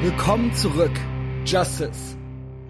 [0.00, 0.92] Willkommen zurück,
[1.44, 2.16] Justice.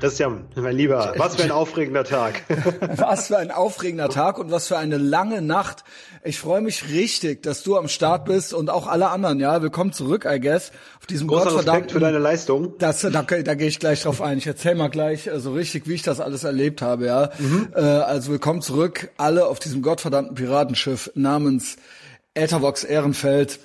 [0.00, 2.42] Christian, mein Lieber, was für ein aufregender Tag.
[2.96, 5.84] was für ein aufregender Tag und was für eine lange Nacht.
[6.24, 9.60] Ich freue mich richtig, dass du am Start bist und auch alle anderen, ja.
[9.60, 10.72] Willkommen zurück, I guess.
[11.00, 12.78] Auf diesem Großer Respekt für deine Leistung.
[12.78, 13.22] Das, da, da
[13.54, 14.38] gehe ich gleich drauf ein.
[14.38, 17.28] Ich erzähle mal gleich äh, so richtig, wie ich das alles erlebt habe, ja.
[17.38, 17.68] Mhm.
[17.74, 21.76] Äh, also willkommen zurück, alle auf diesem gottverdammten Piratenschiff namens
[22.32, 23.60] Ethervox Ehrenfeld.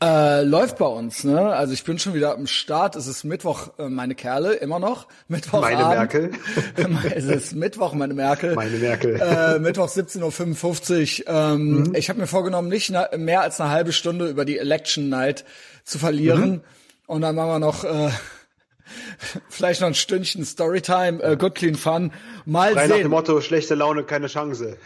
[0.00, 1.40] Äh, läuft bei uns, ne?
[1.40, 2.94] Also ich bin schon wieder am Start.
[2.94, 5.08] Es ist Mittwoch, äh, meine Kerle, immer noch.
[5.28, 5.60] Mittwoch.
[5.60, 6.30] Meine Merkel.
[7.14, 8.54] es ist Mittwoch, meine Merkel.
[8.54, 9.20] Meine Merkel.
[9.20, 11.34] Äh, Mittwoch 17.55 Uhr.
[11.34, 11.94] Ähm, mhm.
[11.96, 15.44] Ich habe mir vorgenommen, nicht mehr als eine halbe Stunde über die Election Night
[15.82, 16.50] zu verlieren.
[16.50, 16.60] Mhm.
[17.06, 18.10] Und dann machen wir noch äh,
[19.48, 22.12] vielleicht noch ein Stündchen Storytime, äh, Good Clean Fun.
[22.44, 22.90] Mal Frei sehen.
[22.90, 24.76] nach dem Motto, schlechte Laune, keine Chance.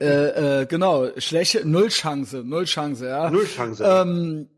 [0.00, 3.30] Äh, äh, genau, schlechte, null Chance, null Chance, ja.
[3.30, 3.84] Null Chance.
[3.84, 4.48] Ähm,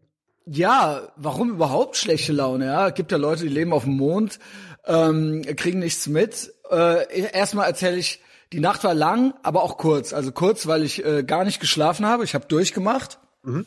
[0.47, 2.91] ja, warum überhaupt schlechte Laune, ja?
[2.91, 4.39] Gibt ja Leute, die leben auf dem Mond,
[4.87, 6.53] ähm, kriegen nichts mit.
[6.71, 10.13] Äh, erstmal erzähle ich, die Nacht war lang, aber auch kurz.
[10.13, 12.25] Also kurz, weil ich äh, gar nicht geschlafen habe.
[12.25, 13.19] Ich habe durchgemacht.
[13.43, 13.67] Mhm.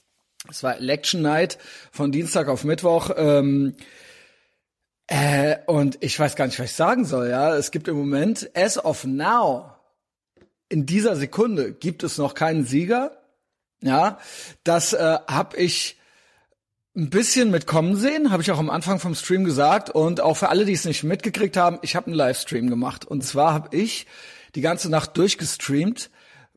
[0.50, 1.60] Es war Election Night
[1.92, 3.12] von Dienstag auf Mittwoch.
[3.16, 3.76] Ähm,
[5.06, 7.30] äh, und ich weiß gar nicht, was ich sagen soll.
[7.30, 9.76] Ja, es gibt im Moment, as of now,
[10.72, 13.18] in dieser Sekunde gibt es noch keinen Sieger.
[13.82, 14.20] Ja,
[14.64, 15.98] das äh, habe ich
[16.96, 20.50] ein bisschen mitkommen sehen, habe ich auch am Anfang vom Stream gesagt und auch für
[20.50, 24.08] alle, die es nicht mitgekriegt haben, ich habe einen Livestream gemacht und zwar habe ich
[24.56, 26.10] die ganze Nacht durchgestreamt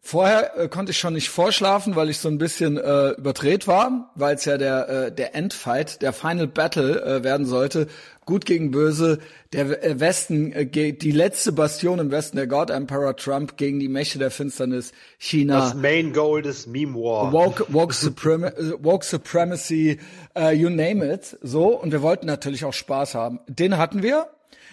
[0.06, 4.10] Vorher äh, konnte ich schon nicht vorschlafen, weil ich so ein bisschen äh, überdreht war,
[4.14, 7.86] weil es ja der äh, der Endfight, der Final Battle äh, werden sollte.
[8.27, 9.19] Gut gegen Böse,
[9.53, 13.89] der äh, Westen, äh, die letzte Bastion im Westen, der God Emperor Trump gegen die
[13.89, 15.61] Mächte der Finsternis, China.
[15.61, 17.33] Das Main Goal des Meme War.
[17.33, 18.50] Woke, woke, Suprem
[18.81, 19.98] woke Supremacy,
[20.36, 21.36] uh, you name it.
[21.42, 23.41] So, und wir wollten natürlich auch Spaß haben.
[23.47, 24.28] Den hatten wir.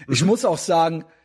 [0.07, 0.27] Ich mhm.
[0.27, 1.20] muss auch sagen, äh,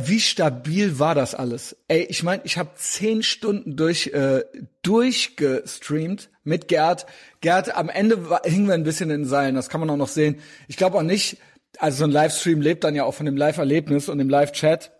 [0.00, 1.76] wie stabil war das alles?
[1.88, 4.44] Ey, ich meine, ich habe zehn Stunden durch äh,
[4.82, 7.06] durchgestreamt mit Gerd.
[7.40, 10.08] Gerd, am Ende hingen wir ein bisschen in den Seilen, das kann man auch noch
[10.08, 10.40] sehen.
[10.66, 11.38] Ich glaube auch nicht,
[11.78, 14.92] also so ein Livestream lebt dann ja auch von dem Live-Erlebnis und dem Live-Chat.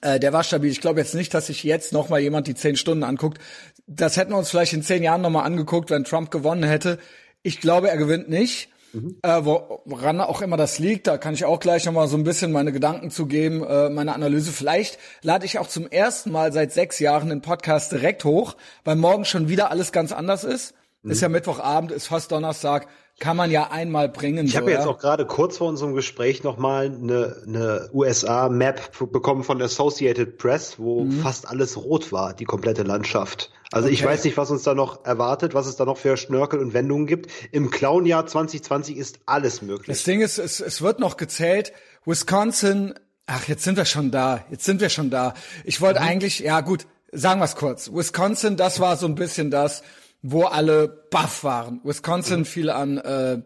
[0.00, 0.70] Äh, der war stabil.
[0.70, 3.38] Ich glaube jetzt nicht, dass sich jetzt noch mal jemand die zehn Stunden anguckt.
[3.86, 6.98] Das hätten wir uns vielleicht in zehn Jahren noch mal angeguckt, wenn Trump gewonnen hätte.
[7.42, 8.68] Ich glaube, er gewinnt nicht.
[8.92, 9.16] Mhm.
[9.22, 12.52] Äh, woran auch immer das liegt, da kann ich auch gleich nochmal so ein bisschen
[12.52, 14.52] meine Gedanken zu geben, äh, meine Analyse.
[14.52, 18.96] Vielleicht lade ich auch zum ersten Mal seit sechs Jahren den Podcast direkt hoch, weil
[18.96, 20.74] morgen schon wieder alles ganz anders ist.
[21.02, 21.10] Mhm.
[21.10, 22.86] Ist ja Mittwochabend, ist fast Donnerstag
[23.18, 24.46] kann man ja einmal bringen.
[24.46, 29.62] Ich habe jetzt auch gerade kurz vor unserem Gespräch nochmal eine, eine USA-Map bekommen von
[29.62, 31.20] Associated Press, wo mhm.
[31.20, 33.50] fast alles rot war, die komplette Landschaft.
[33.70, 33.94] Also okay.
[33.94, 36.74] ich weiß nicht, was uns da noch erwartet, was es da noch für Schnörkel und
[36.74, 37.30] Wendungen gibt.
[37.52, 39.86] Im Clown-Jahr 2020 ist alles möglich.
[39.86, 41.72] Das Ding ist, es, es wird noch gezählt.
[42.04, 42.94] Wisconsin,
[43.26, 44.44] ach, jetzt sind wir schon da.
[44.50, 45.34] Jetzt sind wir schon da.
[45.64, 46.06] Ich wollte mhm.
[46.06, 47.90] eigentlich, ja gut, sagen wir es kurz.
[47.92, 49.82] Wisconsin, das war so ein bisschen das,
[50.22, 51.80] wo alle baff waren.
[51.84, 52.44] Wisconsin mhm.
[52.44, 53.42] fiel an, äh,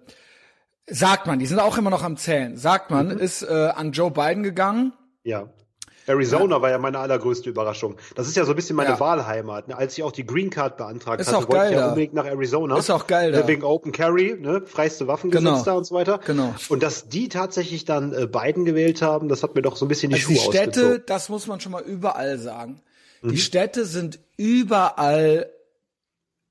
[0.86, 3.18] sagt man, die sind auch immer noch am Zählen, sagt man, mhm.
[3.18, 4.92] ist äh, an Joe Biden gegangen.
[5.24, 5.48] Ja.
[6.08, 6.62] Arizona ja.
[6.62, 7.96] war ja meine allergrößte Überraschung.
[8.14, 9.00] Das ist ja so ein bisschen meine ja.
[9.00, 9.68] Wahlheimat.
[9.68, 9.76] Ne?
[9.76, 12.78] Als ich auch die Green Card beantragt ist hatte, wollte ich ja unbedingt nach Arizona.
[12.78, 13.40] Ist auch geil ne?
[13.40, 13.48] da.
[13.48, 14.62] Wegen Open Carry, ne?
[14.64, 15.64] freiste Waffengesetz genau.
[15.64, 16.20] da und so weiter.
[16.24, 16.54] Genau.
[16.68, 19.88] Und dass die tatsächlich dann äh, Biden gewählt haben, das hat mir doch so ein
[19.88, 21.02] bisschen die also Schuhe Die Städte, ausgezogen.
[21.06, 22.80] das muss man schon mal überall sagen.
[23.22, 23.30] Mhm.
[23.30, 25.50] Die Städte sind überall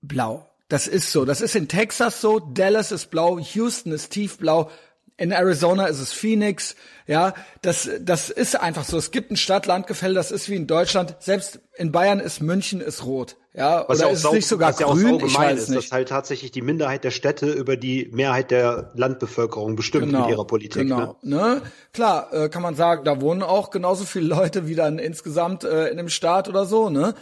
[0.07, 0.49] blau.
[0.67, 1.25] Das ist so.
[1.25, 2.39] Das ist in Texas so.
[2.39, 3.37] Dallas ist blau.
[3.37, 4.69] Houston ist tiefblau.
[5.17, 6.75] In Arizona ist es Phoenix.
[7.07, 8.97] Ja, das, das ist einfach so.
[8.97, 10.15] Es gibt ein Stadt-Land-Gefälle.
[10.15, 11.15] Das ist wie in Deutschland.
[11.19, 13.37] Selbst in Bayern ist München ist rot.
[13.57, 15.15] Ja, was oder ja ist es nicht sogar was ja grün?
[15.15, 15.85] Auch ich weiß ist, nicht.
[15.85, 20.31] dass halt tatsächlich die Minderheit der Städte über die Mehrheit der Landbevölkerung bestimmt genau, mit
[20.31, 20.81] ihrer Politik.
[20.81, 21.15] Genau.
[21.21, 21.37] Ne?
[21.37, 21.61] ne?
[21.93, 25.87] Klar, äh, kann man sagen, da wohnen auch genauso viele Leute wie dann insgesamt äh,
[25.87, 26.89] in dem Staat oder so.
[26.89, 27.13] Ne?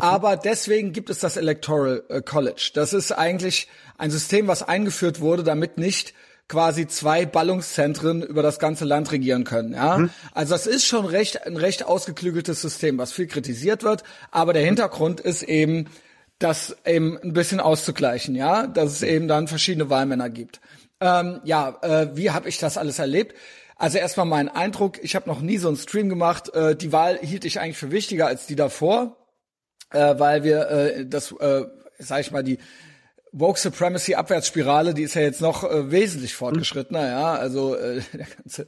[0.00, 2.70] Aber deswegen gibt es das Electoral äh, College.
[2.74, 3.68] Das ist eigentlich
[3.98, 6.14] ein System, was eingeführt wurde, damit nicht
[6.48, 9.74] quasi zwei Ballungszentren über das ganze Land regieren können.
[9.74, 10.10] Ja, mhm.
[10.32, 14.02] also das ist schon recht ein recht ausgeklügeltes System, was viel kritisiert wird.
[14.30, 15.86] Aber der Hintergrund ist eben,
[16.38, 18.34] das eben ein bisschen auszugleichen.
[18.34, 20.60] Ja, dass es eben dann verschiedene Wahlmänner gibt.
[21.00, 23.34] Ähm, ja, äh, wie habe ich das alles erlebt?
[23.76, 26.54] Also erstmal mein Eindruck, ich habe noch nie so einen Stream gemacht.
[26.54, 29.16] Äh, die Wahl hielt ich eigentlich für wichtiger als die davor
[29.92, 31.64] äh, weil wir äh, das, äh,
[31.98, 32.58] sag ich mal, die
[33.32, 37.34] Woke Supremacy Abwärtsspirale, die ist ja jetzt noch äh, wesentlich fortgeschrittener, ja.
[37.34, 38.66] Also äh, der ganze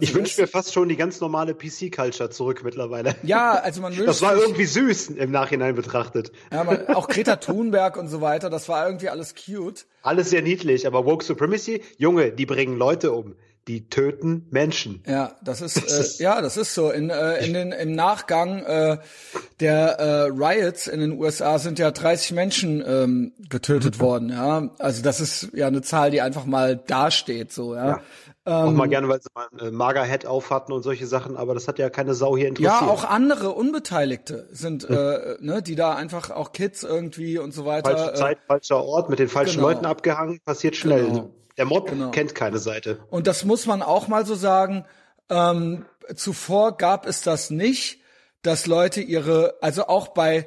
[0.00, 3.14] ich wünsche mir fast schon die ganz normale PC-Culture zurück mittlerweile.
[3.22, 6.32] Ja, also man wünscht Das war irgendwie süß im Nachhinein betrachtet.
[6.52, 9.86] Ja, man, auch Greta Thunberg und so weiter, das war irgendwie alles cute.
[10.02, 13.36] Alles sehr niedlich, aber Woke Supremacy, Junge, die bringen Leute um
[13.68, 15.02] die töten Menschen.
[15.06, 16.90] Ja, das ist, das ist äh, ja, das ist so.
[16.90, 18.98] In, äh, in den, im Nachgang äh,
[19.60, 24.00] der äh, Riots in den USA sind ja 30 Menschen ähm, getötet mhm.
[24.00, 24.28] worden.
[24.28, 27.52] Ja, also das ist ja eine Zahl, die einfach mal dasteht.
[27.52, 27.86] So, ja.
[27.86, 28.00] ja.
[28.44, 31.36] auch mal ähm, gerne, weil sie mal ein äh, Magerhead auf hatten und solche Sachen,
[31.36, 32.82] aber das hat ja keine Sau hier interessiert.
[32.82, 34.96] Ja, auch andere Unbeteiligte sind, mhm.
[34.96, 37.96] äh, ne, die da einfach auch Kids irgendwie und so weiter.
[37.96, 39.68] Falsche Zeit, äh, falscher Ort, mit den falschen genau.
[39.68, 41.06] Leuten abgehangen, passiert schnell.
[41.06, 41.30] Genau.
[41.56, 42.10] Der Mob genau.
[42.10, 42.98] kennt keine Seite.
[43.10, 44.84] Und das muss man auch mal so sagen.
[45.30, 48.00] Ähm, zuvor gab es das nicht,
[48.42, 50.46] dass Leute ihre, also auch bei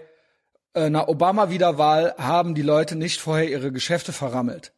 [0.73, 4.71] äh, einer Obama-Wiederwahl haben die Leute nicht vorher ihre Geschäfte verrammelt.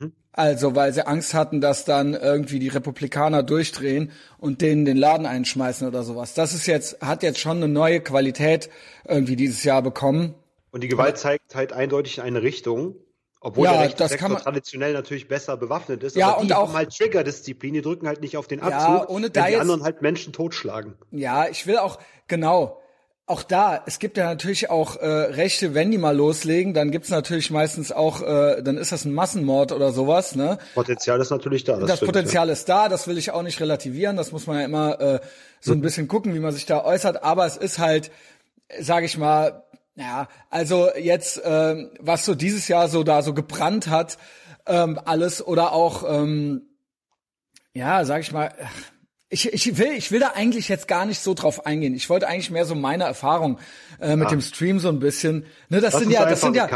[0.00, 0.12] Hm?
[0.32, 5.26] Also, weil sie Angst hatten, dass dann irgendwie die Republikaner durchdrehen und denen den Laden
[5.26, 6.34] einschmeißen oder sowas.
[6.34, 8.70] Das ist jetzt, hat jetzt schon eine neue Qualität
[9.06, 10.34] irgendwie dieses Jahr bekommen.
[10.70, 12.96] Und die Gewalt zeigt halt eindeutig in eine Richtung.
[13.44, 16.16] Obwohl ja, der rechte das kann man, traditionell natürlich besser bewaffnet ist.
[16.16, 19.42] Ja, und auch halt Trigger-Disziplin, die drücken halt nicht auf den Abzug, ja, ohne da
[19.42, 20.94] wenn die jetzt, anderen halt Menschen totschlagen.
[21.10, 22.80] Ja, ich will auch, genau,
[23.26, 27.10] auch da, es gibt ja natürlich auch äh, Rechte, wenn die mal loslegen, dann gibt's
[27.10, 30.34] natürlich meistens auch, äh, dann ist das ein Massenmord oder sowas.
[30.36, 30.56] Ne?
[30.74, 31.76] Potenzial ist natürlich da.
[31.76, 32.52] Das, das Potenzial ja.
[32.54, 35.20] ist da, das will ich auch nicht relativieren, das muss man ja immer äh,
[35.60, 35.82] so ein mhm.
[35.82, 38.10] bisschen gucken, wie man sich da äußert, aber es ist halt,
[38.80, 39.64] sage ich mal,
[39.96, 44.18] ja, also jetzt, ähm, was so dieses Jahr so da so gebrannt hat,
[44.66, 46.62] ähm, alles oder auch, ähm,
[47.74, 48.52] ja, sag ich mal,
[49.34, 51.94] ich, ich will, ich will da eigentlich jetzt gar nicht so drauf eingehen.
[51.94, 53.58] Ich wollte eigentlich mehr so meine Erfahrung
[54.00, 54.30] äh, mit ja.
[54.30, 55.46] dem Stream so ein bisschen.
[55.68, 56.68] Ne, das Lass sind ja, das sind ja,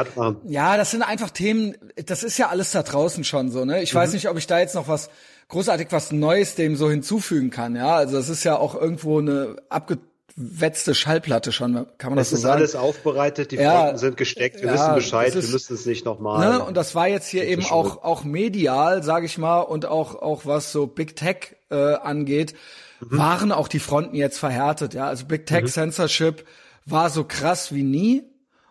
[0.44, 1.76] ja, das sind einfach Themen.
[2.06, 3.64] Das ist ja alles da draußen schon so.
[3.64, 3.98] Ne, ich mhm.
[3.98, 5.08] weiß nicht, ob ich da jetzt noch was
[5.48, 7.76] großartig was Neues dem so hinzufügen kann.
[7.76, 9.98] Ja, also das ist ja auch irgendwo eine abge
[10.40, 12.62] wetzte Schallplatte schon, kann man das, das so sagen?
[12.62, 15.52] Es ist alles aufbereitet, die ja, Fronten sind gesteckt, wir ja, wissen Bescheid, ist, wir
[15.52, 16.48] müssen es nicht nochmal.
[16.48, 20.14] Ne, und das war jetzt hier eben auch, auch medial, sage ich mal, und auch,
[20.14, 22.54] auch was so Big Tech äh, angeht,
[23.00, 23.18] mhm.
[23.18, 24.94] waren auch die Fronten jetzt verhärtet.
[24.94, 25.68] Ja, Also Big Tech mhm.
[25.68, 26.46] Censorship
[26.86, 28.22] war so krass wie nie.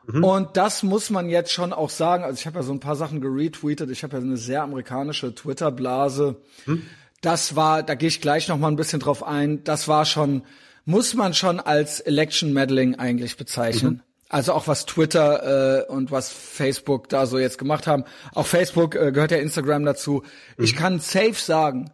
[0.08, 0.24] Mhm.
[0.24, 2.24] Und das muss man jetzt schon auch sagen.
[2.24, 3.90] Also ich habe ja so ein paar Sachen geretweetet.
[3.92, 6.38] Ich habe ja eine sehr amerikanische Twitter-Blase.
[6.66, 6.84] Mhm.
[7.20, 9.66] Das war, da gehe ich gleich noch mal ein bisschen drauf ein.
[9.66, 10.44] Das war schon
[10.88, 13.96] muss man schon als Election Meddling eigentlich bezeichnen.
[13.96, 14.02] Mhm.
[14.30, 18.06] Also auch was Twitter äh, und was Facebook da so jetzt gemacht haben.
[18.34, 20.24] Auch Facebook äh, gehört ja Instagram dazu.
[20.56, 20.64] Mhm.
[20.64, 21.92] Ich kann safe sagen,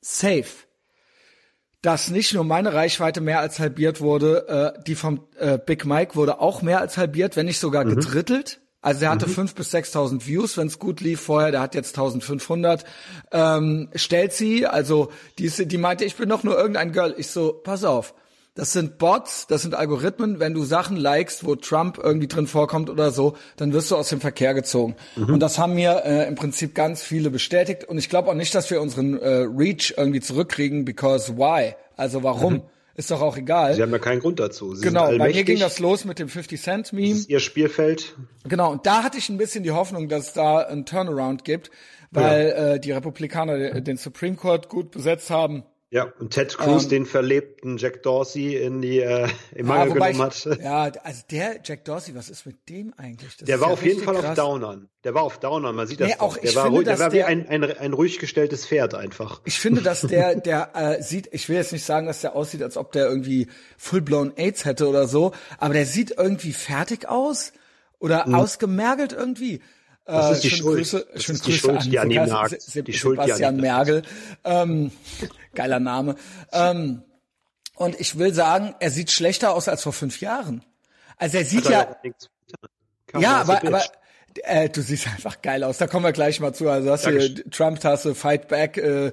[0.00, 0.66] safe,
[1.82, 4.48] dass nicht nur meine Reichweite mehr als halbiert wurde,
[4.78, 7.96] äh, die vom äh, Big Mike wurde auch mehr als halbiert, wenn nicht sogar mhm.
[7.96, 8.60] gedrittelt.
[8.80, 9.34] Also er hatte mhm.
[9.34, 11.50] 5.000 bis 6.000 Views, wenn es gut lief vorher.
[11.50, 12.84] Der hat jetzt 1.500.
[13.32, 17.14] Ähm, stellt sie, also die, die meinte, ich bin doch nur irgendein Girl.
[17.18, 18.14] Ich so, pass auf,
[18.54, 20.40] das sind Bots, das sind Algorithmen.
[20.40, 24.08] Wenn du Sachen likest, wo Trump irgendwie drin vorkommt oder so, dann wirst du aus
[24.08, 24.96] dem Verkehr gezogen.
[25.16, 25.34] Mhm.
[25.34, 27.84] Und das haben mir äh, im Prinzip ganz viele bestätigt.
[27.84, 31.74] Und ich glaube auch nicht, dass wir unseren äh, Reach irgendwie zurückkriegen, because why?
[31.96, 32.54] Also warum?
[32.54, 32.62] Mhm.
[32.96, 33.74] Ist doch auch egal.
[33.74, 34.74] Sie haben ja keinen Grund dazu.
[34.74, 37.08] Sie genau, bei mir ging das los mit dem 50 Cent Meme.
[37.10, 38.14] Das ist ihr Spielfeld.
[38.44, 41.70] Genau, und da hatte ich ein bisschen die Hoffnung, dass es da einen Turnaround gibt,
[42.10, 42.74] weil ja.
[42.74, 45.62] äh, die Republikaner den Supreme Court gut besetzt haben.
[45.92, 49.94] Ja, und Ted Cruz, ähm, den verlebten Jack Dorsey in die äh, im Mangel ja,
[49.94, 50.60] genommen ich, hat.
[50.60, 53.36] Ja, also der Jack Dorsey, was ist mit dem eigentlich?
[53.36, 54.26] Das der war ja auf jeden Fall krass.
[54.26, 54.88] auf Downern.
[55.02, 56.10] Der war auf Downern, man sieht das.
[56.10, 58.94] Nee, auch, der war, finde, der war wie der, ein, ein, ein ruhig gestelltes Pferd
[58.94, 59.40] einfach.
[59.44, 62.62] Ich finde, dass der, der äh, sieht, ich will jetzt nicht sagen, dass der aussieht,
[62.62, 67.52] als ob der irgendwie full-blown AIDS hätte oder so, aber der sieht irgendwie fertig aus
[67.98, 68.34] oder hm.
[68.36, 69.60] ausgemergelt irgendwie.
[70.04, 70.76] Das ist die Schuld.
[70.78, 72.60] Grüße, das ist die Schuld, an, die an ihm nagt.
[72.60, 74.02] Se die Schuld, Sebastian die Mergel.
[74.44, 74.90] Ähm,
[75.54, 76.16] geiler Name.
[76.52, 77.02] Ähm,
[77.76, 80.64] und ich will sagen, er sieht schlechter aus als vor fünf Jahren.
[81.16, 81.96] Also er sieht ja.
[83.18, 83.82] Ja, aber, aber
[84.42, 85.78] äh, du siehst einfach geil aus.
[85.78, 86.68] Da kommen wir gleich mal zu.
[86.68, 89.12] Also hast du Trump-Tasse, Fight Back, äh,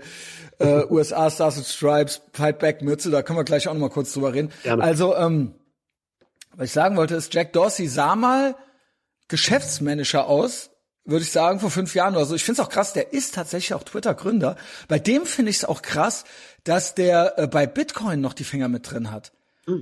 [0.60, 3.12] äh, USA Stars and Stripes, Fight Back Mütze.
[3.12, 4.52] Da können wir gleich auch noch mal kurz drüber reden.
[4.64, 4.84] Gerne.
[4.84, 5.56] Also ähm,
[6.56, 8.56] was ich sagen wollte ist, Jack Dorsey sah mal
[9.28, 10.72] geschäftsmännischer aus
[11.08, 12.36] würde ich sagen, vor fünf Jahren oder so.
[12.36, 14.58] Ich finde es auch krass, der ist tatsächlich auch Twitter-Gründer.
[14.88, 16.26] Bei dem finde ich es auch krass,
[16.64, 19.32] dass der äh, bei Bitcoin noch die Finger mit drin hat.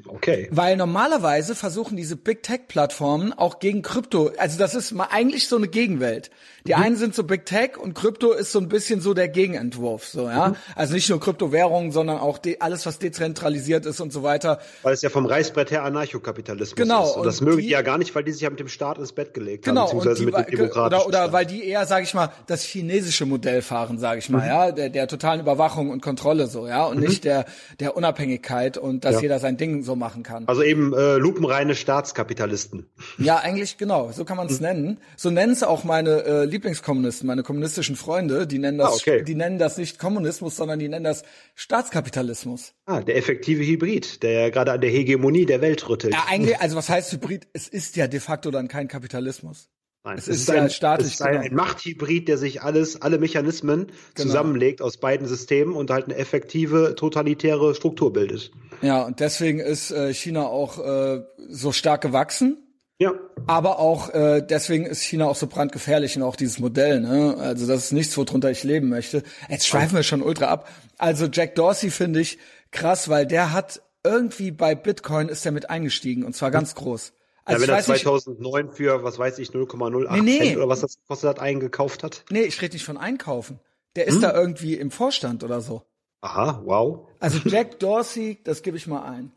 [0.07, 0.47] Okay.
[0.49, 5.47] Weil normalerweise versuchen diese Big Tech Plattformen auch gegen Krypto, also das ist mal eigentlich
[5.47, 6.31] so eine Gegenwelt.
[6.65, 6.81] Die mhm.
[6.81, 10.27] einen sind so Big Tech und Krypto ist so ein bisschen so der Gegenentwurf, so,
[10.27, 10.49] ja.
[10.49, 10.55] Mhm.
[10.75, 14.59] Also nicht nur Kryptowährungen, sondern auch alles, was dezentralisiert ist und so weiter.
[14.81, 17.17] Weil es ja vom Reißbrett her Anarchokapitalismus genau, ist.
[17.17, 18.97] Und das mögen die, die ja gar nicht, weil die sich ja mit dem Staat
[18.97, 21.85] ins Bett gelegt genau, haben, beziehungsweise die, mit dem demokratischen oder, oder weil die eher,
[21.85, 24.47] sage ich mal, das chinesische Modell fahren, sage ich mal, mhm.
[24.47, 27.03] ja, der, der totalen Überwachung und Kontrolle so, ja, und mhm.
[27.03, 27.45] nicht der,
[27.79, 29.21] der Unabhängigkeit und dass ja.
[29.21, 30.47] jeder sein Ding so machen kann.
[30.47, 32.87] Also eben äh, lupenreine Staatskapitalisten.
[33.17, 34.65] Ja, eigentlich genau, so kann man es mhm.
[34.65, 34.97] nennen.
[35.15, 39.23] So nennen es auch meine äh, Lieblingskommunisten, meine kommunistischen Freunde, die nennen das, ah, okay.
[39.23, 41.23] die nennen das nicht Kommunismus, sondern die nennen das
[41.55, 42.73] Staatskapitalismus.
[42.85, 46.13] Ah, der effektive Hybrid, der ja gerade an der Hegemonie der Welt rüttelt.
[46.13, 47.47] Ja, eigentlich, also was heißt Hybrid?
[47.53, 49.69] Es ist ja de facto dann kein Kapitalismus.
[50.05, 51.45] Nein, es, es ist, ein, staatlich, es ist ein, genau.
[51.45, 54.27] ein, Machthybrid, der sich alles, alle Mechanismen genau.
[54.27, 58.51] zusammenlegt aus beiden Systemen und halt eine effektive totalitäre Struktur bildet.
[58.83, 62.57] Ja, und deswegen ist äh, China auch äh, so stark gewachsen.
[62.99, 63.13] Ja.
[63.47, 67.01] Aber auch äh, deswegen ist China auch so brandgefährlich und auch dieses Modell.
[67.01, 67.35] Ne?
[67.39, 69.23] Also das ist nichts, worunter ich leben möchte.
[69.49, 70.69] Jetzt schweifen wir schon ultra ab.
[70.99, 72.37] Also Jack Dorsey finde ich
[72.71, 77.11] krass, weil der hat irgendwie bei Bitcoin ist er mit eingestiegen und zwar ganz groß.
[77.45, 80.55] Also ja, wenn er 2009 nicht, für, was weiß ich, 0,08 nee, nee.
[80.55, 82.25] Oder was das kostet hat, eingekauft hat?
[82.31, 83.59] Nee, ich rede nicht von einkaufen.
[83.95, 84.21] Der ist hm?
[84.21, 85.83] da irgendwie im Vorstand oder so.
[86.21, 87.07] Aha, wow.
[87.19, 89.31] Also Jack Dorsey, das gebe ich mal ein.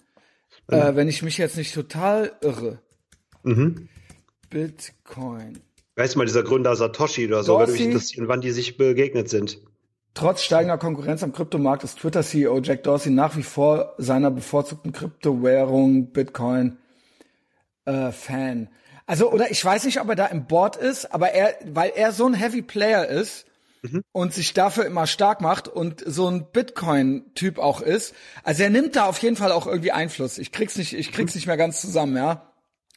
[0.69, 0.77] Mhm.
[0.77, 2.81] Äh, wenn ich mich jetzt nicht total irre.
[3.43, 3.89] Mhm.
[4.49, 5.61] Bitcoin.
[5.97, 9.29] Weißt du mal, dieser Gründer Satoshi oder so, würde mich interessieren, wann die sich begegnet
[9.29, 9.61] sind.
[10.15, 16.11] Trotz steigender Konkurrenz am Kryptomarkt ist Twitter-CEO Jack Dorsey nach wie vor seiner bevorzugten Kryptowährung
[16.13, 16.79] Bitcoin
[17.89, 18.69] äh, Fan.
[19.07, 22.13] Also, oder ich weiß nicht, ob er da im Board ist, aber er, weil er
[22.13, 23.47] so ein Heavy Player ist
[23.83, 24.03] mhm.
[24.13, 28.15] und sich dafür immer stark macht und so ein Bitcoin-Typ auch ist,
[28.45, 30.37] also er nimmt da auf jeden Fall auch irgendwie Einfluss.
[30.37, 31.39] Ich krieg's nicht, ich krieg's mhm.
[31.39, 32.45] nicht mehr ganz zusammen, ja.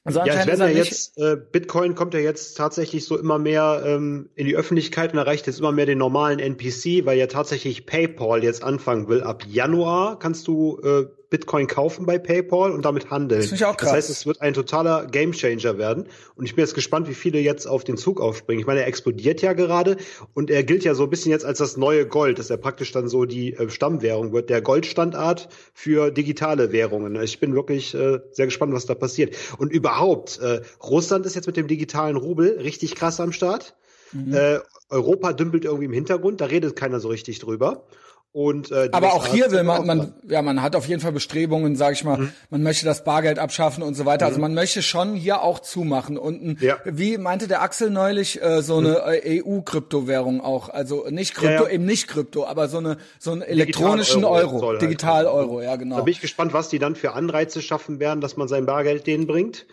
[0.03, 3.83] Also ja, es werden ja jetzt, äh, Bitcoin kommt ja jetzt tatsächlich so immer mehr
[3.85, 7.85] ähm, in die Öffentlichkeit und erreicht jetzt immer mehr den normalen NPC, weil ja tatsächlich
[7.85, 9.21] PayPal jetzt anfangen will.
[9.21, 13.41] Ab Januar kannst du äh, Bitcoin kaufen bei PayPal und damit handeln.
[13.41, 13.89] Das, auch krass.
[13.89, 16.07] das heißt, es wird ein totaler Gamechanger werden.
[16.35, 18.59] Und ich bin jetzt gespannt, wie viele jetzt auf den Zug aufspringen.
[18.59, 19.95] Ich meine, er explodiert ja gerade
[20.33, 22.91] und er gilt ja so ein bisschen jetzt als das neue Gold, dass er praktisch
[22.91, 27.15] dann so die äh, Stammwährung wird, der Goldstandard für digitale Währungen.
[27.23, 29.33] Ich bin wirklich äh, sehr gespannt, was da passiert.
[29.57, 33.73] Und überhaupt, äh, Russland ist jetzt mit dem digitalen Rubel richtig krass am Start.
[34.11, 34.33] Mhm.
[34.33, 34.59] Äh,
[34.89, 37.85] Europa dümpelt irgendwie im Hintergrund, da redet keiner so richtig drüber.
[38.33, 41.75] Und, äh, aber auch hier will man, man, ja, man hat auf jeden Fall Bestrebungen,
[41.75, 42.33] sage ich mal, mhm.
[42.49, 44.25] man möchte das Bargeld abschaffen und so weiter.
[44.25, 44.43] Also mhm.
[44.45, 46.17] Also man möchte schon hier auch zumachen.
[46.17, 46.77] Und ja.
[46.85, 49.21] wie meinte der Axel neulich, äh, so eine mhm.
[49.21, 50.69] Äh, EU-Kryptowährung auch.
[50.69, 51.69] Also nicht Krypto, ja, ja.
[51.69, 55.75] eben nicht Krypto, aber so eine so einen elektronischen Digital Euro, Euro Digital Euro, ja
[55.75, 55.97] genau.
[55.97, 59.07] Da bin ich gespannt, was die dann für Anreize schaffen werden, dass man sein Bargeld
[59.07, 59.65] denen bringt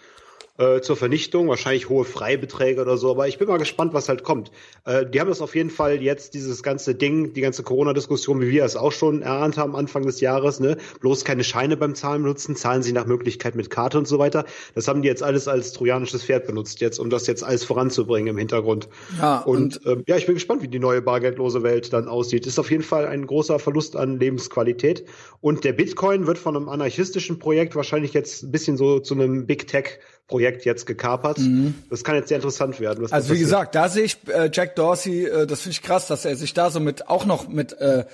[0.59, 4.25] äh, zur Vernichtung, wahrscheinlich hohe Freibeträge oder so, aber ich bin mal gespannt, was halt
[4.25, 4.51] kommt.
[4.85, 8.51] Äh, die haben das auf jeden Fall jetzt, dieses ganze Ding, die ganze Corona-Diskussion, wie
[8.51, 12.23] wir es auch schon erahnt haben, Anfang des Jahres, ne, bloß keine Scheine beim Zahlen
[12.23, 14.45] benutzen, zahlen sie nach Möglichkeit mit Karte und so weiter.
[14.75, 18.29] Das haben die jetzt alles als trojanisches Pferd benutzt, jetzt, um das jetzt alles voranzubringen
[18.29, 18.89] im Hintergrund.
[19.19, 22.47] Ja, und, und ähm, ja, ich bin gespannt, wie die neue bargeldlose Welt dann aussieht.
[22.47, 25.05] Ist auf jeden Fall ein großer Verlust an Lebensqualität.
[25.41, 29.47] Und der Bitcoin wird von einem anarchistischen Projekt wahrscheinlich jetzt ein bisschen so zu einem
[29.47, 31.39] Big Tech Projekt jetzt gekapert.
[31.39, 31.75] Mhm.
[31.89, 33.11] Das kann jetzt sehr interessant werden.
[33.11, 36.27] also wie gesagt, da sehe ich äh, Jack Dorsey, äh, das finde ich krass, dass
[36.27, 38.05] er sich da so mit auch noch mit äh,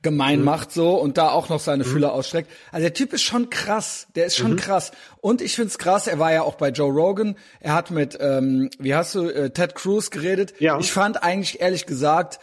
[0.00, 0.44] gemein mhm.
[0.44, 1.88] macht so und da auch noch seine mhm.
[1.88, 2.48] Fühler ausstreckt.
[2.70, 4.56] Also der Typ ist schon krass, der ist schon mhm.
[4.56, 4.92] krass.
[5.20, 8.70] Und ich find's krass, er war ja auch bei Joe Rogan, er hat mit, ähm,
[8.78, 10.54] wie hast du, äh, Ted Cruz geredet.
[10.60, 10.78] Ja.
[10.78, 12.38] Ich fand eigentlich ehrlich gesagt,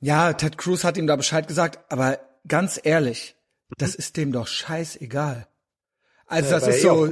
[0.00, 2.18] ja, Ted Cruz hat ihm da Bescheid gesagt, aber
[2.48, 3.36] ganz ehrlich,
[3.76, 3.98] das mhm.
[3.98, 5.48] ist dem doch scheißegal.
[6.34, 7.06] Also das ist so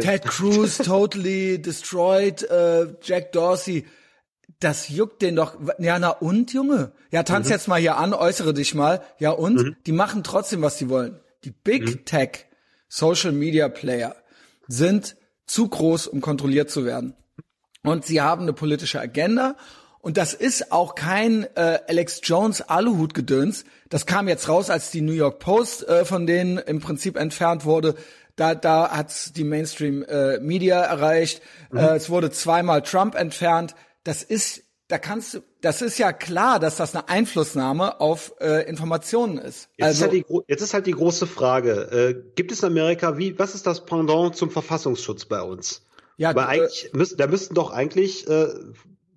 [0.00, 3.86] Ted Cruz totally destroyed, äh, Jack Dorsey.
[4.60, 5.58] Das juckt den doch.
[5.78, 6.92] Ja, na und, Junge?
[7.10, 7.52] Ja, tanz mhm.
[7.52, 9.02] jetzt mal hier an, äußere dich mal.
[9.18, 9.56] Ja und?
[9.56, 9.76] Mhm.
[9.86, 11.20] Die machen trotzdem, was sie wollen.
[11.44, 12.04] Die Big mhm.
[12.04, 12.46] Tech
[12.88, 14.16] Social Media Player
[14.66, 17.14] sind zu groß, um kontrolliert zu werden.
[17.82, 19.56] Und sie haben eine politische Agenda.
[20.00, 23.64] Und das ist auch kein äh, Alex Jones Aluhut-Gedöns.
[23.88, 27.64] Das kam jetzt raus, als die New York Post äh, von denen im Prinzip entfernt
[27.64, 27.96] wurde.
[28.36, 31.42] Da, da hat's die Mainstream äh, Media erreicht.
[31.70, 31.78] Mhm.
[31.78, 33.74] Äh, es wurde zweimal Trump entfernt.
[34.04, 38.68] Das ist, da kannst du, das ist ja klar, dass das eine Einflussnahme auf äh,
[38.68, 39.68] Informationen ist.
[39.76, 42.66] Jetzt, also, ist halt die, jetzt ist halt die große Frage: äh, Gibt es in
[42.66, 43.38] Amerika wie?
[43.38, 45.82] Was ist das Pendant zum Verfassungsschutz bei uns?
[46.18, 48.48] Ja, Weil eigentlich, äh, müssen, da müssten doch eigentlich äh,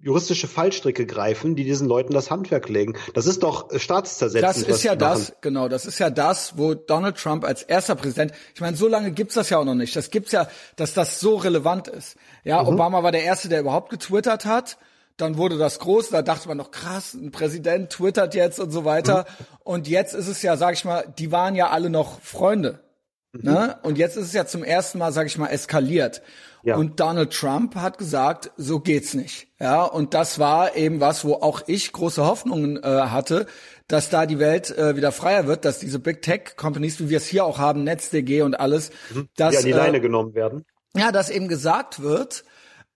[0.01, 2.95] juristische Fallstricke greifen, die diesen Leuten das Handwerk legen.
[3.13, 4.67] Das ist doch äh, staatszersetzend.
[4.67, 8.31] Das ist ja das, genau, das ist ja das, wo Donald Trump als erster Präsident,
[8.55, 9.95] ich meine, so lange gibt's das ja auch noch nicht.
[9.95, 12.15] Das gibt's ja, dass das so relevant ist.
[12.43, 12.69] Ja, mhm.
[12.69, 14.77] Obama war der erste, der überhaupt getwittert hat.
[15.17, 18.85] Dann wurde das groß, da dachte man noch krass, ein Präsident twittert jetzt und so
[18.85, 19.25] weiter.
[19.27, 19.45] Mhm.
[19.65, 22.79] Und jetzt ist es ja, sag ich mal, die waren ja alle noch Freunde.
[23.33, 23.41] Mhm.
[23.43, 23.77] Ne?
[23.83, 26.21] Und jetzt ist es ja zum ersten Mal, sag ich mal, eskaliert.
[26.63, 26.75] Ja.
[26.75, 29.47] Und Donald Trump hat gesagt, so geht's nicht.
[29.59, 33.45] Ja, und das war eben was, wo auch ich große Hoffnungen äh, hatte,
[33.87, 37.17] dass da die Welt äh, wieder freier wird, dass diese Big Tech Companies, wie wir
[37.17, 39.29] es hier auch haben, NetzDG und alles, mhm.
[39.37, 40.65] dass ja, die Leine äh, genommen werden.
[40.95, 42.43] Ja, dass eben gesagt wird,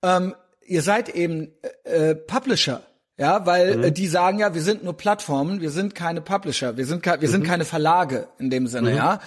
[0.01, 0.35] ähm,
[0.65, 2.81] ihr seid eben äh, äh Publisher.
[3.17, 3.83] Ja, weil mhm.
[3.83, 7.17] äh, die sagen ja, wir sind nur Plattformen, wir sind keine Publisher, wir sind, wir
[7.17, 7.27] mhm.
[7.27, 8.97] sind keine Verlage in dem Sinne, mhm.
[8.97, 9.19] ja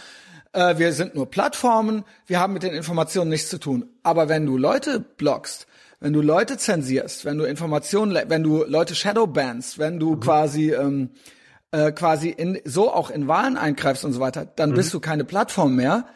[0.56, 3.90] äh, wir sind nur Plattformen, wir haben mit den Informationen nichts zu tun.
[4.02, 5.66] Aber wenn du Leute blockst,
[6.00, 10.20] wenn du Leute zensierst, wenn du Informationen, wenn du Leute shadowbannst, wenn du mhm.
[10.20, 11.10] quasi ähm,
[11.72, 14.75] äh, quasi in, so auch in Wahlen eingreifst und so weiter, dann mhm.
[14.75, 16.06] bist du keine Plattform mehr,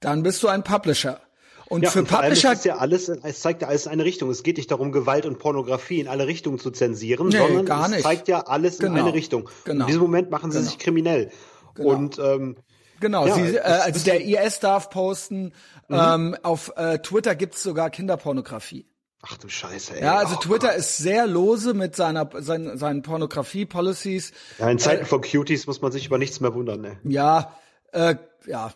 [0.00, 1.20] dann bist du ein Publisher.
[1.68, 4.28] Und ja, für und Publisher ist ja alles, es zeigt ja alles in eine Richtung.
[4.30, 7.88] Es geht nicht darum, Gewalt und Pornografie in alle Richtungen zu zensieren, nee, sondern gar
[7.88, 7.98] nicht.
[7.98, 8.94] es zeigt ja alles genau.
[8.94, 9.48] in eine Richtung.
[9.64, 9.82] Genau.
[9.82, 10.68] In diesem Moment machen sie genau.
[10.68, 11.30] sich kriminell.
[11.74, 11.90] Genau.
[11.90, 12.56] Und ähm,
[13.00, 15.52] Genau, ja, sie, äh, also der IS darf posten.
[15.88, 15.96] Mhm.
[15.98, 18.86] Ähm, auf äh, Twitter gibt's sogar Kinderpornografie.
[19.22, 20.02] Ach du Scheiße, ey.
[20.02, 20.78] Ja, also oh, Twitter Gott.
[20.78, 24.32] ist sehr lose mit seiner seinen, seinen Pornografie-Policies.
[24.58, 26.98] Ja, in Zeiten äh, von Cuties muss man sich über nichts mehr wundern, ne?
[27.04, 27.54] Ja,
[27.92, 28.14] äh,
[28.46, 28.72] ja.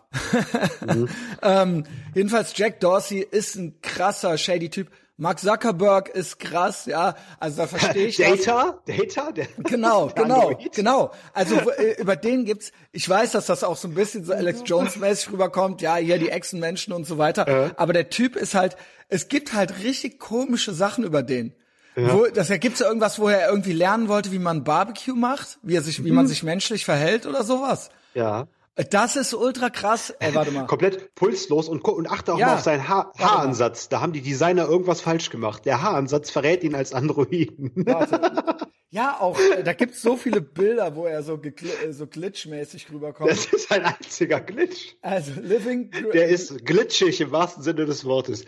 [0.86, 1.08] mhm.
[1.42, 4.90] ähm, jedenfalls Jack Dorsey ist ein krasser shady Typ.
[5.16, 7.14] Mark Zuckerberg ist krass, ja.
[7.38, 8.97] Also da verstehe ich Data, das.
[8.97, 11.12] Data, der genau, genau, genau.
[11.33, 12.73] Also äh, über den gibt's.
[12.90, 15.83] Ich weiß, dass das auch so ein bisschen so Alex Jones mäßig rüberkommt.
[15.83, 17.47] Ja, hier die Echsenmenschen und so weiter.
[17.47, 17.71] Äh.
[17.76, 18.76] Aber der Typ ist halt.
[19.09, 21.54] Es gibt halt richtig komische Sachen über den.
[21.94, 22.12] Ja.
[22.12, 25.76] Wo, das ergibt so irgendwas, wo er irgendwie lernen wollte, wie man Barbecue macht, wie
[25.76, 26.06] er sich, mhm.
[26.06, 27.90] wie man sich menschlich verhält oder sowas.
[28.14, 28.49] Ja.
[28.76, 30.10] Das ist ultra krass.
[30.18, 30.66] Ey, warte mal.
[30.66, 32.46] Komplett pulslos und, und achte auch ja.
[32.46, 33.88] mal auf seinen ha Haaransatz.
[33.88, 35.64] Da haben die Designer irgendwas falsch gemacht.
[35.64, 37.72] Der Haaransatz verrät ihn als Androiden.
[37.76, 38.56] Warte.
[38.94, 43.28] Ja, auch, äh, da gibt's so viele Bilder, wo er so, äh, so glitchmäßig rüberkommt.
[43.28, 44.94] Das ist ein einziger Glitch.
[45.02, 45.90] Also, Living...
[46.12, 48.44] Der ist glitschig im wahrsten Sinne des Wortes.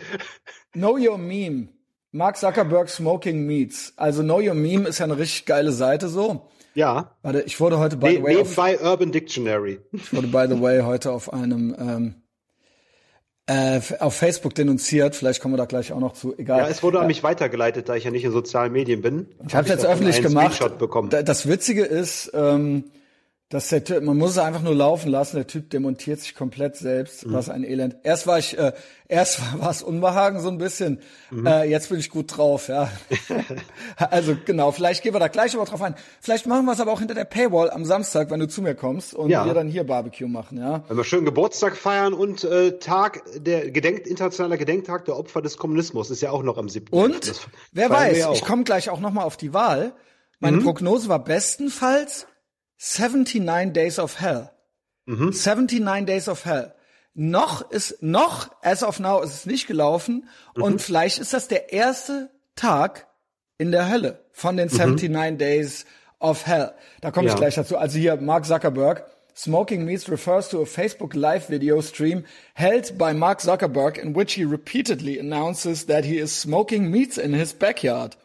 [0.71, 1.71] Know Your Meme.
[2.13, 3.93] Mark Zuckerberg Smoking Meats.
[3.97, 6.49] Also Know Your Meme ist ja eine richtig geile Seite so.
[6.77, 7.17] Ja.
[7.23, 8.37] Warte, ich wurde heute by the way.
[8.37, 9.81] Auf, bei Urban Dictionary.
[9.93, 12.15] Ich wurde by the way heute auf einem ähm,
[13.47, 15.17] äh, auf Facebook denunziert.
[15.17, 16.37] Vielleicht kommen wir da gleich auch noch zu.
[16.37, 16.59] Egal.
[16.59, 19.29] Ja, es wurde an mich weitergeleitet, da ich ja nicht in sozialen Medien bin.
[19.47, 20.61] Ich habe hab jetzt öffentlich gemacht.
[21.25, 22.85] Das Witzige ist, ähm,
[23.49, 26.75] dass der Typ, man muss es einfach nur laufen lassen, der Typ demontiert sich komplett
[26.75, 27.33] selbst, mhm.
[27.33, 27.95] was ein Elend.
[28.03, 28.73] Erst war ich, äh,
[29.07, 30.99] erst war es Unbehagen so ein bisschen,
[31.31, 31.47] mhm.
[31.47, 32.91] äh, jetzt bin ich gut drauf, ja.
[34.11, 35.95] also genau, vielleicht gehen wir da gleich aber drauf ein.
[36.21, 38.75] Vielleicht machen wir es aber auch hinter der Paywall am Samstag, wenn du zu mir
[38.75, 39.47] kommst und ja.
[39.47, 40.83] wir dann hier Barbecue machen, ja.
[40.89, 45.57] Wenn wir schön Geburtstag feiern und äh, Tag, der Gedenk, internationaler Gedenktag der Opfer des
[45.57, 46.89] Kommunismus ist ja auch noch am 7.
[46.91, 47.33] Und,
[47.71, 49.93] wer weiß, ich komme gleich auch nochmal auf die Wahl.
[50.41, 50.65] Meine mhm.
[50.65, 52.27] Prognose war bestenfalls
[52.79, 54.51] 79 Days of Hell.
[55.07, 55.33] Mhm.
[55.33, 56.75] 79 Days of Hell.
[57.15, 60.29] Noch ist, noch, as of now, ist es nicht gelaufen.
[60.55, 60.63] Mhm.
[60.63, 63.07] Und vielleicht ist das der erste Tag
[63.59, 65.39] in der Hölle von den 79 mhm.
[65.39, 65.87] Days
[66.19, 66.73] of Hell.
[67.01, 67.39] Da komme ich ja.
[67.39, 67.77] gleich dazu.
[67.79, 69.07] Also hier Mark Zuckerberg.
[69.35, 74.33] Smoking Meats refers to a Facebook live video stream held by Mark Zuckerberg in which
[74.33, 78.17] he repeatedly announces that he is smoking meats in his backyard.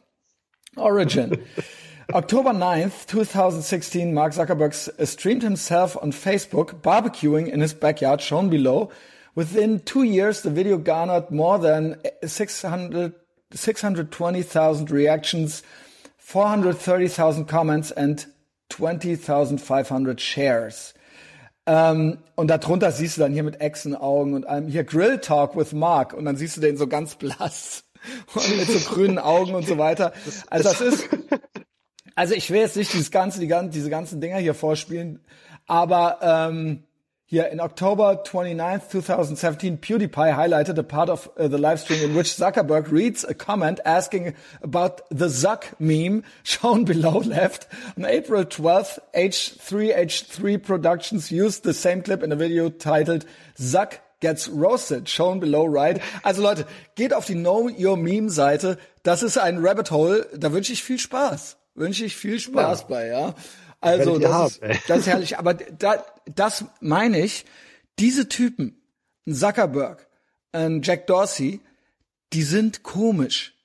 [0.77, 1.43] Origin.
[2.13, 4.73] October 9th, 2016, Mark Zuckerberg
[5.07, 8.91] streamed himself on Facebook barbecuing in his backyard, shown below.
[9.35, 13.13] Within two years, the video garnered more than 600,
[13.53, 15.63] 620,000 reactions,
[16.17, 18.25] 430,000 comments and
[18.71, 20.93] 20.500 shares.
[21.65, 25.73] Ähm, und darunter siehst du dann hier mit Echsenaugen und einem hier Grill Talk with
[25.73, 27.83] Mark und dann siehst du den so ganz blass
[28.33, 30.11] und mit so grünen Augen und so weiter.
[30.49, 31.09] Also das ist
[32.15, 35.19] also ich will jetzt nicht dieses ganze, die, diese ganzen Dinger hier vorspielen,
[35.67, 36.83] aber ähm,
[37.31, 42.13] hier in October 29, 2017, PewDiePie highlighted a part of uh, the live stream in
[42.13, 47.69] which Zuckerberg reads a comment asking about the Zuck meme shown below left.
[47.95, 53.25] On April 12th, H3H3 Productions used the same clip in a video titled
[53.57, 56.01] Zuck gets roasted, shown below right.
[56.23, 58.77] Also Leute, geht auf die Know Your Meme Seite.
[59.03, 60.27] Das ist ein Rabbit Hole.
[60.37, 62.85] Da wünsche ich viel Spaß wünsche ich viel Spaß ja.
[62.87, 63.35] bei, ja.
[63.79, 65.39] Also das, haben, ist, das ist herrlich.
[65.39, 67.45] Aber da, das meine ich,
[67.99, 68.79] diese Typen,
[69.27, 70.07] ein Zuckerberg,
[70.51, 71.61] ein Jack Dorsey,
[72.33, 73.55] die sind komisch.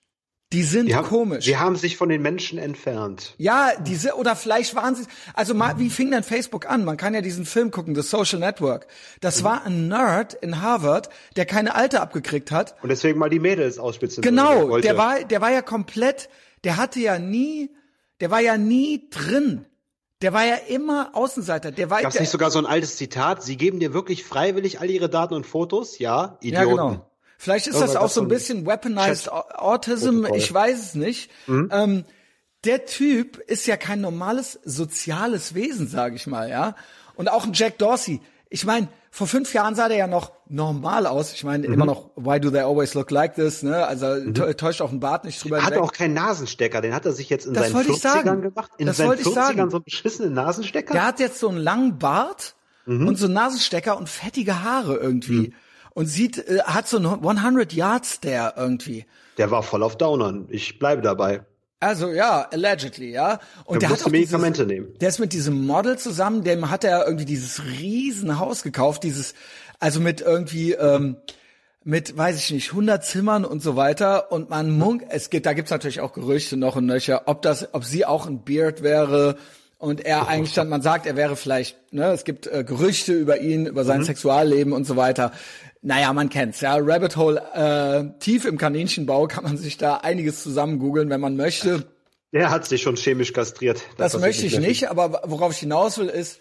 [0.52, 1.44] Die sind Die haben, komisch.
[1.44, 3.34] Sie haben sich von den Menschen entfernt.
[3.36, 6.84] Ja, diese, oder vielleicht waren sie, also mal, wie fing denn Facebook an?
[6.84, 8.86] Man kann ja diesen Film gucken, The Social Network.
[9.20, 12.76] Das war ein Nerd in Harvard, der keine Alte abgekriegt hat.
[12.82, 16.28] Und deswegen mal die Mädels ausspitzen Genau, der war, der war ja komplett,
[16.62, 17.70] der hatte ja nie,
[18.20, 19.64] der war ja nie drin.
[20.22, 21.72] Der war ja immer Außenseiter.
[21.72, 23.42] Der war Gab's der, nicht sogar so ein altes Zitat?
[23.42, 25.98] Sie geben dir wirklich freiwillig all ihre Daten und Fotos?
[25.98, 26.68] Ja, Idioten.
[26.68, 27.10] Ja, genau.
[27.38, 30.38] Vielleicht ist das Irgendwas auch so ein bisschen weaponized Chat- Autism, Protokoll.
[30.38, 31.30] ich weiß es nicht.
[31.48, 32.04] Ähm,
[32.64, 36.74] der Typ ist ja kein normales soziales Wesen, sage ich mal, ja.
[37.14, 38.20] Und auch ein Jack Dorsey.
[38.48, 41.32] Ich meine, vor fünf Jahren sah der ja noch normal aus.
[41.32, 41.74] Ich meine, Mhm.
[41.74, 43.62] immer noch, why do they always look like this?
[43.64, 43.84] Ne?
[43.86, 47.06] Also tä- täuscht auch ein Bart nicht drüber Er hat auch keinen Nasenstecker, den hat
[47.06, 48.42] er sich jetzt in Das seinen wollte ich 40ern sagen.
[48.42, 48.70] gemacht.
[48.78, 49.70] In Das seinen wollte ich 40ern sagen.
[49.70, 50.92] so einen beschissenen Nasenstecker?
[50.92, 52.54] Der hat jetzt so einen langen Bart
[52.86, 53.08] Mhm.
[53.08, 55.52] und so einen Nasenstecker und fettige Haare irgendwie.
[55.94, 57.06] Und sieht, äh, hat so einen
[57.42, 59.06] 100 Yards Stare irgendwie.
[59.38, 60.46] Der war voll auf Downern.
[60.50, 61.44] Ich bleibe dabei.
[61.78, 63.38] Also ja, allegedly, ja.
[63.64, 64.98] Und Der der, hat auch Medikamente dieses, nehmen.
[64.98, 69.34] Der ist mit diesem Model zusammen, dem hat er irgendwie dieses riesen Haus gekauft, dieses,
[69.78, 71.16] also mit irgendwie, ähm,
[71.84, 74.32] mit, weiß ich nicht, 100 Zimmern und so weiter.
[74.32, 77.72] Und man munk, es gibt, da gibt's natürlich auch Gerüchte noch und nöcher, ob das,
[77.74, 79.36] ob sie auch ein Beard wäre.
[79.78, 83.40] Und er eigentlich dann, man sagt, er wäre vielleicht, ne, es gibt äh, Gerüchte über
[83.40, 85.32] ihn, über sein Sexualleben und so weiter.
[85.86, 86.74] Naja, man kennt's, ja.
[86.80, 91.36] Rabbit Hole, äh, tief im Kaninchenbau kann man sich da einiges zusammen googeln, wenn man
[91.36, 91.84] möchte.
[92.32, 93.80] Der hat sich schon chemisch kastriert.
[93.96, 96.40] Das was möchte ich nicht, aber worauf ich hinaus will ist,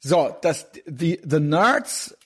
[0.00, 2.16] so, dass the, the Nerds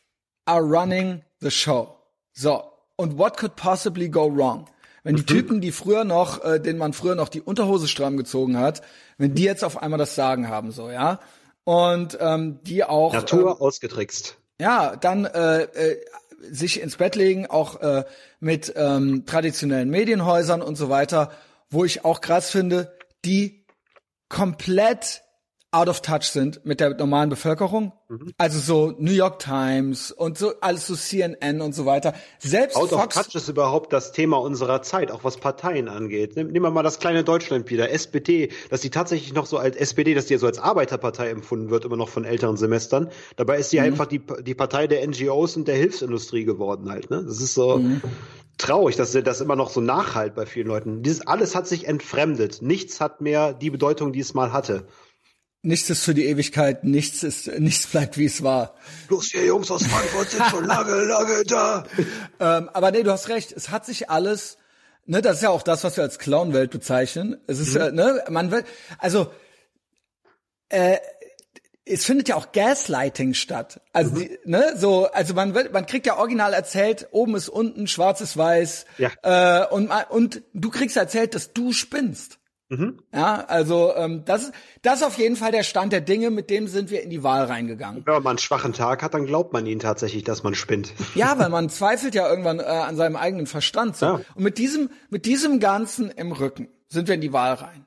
[0.47, 1.97] are running the show.
[2.33, 2.63] So,
[2.97, 4.65] und what could possibly go wrong?
[5.03, 5.27] Wenn die Mhm.
[5.27, 8.81] Typen, die früher noch, äh, denen man früher noch die Unterhose stramm gezogen hat,
[9.19, 11.21] wenn die jetzt auf einmal das Sagen haben, so, ja,
[11.65, 14.39] und ähm, die auch Natur ähm, ausgetrickst.
[14.59, 16.01] ja, dann äh, äh,
[16.51, 18.05] sich ins Bett legen, auch äh,
[18.41, 21.31] mit ähm, traditionellen Medienhäusern und so weiter,
[21.71, 23.65] wo ich auch krass finde, die
[24.29, 25.23] komplett
[25.75, 27.93] out of touch sind mit der normalen Bevölkerung.
[28.09, 28.33] Mhm.
[28.39, 32.15] Also so New York Times und so alles so CNN und so weiter.
[32.39, 36.37] Selbst Out of Fox touch ist überhaupt das Thema unserer Zeit, auch was Parteien angeht.
[36.37, 40.15] Nehmen wir mal das kleine Deutschland wieder, SPD, dass die tatsächlich noch so als SPD,
[40.15, 43.09] dass die ja so als Arbeiterpartei empfunden wird, immer noch von älteren Semestern.
[43.37, 43.87] Dabei ist sie Mhm.
[43.87, 47.11] einfach die, die Partei der NGOs und der Hilfsindustrie geworden halt.
[47.11, 47.25] Ne?
[47.27, 48.01] Das ist so Mhm.
[48.59, 51.03] traurig, dass das immer noch so nachhalt bei vielen Leuten.
[51.03, 52.63] Dieses alles hat sich entfremdet.
[52.63, 54.87] Nichts hat mehr die Bedeutung, die es mal hatte.
[55.65, 58.75] Nichts ist für die Ewigkeit, nichts ist nichts bleibt wie es war.
[59.09, 61.85] Bloß wir Jungs aus Frankfurt sind schon lange, lange da.
[62.39, 63.53] Ähm, aber nee, du hast recht.
[63.53, 64.59] Es hat sich alles,
[65.07, 67.41] ne, das ist ja auch das, was wir als Clownwelt bezeichnen.
[67.47, 68.65] Es ist, äh, ne, man will,
[68.99, 69.33] also,
[70.69, 70.99] äh,
[71.87, 73.81] es findet ja auch Gaslighting statt.
[73.93, 77.87] Also, die, ne, so, also man wird, man kriegt ja original erzählt, oben ist unten,
[77.87, 78.87] schwarz ist weiß.
[78.99, 79.11] Ja.
[79.23, 82.39] Äh, und, und du kriegst erzählt, dass du spinnst.
[83.15, 86.51] Ja, also ähm, das, ist- das ist auf jeden Fall der Stand der Dinge, mit
[86.51, 88.03] dem sind wir in die Wahl reingegangen.
[88.07, 90.93] Wenn man einen schwachen Tag hat, dann glaubt man ihnen tatsächlich, dass man spinnt.
[91.15, 93.97] Ja, weil man zweifelt ja irgendwann äh, an seinem eigenen Verstand.
[93.97, 94.07] So.
[94.07, 94.21] Ja.
[94.35, 97.87] Und mit diesem, mit diesem Ganzen im Rücken sind wir in die Wahl rein.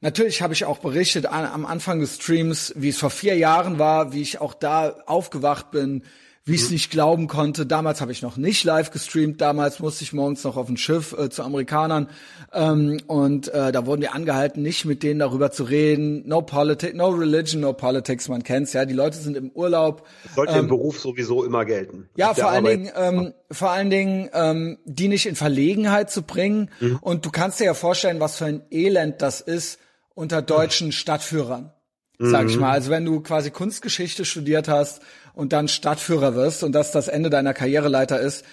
[0.00, 3.78] Natürlich habe ich auch berichtet an, am Anfang des Streams, wie es vor vier Jahren
[3.80, 6.04] war, wie ich auch da aufgewacht bin,
[6.48, 7.66] wie ich es nicht glauben konnte.
[7.66, 9.40] Damals habe ich noch nicht live gestreamt.
[9.40, 12.08] Damals musste ich morgens noch auf ein Schiff äh, zu Amerikanern
[12.52, 16.26] ähm, und äh, da wurden wir angehalten, nicht mit denen darüber zu reden.
[16.26, 18.28] No politics, no religion, no politics.
[18.28, 18.86] Man kennt's ja.
[18.86, 20.06] Die Leute sind im Urlaub.
[20.34, 21.96] Sollte im Beruf sowieso immer gelten.
[21.96, 26.22] Ähm, Ja, vor allen Dingen, ähm, vor allen Dingen, ähm, die nicht in Verlegenheit zu
[26.22, 26.70] bringen.
[27.02, 29.78] Und du kannst dir ja vorstellen, was für ein Elend das ist
[30.14, 31.72] unter deutschen Stadtführern.
[32.20, 32.72] Sag ich mal.
[32.72, 35.02] Also wenn du quasi Kunstgeschichte studiert hast
[35.38, 38.44] und dann Stadtführer wirst und das das Ende deiner Karriereleiter ist,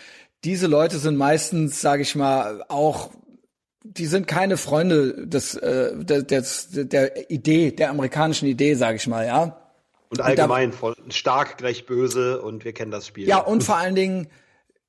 [0.44, 3.10] diese Leute sind meistens, sage ich mal, auch
[3.84, 9.26] die sind keine Freunde des, äh, des, der Idee, der amerikanischen Idee, sage ich mal,
[9.26, 9.58] ja.
[10.10, 13.28] Und allgemein von stark gleich böse und wir kennen das Spiel.
[13.28, 14.28] Ja, und vor allen Dingen,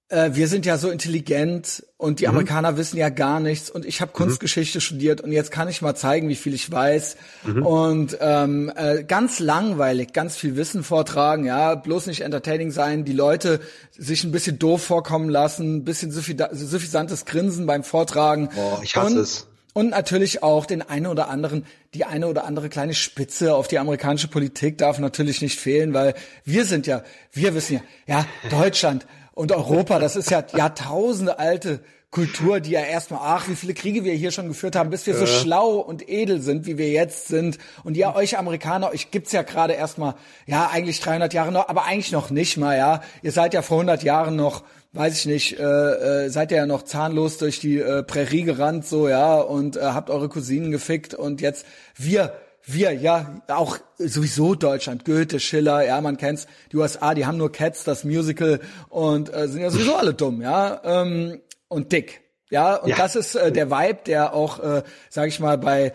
[0.08, 4.00] äh, wir sind ja so intelligent und die Amerikaner wissen ja gar nichts und ich
[4.00, 8.72] habe Kunstgeschichte studiert und jetzt kann ich mal zeigen, wie viel ich weiß und ähm,
[8.76, 13.60] äh, ganz langweilig, ganz viel Wissen vortragen, ja, bloß nicht entertaining sein, die Leute
[13.98, 18.50] sich ein bisschen doof vorkommen lassen, ein bisschen suffisantes Grinsen beim Vortragen.
[18.56, 19.46] Oh, ich hasse und, es.
[19.72, 23.78] Und natürlich auch den eine oder anderen, die eine oder andere kleine Spitze auf die
[23.78, 26.14] amerikanische Politik darf natürlich nicht fehlen, weil
[26.44, 31.80] wir sind ja, wir wissen ja, ja, Deutschland und Europa, das ist ja Jahrtausende alte
[32.10, 35.14] Kultur, die ja erstmal, ach, wie viele Kriege wir hier schon geführt haben, bis wir
[35.14, 37.58] so schlau und edel sind, wie wir jetzt sind.
[37.84, 40.14] Und ihr, euch Amerikaner, euch gibt's ja gerade erstmal,
[40.46, 43.02] ja, eigentlich 300 Jahre noch, aber eigentlich noch nicht mal, ja.
[43.20, 46.64] Ihr seid ja vor 100 Jahren noch weiß ich nicht, äh, äh, seid ihr ja
[46.64, 51.12] noch zahnlos durch die äh, Prärie gerannt, so, ja, und äh, habt eure Cousinen gefickt
[51.12, 52.32] und jetzt wir,
[52.66, 57.52] wir, ja, auch sowieso Deutschland, Goethe, Schiller, ja, man kennt's, die USA, die haben nur
[57.52, 62.22] Cats, das Musical und äh, sind ja sowieso alle dumm, ja, ähm, und dick.
[62.50, 62.96] Ja, und ja.
[62.96, 65.92] das ist äh, der Vibe, der auch, äh, sag ich mal, bei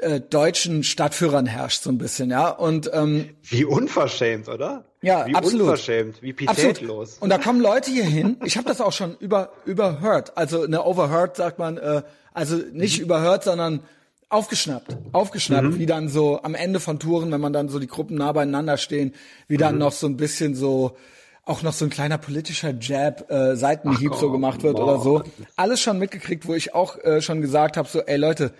[0.00, 2.50] äh, deutschen Stadtführern herrscht so ein bisschen, ja.
[2.50, 4.84] Und ähm, wie unverschämt, oder?
[5.00, 5.62] Ja, wie absolut.
[5.62, 7.14] unverschämt, wie pietätlos.
[7.14, 7.22] Absolut.
[7.22, 8.36] Und da kommen Leute hier hin.
[8.44, 10.36] Ich habe das auch schon über überhört.
[10.36, 12.02] Also eine overheard sagt man, äh,
[12.34, 13.04] also nicht mhm.
[13.04, 13.80] überhört, sondern
[14.28, 15.78] aufgeschnappt, aufgeschnappt, mhm.
[15.78, 18.76] wie dann so am Ende von Touren, wenn man dann so die Gruppen nah beieinander
[18.76, 19.14] stehen,
[19.46, 19.80] wie dann mhm.
[19.80, 20.96] noch so ein bisschen so
[21.44, 24.84] auch noch so ein kleiner politischer Jab, äh, Seitenhieb Ach, so gemacht wird boah.
[24.84, 25.22] oder so.
[25.56, 28.52] Alles schon mitgekriegt, wo ich auch äh, schon gesagt habe, so, ey Leute,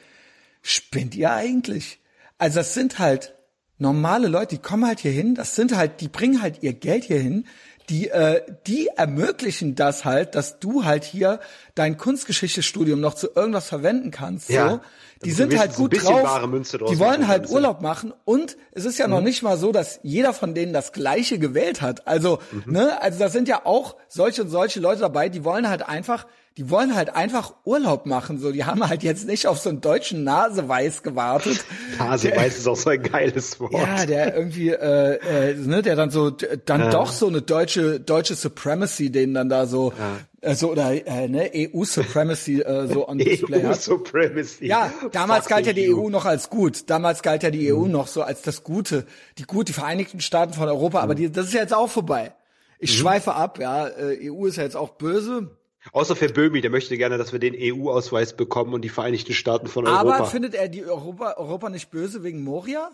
[0.62, 2.00] spinnt ihr eigentlich?
[2.38, 3.34] Also das sind halt
[3.76, 7.04] normale Leute, die kommen halt hier hin, das sind halt, die bringen halt ihr Geld
[7.04, 7.44] hier hin,
[7.90, 11.40] die, äh, die ermöglichen das halt, dass du halt hier
[11.74, 14.50] dein Kunstgeschichtestudium noch zu irgendwas verwenden kannst.
[14.50, 14.80] Ja, so.
[15.24, 16.50] Die sind halt gut drauf.
[16.90, 19.14] die wollen halt Urlaub machen und es ist ja mhm.
[19.14, 22.06] noch nicht mal so, dass jeder von denen das Gleiche gewählt hat.
[22.06, 22.72] Also, mhm.
[22.72, 26.26] ne, also da sind ja auch solche und solche Leute dabei, die wollen halt einfach
[26.58, 28.40] die wollen halt einfach Urlaub machen.
[28.40, 31.64] So, die haben halt jetzt nicht auf so einen deutschen Naseweiß gewartet.
[32.00, 33.72] Naseweiß ist auch so ein geiles Wort.
[33.72, 36.90] Ja, der irgendwie, äh, äh, ne, der dann so, dann ja.
[36.90, 40.18] doch so eine deutsche deutsche Supremacy, den dann da so, ja.
[40.40, 43.72] Äh, so oder äh, ne, EU Supremacy äh, so on Display EU.
[43.74, 44.66] Supremacy.
[44.66, 46.04] Ja, damals Fuck galt ja die EU.
[46.04, 46.88] EU noch als gut.
[46.90, 47.92] Damals galt ja die EU mhm.
[47.92, 49.06] noch so als das Gute,
[49.38, 50.98] die gut, die Vereinigten Staaten von Europa.
[50.98, 51.04] Mhm.
[51.04, 52.34] Aber die, das ist ja jetzt auch vorbei.
[52.78, 53.00] Ich mhm.
[53.00, 53.88] schweife ab, ja.
[53.88, 55.56] Äh, EU ist ja jetzt auch böse.
[55.92, 59.68] Außer für Böhmi, der möchte gerne, dass wir den EU-Ausweis bekommen und die Vereinigten Staaten
[59.68, 60.16] von Europa.
[60.16, 62.90] Aber findet er die Europa, Europa nicht böse wegen Moria?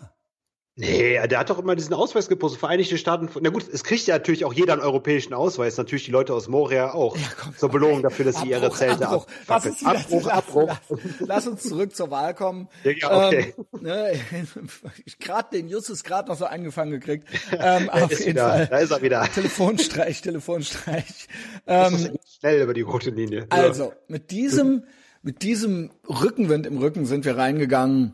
[0.77, 2.59] Nee, der hat doch immer diesen Ausweis gepostet.
[2.59, 3.29] Vereinigte Staaten.
[3.39, 5.77] Na gut, es kriegt ja natürlich auch jeder einen europäischen Ausweis.
[5.77, 7.15] Natürlich die Leute aus Moria auch.
[7.15, 9.25] Ja, komm, Zur Belohnung dafür, dass sie ihre Zelte Abbruch.
[9.47, 9.65] ab.
[9.85, 10.75] Abbruch, Abbruch.
[10.89, 12.67] Lass, lass, uns zurück zur Wahl kommen.
[12.83, 13.53] Ja, okay.
[13.57, 14.19] Ähm, ne,
[15.05, 17.29] ich gerade den Justus gerade noch so angefangen gekriegt.
[17.57, 18.67] Ähm, auf jeden wieder, Fall.
[18.67, 19.23] Da ist er wieder.
[19.33, 21.27] Telefonstreich, Telefonstreich.
[21.67, 23.47] Ähm, schnell über die rote Linie.
[23.49, 24.83] Also mit diesem,
[25.23, 28.13] mit diesem Rückenwind im Rücken sind wir reingegangen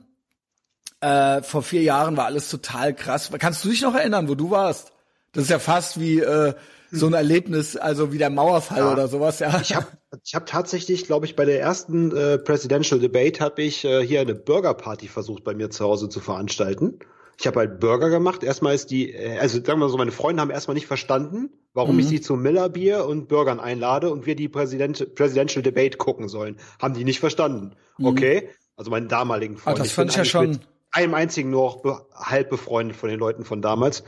[1.01, 3.29] äh, vor vier Jahren war alles total krass.
[3.39, 4.93] Kannst du dich noch erinnern, wo du warst?
[5.33, 6.53] Das ist ja fast wie äh,
[6.91, 8.91] so ein Erlebnis, also wie der Mauerfall ja.
[8.91, 9.39] oder sowas.
[9.39, 9.59] Ja.
[9.61, 9.87] Ich habe
[10.23, 14.21] ich hab tatsächlich, glaube ich, bei der ersten äh, Presidential Debate habe ich äh, hier
[14.21, 16.99] eine Burger Party versucht bei mir zu Hause zu veranstalten.
[17.39, 18.43] Ich habe halt Burger gemacht.
[18.43, 21.95] Erstmal ist die, äh, also sagen wir so, meine Freunde haben erstmal nicht verstanden, warum
[21.95, 22.01] mhm.
[22.01, 26.27] ich sie zu Miller Bier und Burgern einlade und wir die Präsident, Presidential Debate gucken
[26.27, 26.57] sollen.
[26.79, 27.71] Haben die nicht verstanden.
[27.97, 28.05] Mhm.
[28.05, 28.49] Okay.
[28.75, 29.79] Also meinen damaligen Freund.
[29.79, 30.59] Ah, das fand ich ja schon
[30.91, 34.03] einem einzigen nur auch be halb befreundet von den Leuten von damals.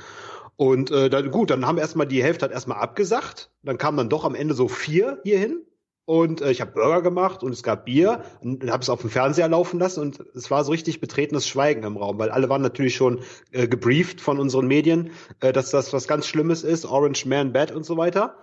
[0.56, 3.50] Und äh, dann, gut, dann haben erstmal die Hälfte hat erstmal abgesagt.
[3.64, 5.66] Dann kamen dann doch am Ende so vier hierhin.
[6.06, 9.10] Und äh, ich habe Burger gemacht und es gab Bier und habe es auf dem
[9.10, 12.62] Fernseher laufen lassen und es war so richtig betretenes Schweigen im Raum, weil alle waren
[12.62, 17.26] natürlich schon äh, gebrieft von unseren Medien, äh, dass das was ganz Schlimmes ist, Orange
[17.26, 18.36] Man Bad und so weiter.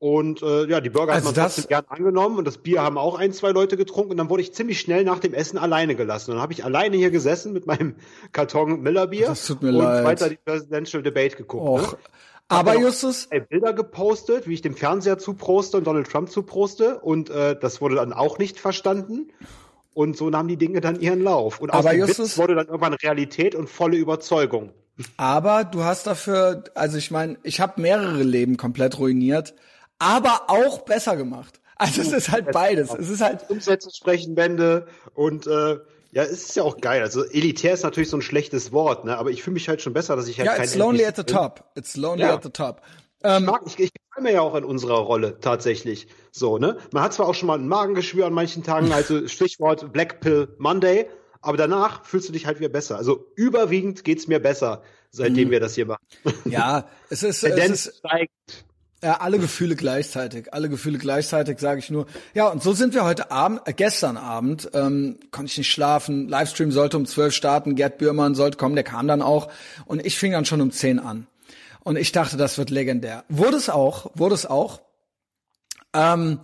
[0.00, 2.96] Und äh, ja, die Burger also hat man trotzdem gern angenommen und das Bier haben
[2.96, 5.94] auch ein, zwei Leute getrunken und dann wurde ich ziemlich schnell nach dem Essen alleine
[5.94, 6.30] gelassen.
[6.30, 7.96] Und dann habe ich alleine hier gesessen mit meinem
[8.32, 10.04] Karton Miller Bier das tut mir und leid.
[10.06, 11.62] weiter die Presidential Debate geguckt.
[11.62, 11.92] Och.
[11.92, 11.98] Ne?
[12.48, 17.54] Aber Justus, Bilder gepostet, wie ich dem Fernseher zuproste und Donald Trump zuproste und äh,
[17.60, 19.30] das wurde dann auch nicht verstanden.
[19.92, 21.60] Und so nahmen die Dinge dann ihren Lauf.
[21.60, 24.72] Und aus aber dem Justus, Witz wurde dann irgendwann Realität und volle Überzeugung.
[25.18, 29.54] Aber du hast dafür, also ich meine, ich habe mehrere Leben komplett ruiniert
[30.00, 31.60] aber auch besser gemacht.
[31.76, 32.92] Also es ist halt beides.
[32.92, 35.78] Es ist halt Umsätze sprechen Bände und äh,
[36.12, 37.02] ja, es ist ja auch geil.
[37.02, 39.16] Also elitär ist natürlich so ein schlechtes Wort, ne?
[39.16, 41.16] Aber ich fühle mich halt schon besser, dass ich halt ja, kein it's lonely at
[41.16, 41.34] the bin.
[41.34, 41.64] top.
[41.76, 42.34] It's lonely ja.
[42.34, 42.82] at the top.
[43.22, 46.08] Ähm, ich mag, ich, ich gefall mir ja auch in unserer Rolle tatsächlich.
[46.32, 46.78] So, ne?
[46.92, 50.48] Man hat zwar auch schon mal ein Magengeschwür an manchen Tagen, also Stichwort Black Pill
[50.58, 51.08] Monday,
[51.40, 52.96] aber danach fühlst du dich halt wieder besser.
[52.96, 55.52] Also überwiegend geht's mir besser, seitdem mhm.
[55.52, 56.04] wir das hier machen.
[56.44, 58.64] Ja, es ist, Tendenz es ist steigt.
[59.02, 62.06] Ja, alle Gefühle gleichzeitig, alle Gefühle gleichzeitig, sage ich nur.
[62.34, 66.28] Ja, und so sind wir heute Abend, äh, gestern Abend, ähm, konnte ich nicht schlafen.
[66.28, 69.50] Livestream sollte um zwölf starten, Gerd Bührmann sollte kommen, der kam dann auch.
[69.86, 71.26] Und ich fing dann schon um zehn an.
[71.82, 73.24] Und ich dachte, das wird legendär.
[73.30, 74.82] Wurde es auch, wurde es auch.
[75.94, 76.40] Ähm,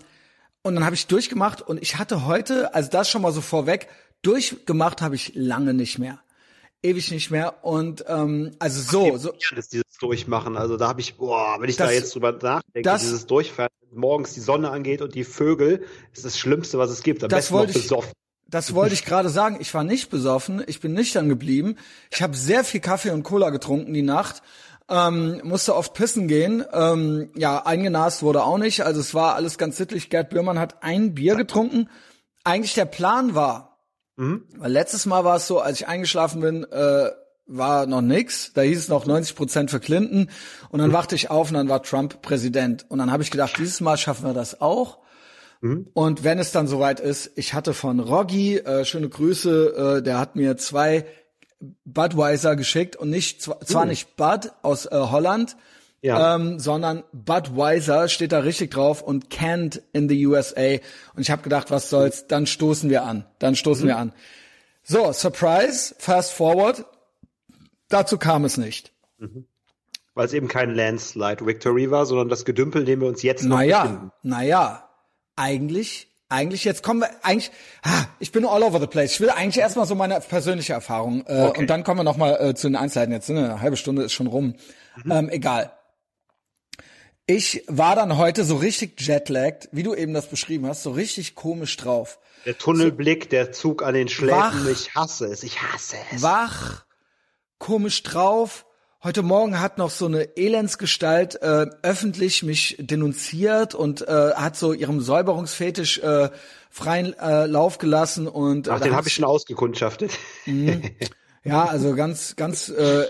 [0.63, 3.89] und dann habe ich durchgemacht und ich hatte heute, also das schon mal so vorweg,
[4.23, 6.21] durchgemacht habe ich lange nicht mehr
[6.87, 7.65] ewig nicht mehr.
[7.65, 9.35] Und ähm, also so, so.
[9.55, 10.57] Das dieses Durchmachen.
[10.57, 13.71] Also da habe ich, boah, wenn ich das, da jetzt drüber nachdenke, das, dieses Durchfahren,
[13.93, 17.23] morgens die Sonne angeht und die Vögel, ist das Schlimmste, was es gibt.
[17.23, 17.91] Am das wollte ich,
[18.49, 19.59] Das wollte ich gerade sagen.
[19.61, 21.77] Ich war nicht besoffen, ich bin nüchtern geblieben.
[22.11, 24.43] Ich habe sehr viel Kaffee und Cola getrunken die Nacht.
[24.89, 26.65] ähm, musste oft pissen gehen.
[26.73, 28.83] Ähm, ja, eingenast wurde auch nicht.
[28.83, 30.11] Also es war alles ganz sittlich.
[30.11, 31.89] Gerd Bührmann hat ein Bier getrunken.
[32.45, 33.79] Eigentlich der Plan war,
[34.17, 34.45] mhm.
[34.57, 37.11] weil letztes Mal war es so, als ich eingeschlafen bin, äh,
[37.47, 38.53] war noch nix.
[38.53, 40.29] Da hieß es noch 90 Prozent für Clinton.
[40.71, 40.95] Und dann mhm.
[40.95, 42.87] wachte ich auf und dann war Trump Präsident.
[42.89, 44.99] Und dann habe ich gedacht, dieses Mal schaffen wir das auch.
[45.61, 45.89] Mhm.
[45.95, 50.19] Und wenn es dann soweit ist, ich hatte von Roggi, äh, schöne Grüße, äh, der
[50.19, 51.07] hat mir zwei
[51.85, 53.91] Budweiser geschickt und nicht zwar, zwar mhm.
[53.91, 55.57] nicht Bud aus äh, Holland,
[56.03, 56.35] ja.
[56.35, 60.77] ähm, sondern Budweiser steht da richtig drauf und canned in the USA.
[61.15, 62.27] Und ich habe gedacht, was soll's?
[62.27, 63.25] Dann stoßen wir an.
[63.39, 63.89] Dann stoßen mhm.
[63.89, 64.13] wir an.
[64.83, 66.85] So, Surprise, fast forward.
[67.89, 68.93] Dazu kam es nicht.
[69.19, 69.47] Mhm.
[70.15, 73.57] Weil es eben kein Landslide Victory war, sondern das Gedümpel, dem wir uns jetzt noch
[73.59, 74.13] naja, befinden.
[74.23, 74.89] Naja,
[75.37, 79.13] eigentlich eigentlich jetzt kommen wir eigentlich ah, ich bin all over the place.
[79.13, 81.61] Ich will eigentlich erstmal so meine persönliche Erfahrung äh, okay.
[81.61, 83.13] und dann kommen wir noch mal äh, zu den Einzelheiten.
[83.13, 84.57] Jetzt sind eine halbe Stunde ist schon rum.
[85.05, 85.13] Mhm.
[85.13, 85.73] Ähm, egal.
[87.27, 91.35] Ich war dann heute so richtig jetlagged, wie du eben das beschrieben hast, so richtig
[91.35, 92.21] komisch drauf.
[92.45, 96.23] Der Tunnelblick, so, der Zug an den Schläfen, wach, ich hasse es, ich hasse es.
[96.23, 96.86] Wach,
[97.59, 98.67] komisch drauf,
[99.07, 104.73] Heute Morgen hat noch so eine Elendsgestalt äh, öffentlich mich denunziert und äh, hat so
[104.73, 106.31] ihrem Säuberungsfetisch äh,
[106.71, 110.11] freien äh, Lauf gelassen und äh, Ach, den habe ich schon ausgekundschaftet.
[110.47, 110.83] Mhm.
[111.45, 112.69] ja, also ganz, ganz.
[112.69, 113.05] Äh,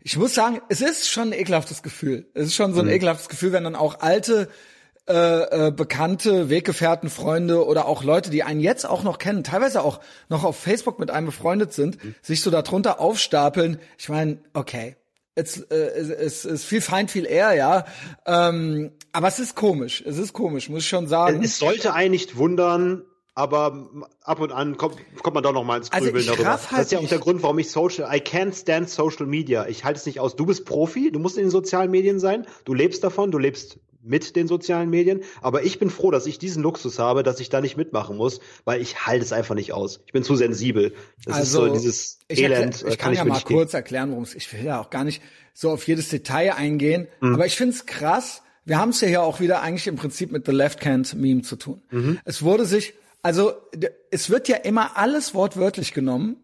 [0.00, 2.28] ich muss sagen, es ist schon ein ekelhaftes Gefühl.
[2.34, 2.92] Es ist schon so ein mhm.
[2.92, 4.48] ekelhaftes Gefühl, wenn dann auch alte
[5.08, 9.82] äh, äh, Bekannte, Weggefährten, Freunde oder auch Leute, die einen jetzt auch noch kennen, teilweise
[9.82, 12.14] auch noch auf Facebook mit einem befreundet sind, mhm.
[12.22, 13.78] sich so darunter aufstapeln.
[13.98, 14.96] Ich meine, okay,
[15.36, 17.84] es, äh, es, ist viel Feind, viel eher, ja.
[18.26, 20.02] Ähm, aber es ist komisch.
[20.04, 21.42] Es ist komisch, muss ich schon sagen.
[21.42, 23.04] Es sollte einen nicht wundern,
[23.36, 23.88] aber
[24.22, 26.50] ab und an kommt, kommt man doch noch mal ins also Grübeln also darüber.
[26.50, 29.66] Halt das ist ja auch der Grund, warum ich Social, I can't stand Social Media.
[29.66, 30.36] Ich halte es nicht aus.
[30.36, 33.78] Du bist Profi, du musst in den sozialen Medien sein, du lebst davon, du lebst
[34.06, 35.20] mit den sozialen Medien.
[35.42, 38.40] Aber ich bin froh, dass ich diesen Luxus habe, dass ich da nicht mitmachen muss,
[38.64, 40.00] weil ich halte es einfach nicht aus.
[40.06, 40.94] Ich bin zu sensibel.
[41.24, 42.76] Das also, ist so dieses ich Elend.
[42.76, 44.34] ich kann, kann ja mal kurz erklären, worum es.
[44.34, 47.08] Ich will ja auch gar nicht so auf jedes Detail eingehen.
[47.20, 47.34] Mhm.
[47.34, 48.42] Aber ich finde es krass.
[48.64, 51.42] Wir haben es ja hier auch wieder eigentlich im Prinzip mit The Left Hand Meme
[51.42, 51.82] zu tun.
[51.90, 52.18] Mhm.
[52.24, 53.52] Es wurde sich, also
[54.10, 56.36] es wird ja immer alles wortwörtlich genommen.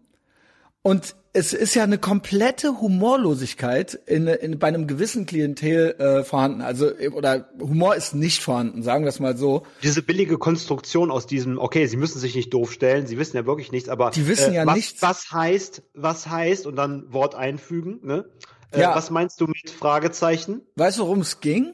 [0.82, 6.60] Und es ist ja eine komplette Humorlosigkeit in, in bei einem gewissen Klientel äh, vorhanden.
[6.60, 9.64] Also oder Humor ist nicht vorhanden, sagen wir es mal so.
[9.82, 13.46] Diese billige Konstruktion aus diesem, okay, sie müssen sich nicht doof stellen, sie wissen ja
[13.46, 15.02] wirklich nichts, aber die wissen äh, ja was, nichts.
[15.02, 18.26] Was heißt, was heißt und dann Wort einfügen, ne?
[18.70, 18.94] Äh, ja.
[18.94, 20.62] Was meinst du mit Fragezeichen?
[20.76, 21.72] Weißt du, worum es ging?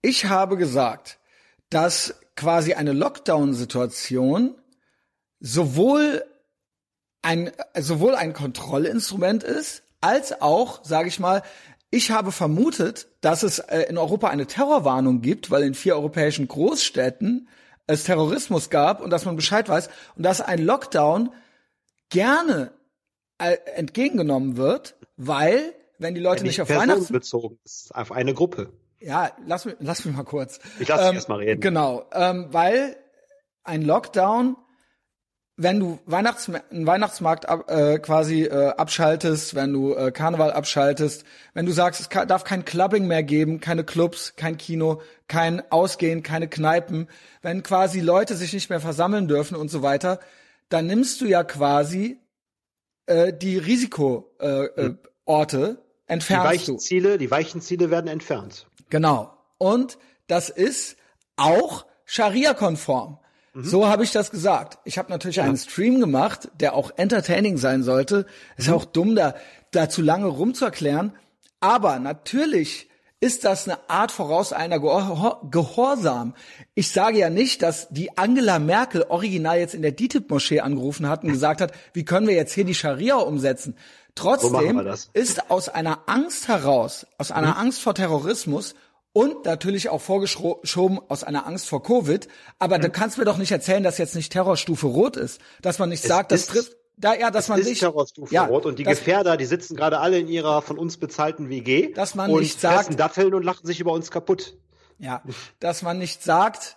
[0.00, 1.18] Ich habe gesagt,
[1.70, 4.54] dass quasi eine Lockdown-Situation
[5.40, 6.22] sowohl
[7.22, 11.42] ein sowohl ein Kontrollinstrument ist, als auch, sage ich mal,
[11.90, 16.46] ich habe vermutet, dass es äh, in Europa eine Terrorwarnung gibt, weil in vier europäischen
[16.46, 17.48] Großstädten
[17.86, 21.30] es Terrorismus gab und dass man Bescheid weiß und dass ein Lockdown
[22.08, 22.72] gerne
[23.38, 28.12] äh, entgegengenommen wird, weil wenn die Leute ja, nicht, nicht auf Weihnachten bezogen ist auf
[28.12, 28.72] eine Gruppe.
[29.00, 30.60] Ja, lass mich lass mich mal kurz.
[30.78, 31.60] Ich lass ähm, dich erst mal reden.
[31.60, 32.96] Genau, ähm, weil
[33.64, 34.56] ein Lockdown
[35.62, 41.24] wenn du Weihnachts einen Weihnachtsmarkt ab, äh, quasi äh, abschaltest, wenn du äh, Karneval abschaltest,
[41.52, 45.62] wenn du sagst, es kann, darf kein Clubbing mehr geben, keine Clubs, kein Kino, kein
[45.70, 47.08] Ausgehen, keine Kneipen,
[47.42, 50.18] wenn quasi Leute sich nicht mehr versammeln dürfen und so weiter,
[50.70, 52.18] dann nimmst du ja quasi
[53.04, 54.94] äh, die Risikoorte, äh, äh,
[55.26, 56.80] Orte, entfernst die weichen du.
[56.80, 58.66] Ziele, die weichen Ziele werden entfernt.
[58.88, 59.36] Genau.
[59.58, 60.96] Und das ist
[61.36, 63.19] auch Scharia-konform.
[63.52, 63.64] Mhm.
[63.64, 64.78] So habe ich das gesagt.
[64.84, 65.44] Ich habe natürlich ja.
[65.44, 68.26] einen Stream gemacht, der auch entertaining sein sollte.
[68.56, 68.74] Ist mhm.
[68.74, 69.34] auch dumm, da,
[69.70, 71.12] da zu lange rumzuerklären.
[71.60, 72.88] Aber natürlich
[73.20, 76.34] ist das eine Art voraus einer Gehorsam.
[76.74, 81.22] Ich sage ja nicht, dass die Angela Merkel original jetzt in der DITIB-Moschee angerufen hat
[81.22, 83.76] und gesagt hat, wie können wir jetzt hier die Scharia umsetzen?
[84.14, 84.80] Trotzdem
[85.12, 87.60] ist aus einer Angst heraus, aus einer mhm.
[87.60, 88.74] Angst vor Terrorismus
[89.12, 92.28] und natürlich auch vorgeschoben aus einer Angst vor Covid.
[92.58, 92.82] Aber mhm.
[92.82, 96.02] du kannst mir doch nicht erzählen, dass jetzt nicht Terrorstufe Rot ist, dass man nicht
[96.02, 96.76] es sagt, das trifft.
[96.96, 99.74] Da, ja, dass es man ist nicht, Terrorstufe ja, Rot und die Gefährder, die sitzen
[99.74, 103.42] gerade alle in ihrer von uns bezahlten WG dass man und nicht sagt, Datteln und
[103.42, 104.58] lachen sich über uns kaputt.
[104.98, 105.22] Ja,
[105.60, 106.76] dass man nicht sagt,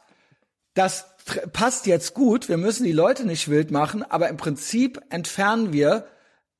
[0.75, 1.07] das
[1.51, 6.07] passt jetzt gut, wir müssen die Leute nicht wild machen, aber im Prinzip entfernen wir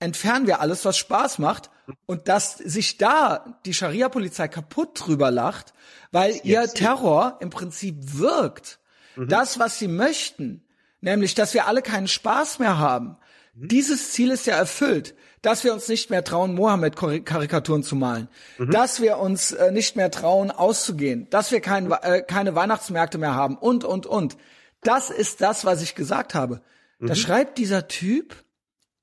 [0.03, 1.69] entfernen wir alles, was Spaß macht.
[2.05, 5.73] Und dass sich da die Scharia-Polizei kaputt drüber lacht,
[6.11, 8.79] weil ihr Terror im Prinzip wirkt.
[9.15, 9.27] Mhm.
[9.27, 10.63] Das, was sie möchten,
[11.01, 13.17] nämlich, dass wir alle keinen Spaß mehr haben,
[13.53, 13.67] Mhm.
[13.67, 18.71] Dieses Ziel ist ja erfüllt, dass wir uns nicht mehr trauen, Mohammed-Karikaturen zu malen, mhm.
[18.71, 23.35] dass wir uns äh, nicht mehr trauen, auszugehen, dass wir kein, äh, keine Weihnachtsmärkte mehr
[23.35, 24.37] haben und, und, und.
[24.81, 26.61] Das ist das, was ich gesagt habe.
[26.99, 27.07] Mhm.
[27.07, 28.35] Da schreibt dieser Typ,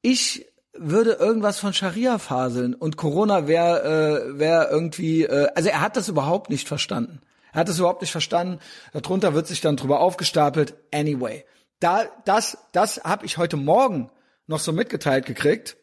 [0.02, 0.46] ich
[0.82, 5.96] würde irgendwas von Scharia faseln und Corona wäre äh, wär irgendwie, äh, also er hat
[5.96, 7.20] das überhaupt nicht verstanden.
[7.52, 8.60] Er hat das überhaupt nicht verstanden.
[8.94, 10.74] Darunter wird sich dann drüber aufgestapelt.
[10.92, 11.44] Anyway,
[11.80, 14.10] da das das habe ich heute Morgen
[14.46, 15.76] noch so mitgeteilt gekriegt,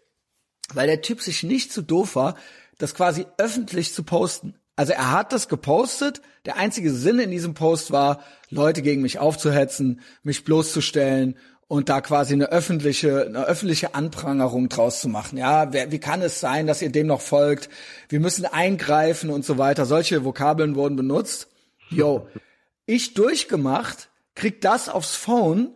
[0.73, 2.35] weil der Typ sich nicht zu doof war,
[2.79, 4.55] das quasi öffentlich zu posten.
[4.75, 6.21] Also er hat das gepostet.
[6.45, 11.37] Der einzige Sinn in diesem Post war, Leute gegen mich aufzuhetzen, mich bloßzustellen
[11.67, 15.37] und da quasi eine öffentliche, eine öffentliche Anprangerung draus zu machen.
[15.37, 17.69] Ja, wer, wie kann es sein, dass ihr dem noch folgt?
[18.09, 19.85] Wir müssen eingreifen und so weiter.
[19.85, 21.47] Solche Vokabeln wurden benutzt.
[21.89, 22.27] Yo,
[22.85, 25.71] ich durchgemacht, krieg das aufs Phone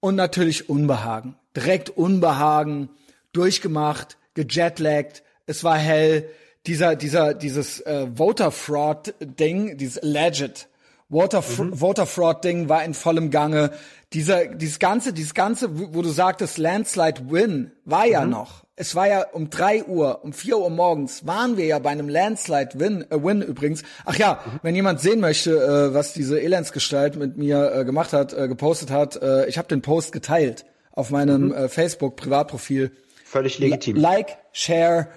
[0.00, 1.36] und natürlich Unbehagen.
[1.56, 2.90] Direkt Unbehagen,
[3.32, 6.28] durchgemacht, gejetlaggt, es war hell.
[6.66, 10.68] Dieser, dieser, dieses äh, Voter Fraud Ding, dieses Alleged
[11.14, 11.74] Voter, mhm.
[11.74, 13.70] Voter Fraud Ding war in vollem Gange
[14.12, 18.30] dieser, dieses ganze, dieses ganze, wo du sagtest, Landslide Win, war ja mhm.
[18.30, 18.64] noch.
[18.74, 22.08] Es war ja um drei Uhr, um vier Uhr morgens waren wir ja bei einem
[22.08, 23.84] Landslide Win, äh, Win übrigens.
[24.04, 24.58] Ach ja, mhm.
[24.62, 28.90] wenn jemand sehen möchte, äh, was diese Elendsgestalt mit mir äh, gemacht hat, äh, gepostet
[28.90, 31.54] hat, äh, ich habe den Post geteilt auf meinem mhm.
[31.54, 32.90] äh, Facebook Privatprofil.
[33.24, 33.96] Völlig legitim.
[33.96, 35.10] Like, share,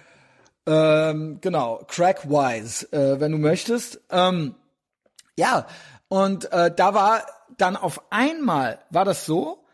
[0.68, 4.00] ähm, genau, crackwise, äh, wenn du möchtest.
[4.12, 4.54] Ähm,
[5.38, 5.68] ja,
[6.10, 7.26] und äh, da war
[7.58, 9.66] dann auf einmal war das so,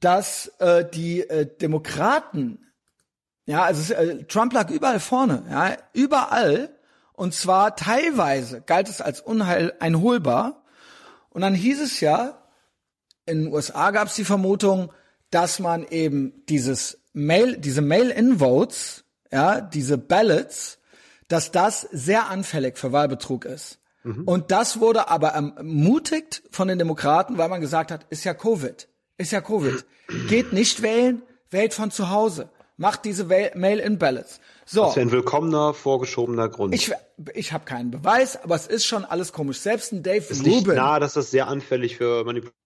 [0.00, 2.58] dass äh, die äh, Demokraten,
[3.46, 6.70] ja, also äh, Trump lag überall vorne, ja, überall,
[7.12, 10.62] und zwar teilweise galt es als unheil einholbar.
[11.30, 12.42] Und dann hieß es ja,
[13.24, 14.92] in den USA gab es die Vermutung,
[15.30, 20.78] dass man eben dieses Mail, diese Mail-in-Votes, ja, diese Ballots,
[21.28, 23.78] dass das sehr anfällig für Wahlbetrug ist.
[24.06, 24.22] Mhm.
[24.24, 28.88] Und das wurde aber ermutigt von den Demokraten, weil man gesagt hat, ist ja Covid.
[29.18, 29.84] Ist ja Covid.
[30.28, 32.48] Geht nicht wählen, wählt von zu Hause.
[32.76, 34.40] Macht diese Mail-in-Ballots.
[34.66, 34.84] So.
[34.84, 36.74] Das wäre ein willkommener, vorgeschobener Grund.
[36.74, 36.92] Ich,
[37.34, 39.58] ich habe keinen Beweis, aber es ist schon alles komisch.
[39.60, 40.72] Selbst ein Dave ist Rubin.
[40.72, 42.62] Ist nahe, dass das sehr anfällig für Manipulation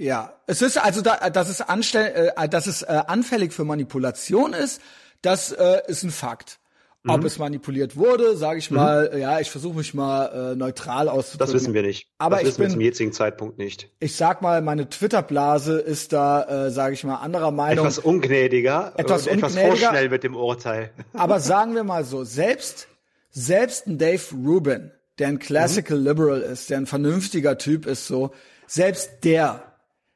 [0.00, 4.52] ja, es ist also, da, dass es, anstell, äh, dass es äh, anfällig für Manipulation
[4.52, 4.80] ist,
[5.22, 6.60] das äh, ist ein Fakt.
[7.04, 7.10] Mhm.
[7.10, 8.76] Ob es manipuliert wurde, sage ich mhm.
[8.76, 9.18] mal, mhm.
[9.20, 11.52] ja, ich versuche mich mal äh, neutral auszudrücken.
[11.52, 12.08] Das wissen wir nicht.
[12.18, 13.88] Aber das ich wissen bin, wir zum jetzigen Zeitpunkt nicht.
[14.00, 17.84] Ich sag mal, meine Twitter-Blase ist da, äh, sage ich mal, anderer Meinung.
[17.84, 20.90] Etwas ungnädiger, etwas, und etwas vorschnell mit dem Urteil.
[21.12, 22.88] Aber sagen wir mal so, selbst
[23.30, 26.06] selbst ein Dave Rubin, der ein Classical mhm.
[26.06, 28.32] Liberal ist, der ein vernünftiger Typ ist, so
[28.66, 29.62] selbst der,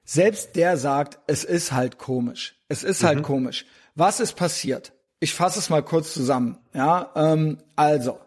[0.05, 2.57] selbst der sagt, es ist halt komisch.
[2.69, 3.23] Es ist halt mhm.
[3.23, 3.67] komisch.
[3.95, 4.93] Was ist passiert?
[5.23, 6.59] Ich fasse es mal kurz zusammen.
[6.75, 8.19] Ja, ähm, also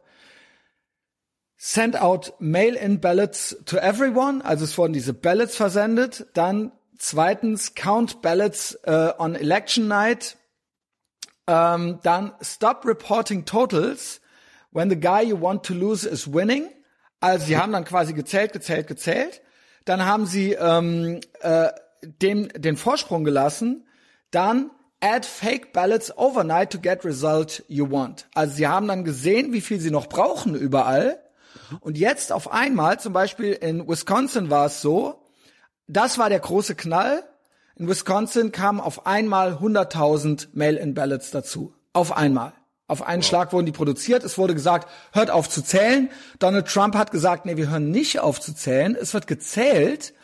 [1.58, 6.26] send out mail-in ballots to everyone, also es wurden diese Ballots versendet.
[6.36, 10.38] Dann zweitens count ballots uh, on election night.
[11.48, 14.22] Ähm, dann stop reporting totals
[14.72, 16.70] when the guy you want to lose is winning.
[17.20, 19.42] Also sie haben dann quasi gezählt, gezählt, gezählt.
[19.84, 21.72] Dann haben sie ähm, äh,
[22.04, 23.86] dem den Vorsprung gelassen.
[24.32, 24.72] Dann
[25.06, 28.26] add fake ballots overnight to get result you want.
[28.34, 31.20] Also sie haben dann gesehen, wie viel sie noch brauchen überall.
[31.80, 35.22] Und jetzt auf einmal, zum Beispiel in Wisconsin war es so,
[35.88, 37.24] das war der große Knall.
[37.76, 41.74] In Wisconsin kamen auf einmal 100.000 Mail-in-Ballots dazu.
[41.94, 42.54] Auf einmal.
[42.88, 43.28] Auf einen wow.
[43.28, 44.24] Schlag wurden die produziert.
[44.24, 46.10] Es wurde gesagt, hört auf zu zählen.
[46.40, 48.96] Donald Trump hat gesagt, nee, wir hören nicht auf zu zählen.
[49.00, 50.15] Es wird gezählt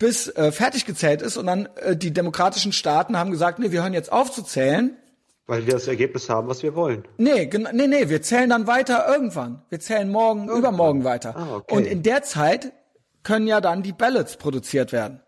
[0.00, 3.82] bis äh, fertig gezählt ist und dann äh, die demokratischen Staaten haben gesagt, nee, wir
[3.82, 4.96] hören jetzt auf zu zählen.
[5.46, 7.04] Weil wir das Ergebnis haben, was wir wollen.
[7.18, 9.62] Nee, nee, nee, wir zählen dann weiter irgendwann.
[9.68, 10.58] Wir zählen morgen, irgendwann.
[10.58, 11.36] übermorgen weiter.
[11.36, 11.74] Ah, okay.
[11.74, 12.72] Und in der Zeit
[13.22, 15.20] können ja dann die Ballots produziert werden.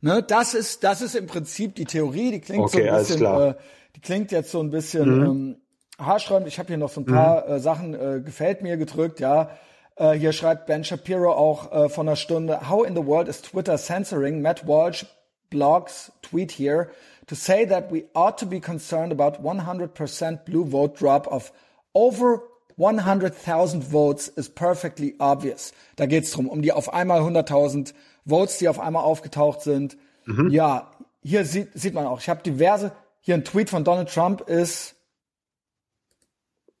[0.00, 3.24] Ne, das ist, das ist im Prinzip die Theorie, die klingt okay, so ein bisschen,
[3.24, 3.54] äh,
[3.94, 5.24] die klingt jetzt so ein bisschen mhm.
[5.24, 5.56] ähm,
[6.04, 6.48] haarsträubend.
[6.48, 7.52] Ich habe hier noch so ein paar mhm.
[7.52, 9.50] äh, Sachen, äh, gefällt mir gedrückt, ja.
[9.96, 13.42] Äh, hier schreibt Ben Shapiro auch äh, von einer Stunde, How in the world is
[13.42, 15.06] Twitter censoring Matt Walsh
[15.50, 16.90] blogs tweet here
[17.26, 21.52] to say that we ought to be concerned about 100% blue vote drop of
[21.94, 22.42] over
[22.78, 25.72] 100.000 votes is perfectly obvious.
[25.96, 27.92] Da geht's drum, um die auf einmal 100.000
[28.26, 29.96] Votes, die auf einmal aufgetaucht sind.
[30.24, 30.50] Mhm.
[30.50, 30.90] Ja,
[31.22, 32.20] hier sieht, sieht man auch.
[32.20, 34.96] Ich habe diverse, hier ein Tweet von Donald Trump ist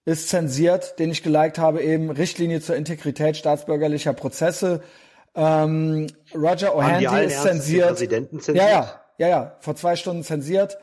[0.04, 4.82] ist zensiert, den ich geliked habe, eben Richtlinie zur Integrität staatsbürgerlicher Prozesse.
[5.34, 7.98] Ähm, Roger O'Handy ist zensiert.
[7.98, 8.56] zensiert.
[8.56, 10.78] Ja, ja, ja, ja, vor zwei Stunden zensiert.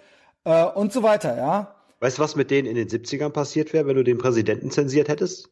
[0.46, 1.76] äh, und so weiter, ja.
[2.00, 5.10] Weißt du, was mit denen in den 70ern passiert wäre, wenn du den Präsidenten zensiert
[5.10, 5.50] hättest?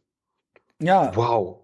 [0.79, 1.11] Ja.
[1.15, 1.59] Wow.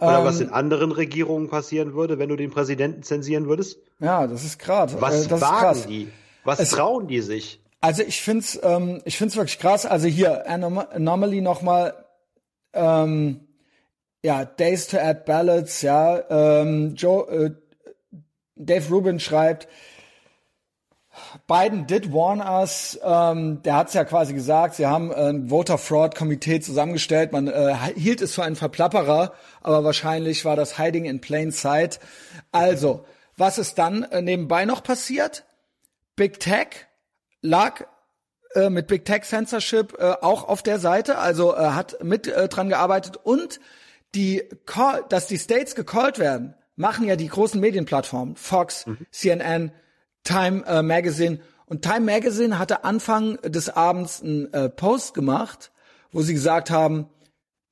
[0.00, 3.78] Oder ähm, was in anderen Regierungen passieren würde, wenn du den Präsidenten zensieren würdest?
[3.98, 5.00] Ja, das ist gerade.
[5.00, 6.08] Was äh, wagen die?
[6.44, 7.61] Was es, trauen die sich?
[7.82, 9.84] Also ich find's, ähm, ich find's wirklich krass.
[9.84, 11.94] Also hier Anom Anomaly nochmal.
[12.72, 13.40] Ähm,
[14.22, 15.82] ja, Days to Add Ballots.
[15.82, 17.50] Ja, ähm, Joe, äh,
[18.54, 19.66] Dave Rubin schreibt.
[21.48, 23.00] Biden did warn us.
[23.02, 24.76] Ähm, der hat es ja quasi gesagt.
[24.76, 27.32] Sie haben ein Voter Fraud Komitee zusammengestellt.
[27.32, 31.98] Man äh, hielt es für einen Verplapperer, aber wahrscheinlich war das Hiding in Plain Sight.
[32.52, 33.04] Also,
[33.36, 35.44] was ist dann äh, nebenbei noch passiert?
[36.14, 36.86] Big Tech
[37.42, 37.84] lag
[38.54, 42.48] äh, mit Big Tech Censorship äh, auch auf der Seite, also äh, hat mit äh,
[42.48, 43.60] dran gearbeitet und
[44.14, 49.06] die Call, dass die States gecallt werden, machen ja die großen Medienplattformen Fox, mhm.
[49.10, 49.72] CNN,
[50.24, 55.72] Time äh, Magazine und Time Magazine hatte Anfang des Abends einen Post gemacht,
[56.10, 57.08] wo sie gesagt haben,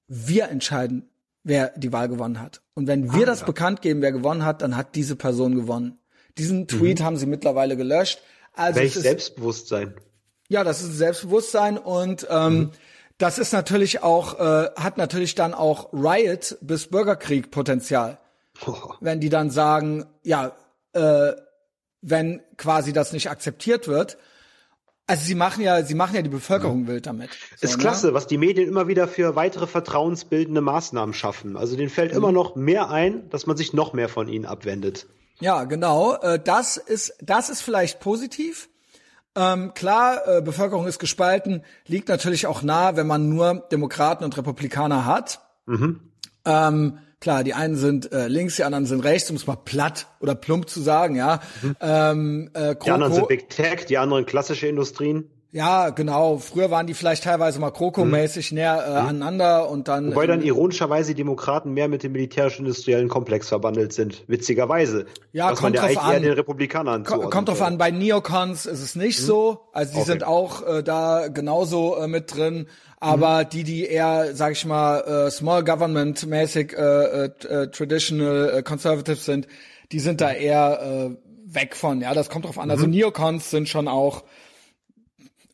[0.09, 1.11] wir entscheiden,
[1.45, 2.63] wer die Wahl gewonnen hat.
[2.75, 3.47] Und wenn wir ah, das ja.
[3.47, 5.99] bekannt geben, wer gewonnen hat, dann hat diese Person gewonnen.
[6.39, 7.05] Diesen Tweet mhm.
[7.05, 8.23] haben sie mittlerweile gelöscht.
[8.53, 9.95] Also Welch ist, Selbstbewusstsein.
[10.49, 12.71] Ja, das ist Selbstbewusstsein und ähm, mhm.
[13.19, 18.19] das ist natürlich auch, äh, hat natürlich dann auch Riot bis Bürgerkrieg Potenzial.
[18.67, 18.95] Oh.
[19.01, 20.53] Wenn die dann sagen, ja,
[20.93, 21.33] äh,
[22.03, 24.19] wenn quasi das nicht akzeptiert wird.
[25.07, 26.87] Also sie machen ja, sie machen ja die Bevölkerung mhm.
[26.87, 27.31] wild damit.
[27.57, 27.83] So, ist ne?
[27.83, 28.15] klasse, ne?
[28.15, 31.57] was die Medien immer wieder für weitere vertrauensbildende Maßnahmen schaffen.
[31.57, 32.19] Also denen fällt mhm.
[32.19, 35.07] immer noch mehr ein, dass man sich noch mehr von ihnen abwendet.
[35.41, 36.15] Ja, genau.
[36.17, 38.69] Äh, das ist, das ist vielleicht positiv.
[39.37, 44.37] Ähm, klar, äh, Bevölkerung ist gespalten, liegt natürlich auch nah, wenn man nur Demokraten und
[44.37, 45.41] Republikaner hat.
[45.67, 46.01] Mhm.
[46.45, 50.09] Ähm, klar, die einen sind äh, links, die anderen sind rechts, um es mal platt
[50.21, 51.41] oder plump zu sagen, ja.
[51.63, 51.77] Mhm.
[51.81, 55.31] Ähm, äh, die anderen sind Big Tech, die anderen klassische Industrien.
[55.53, 56.39] Ja, genau.
[56.39, 58.59] Früher waren die vielleicht teilweise mal Kroko-mäßig mhm.
[58.59, 59.09] näher äh, mhm.
[59.09, 60.13] aneinander und dann.
[60.13, 64.23] Wobei dann ironischerweise die Demokraten mehr mit dem militärisch-industriellen Komplex verbandelt sind.
[64.29, 65.07] Witzigerweise.
[65.33, 66.23] Ja, was kommt man ja drauf an.
[66.23, 67.79] den Republikanern Ko Kommt drauf an.
[67.79, 69.25] Bei Neocons ist es nicht mhm.
[69.25, 69.61] so.
[69.73, 70.11] Also die okay.
[70.11, 72.69] sind auch äh, da genauso äh, mit drin.
[73.01, 73.49] Aber mhm.
[73.49, 79.25] die, die eher, sag ich mal, äh, Small Government mäßig äh, äh, Traditional äh, Conservatives
[79.25, 79.49] sind,
[79.91, 82.01] die sind da eher äh, weg von.
[82.03, 82.71] Ja, das kommt drauf an.
[82.71, 82.93] Also mhm.
[82.93, 84.23] Neocons sind schon auch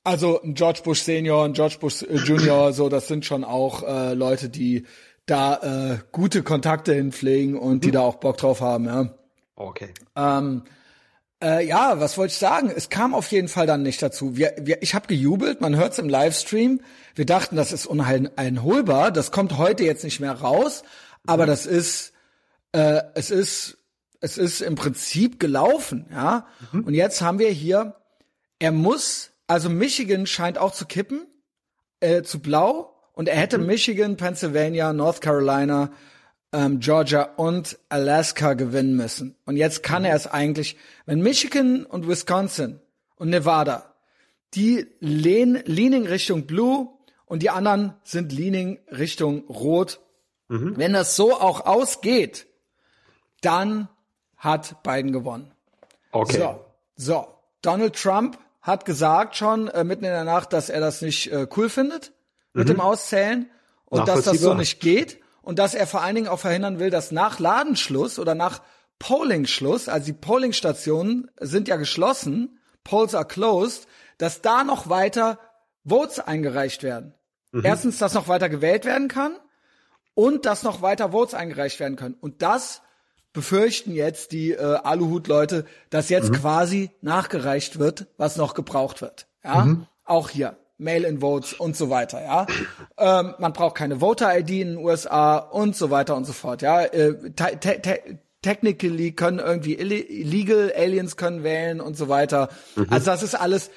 [0.06, 3.82] also ein George Bush Senior, ein George Bush äh, Junior, so das sind schon auch
[3.82, 4.86] äh, Leute, die
[5.26, 7.92] da äh, gute Kontakte hinpflegen und die mhm.
[7.92, 8.84] da auch Bock drauf haben.
[8.86, 9.14] Ja.
[9.56, 9.92] Okay.
[10.14, 10.62] Ähm,
[11.42, 12.72] äh, ja, was wollte ich sagen?
[12.74, 14.36] Es kam auf jeden Fall dann nicht dazu.
[14.36, 16.80] Wir, wir, ich habe gejubelt, man hört's im Livestream.
[17.16, 19.10] Wir dachten, das ist uneinholbar.
[19.10, 20.84] Das kommt heute jetzt nicht mehr raus,
[21.26, 21.48] aber mhm.
[21.48, 22.12] das ist,
[22.70, 23.78] äh, es ist,
[24.20, 26.46] es ist im Prinzip gelaufen, ja.
[26.70, 26.84] Mhm.
[26.84, 27.96] Und jetzt haben wir hier,
[28.60, 31.26] er muss also Michigan scheint auch zu kippen,
[32.00, 32.92] äh, zu blau.
[33.12, 33.66] Und er hätte mhm.
[33.66, 35.90] Michigan, Pennsylvania, North Carolina,
[36.52, 39.36] ähm, Georgia und Alaska gewinnen müssen.
[39.46, 40.08] Und jetzt kann mhm.
[40.08, 40.76] er es eigentlich,
[41.06, 42.80] wenn Michigan und Wisconsin
[43.16, 43.94] und Nevada,
[44.54, 46.88] die lehnen leaning Richtung Blue
[47.24, 50.00] und die anderen sind leaning Richtung Rot.
[50.48, 50.74] Mhm.
[50.76, 52.46] Wenn das so auch ausgeht,
[53.40, 53.88] dann
[54.36, 55.52] hat Biden gewonnen.
[56.12, 56.38] Okay.
[56.38, 56.64] So,
[56.96, 57.26] so.
[57.62, 61.46] Donald Trump hat gesagt schon äh, mitten in der Nacht, dass er das nicht äh,
[61.56, 62.12] cool findet
[62.52, 62.72] mit mhm.
[62.72, 63.48] dem Auszählen
[63.84, 66.90] und dass das so nicht geht und dass er vor allen Dingen auch verhindern will,
[66.90, 68.60] dass nach Ladenschluss oder nach
[68.98, 73.86] Polling-Schluss, also die Polling-Stationen sind ja geschlossen, Polls are closed,
[74.18, 75.38] dass da noch weiter
[75.84, 77.14] Votes eingereicht werden.
[77.52, 77.64] Mhm.
[77.64, 79.36] Erstens, dass noch weiter gewählt werden kann
[80.14, 82.16] und dass noch weiter Votes eingereicht werden können.
[82.20, 82.82] Und das
[83.36, 86.36] befürchten jetzt die äh, Aluhut-Leute, dass jetzt mhm.
[86.36, 89.26] quasi nachgereicht wird, was noch gebraucht wird.
[89.44, 89.86] Ja, mhm.
[90.04, 90.56] auch hier.
[90.78, 92.46] Mail-in-Votes und so weiter, ja.
[92.98, 96.82] ähm, man braucht keine Voter-ID in den USA und so weiter und so fort, ja.
[96.82, 102.50] Äh, te te technically können irgendwie illegal Aliens können wählen und so weiter.
[102.74, 102.88] Mhm.
[102.90, 103.70] Also das ist alles,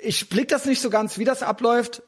[0.00, 2.02] ich blick das nicht so ganz, wie das abläuft.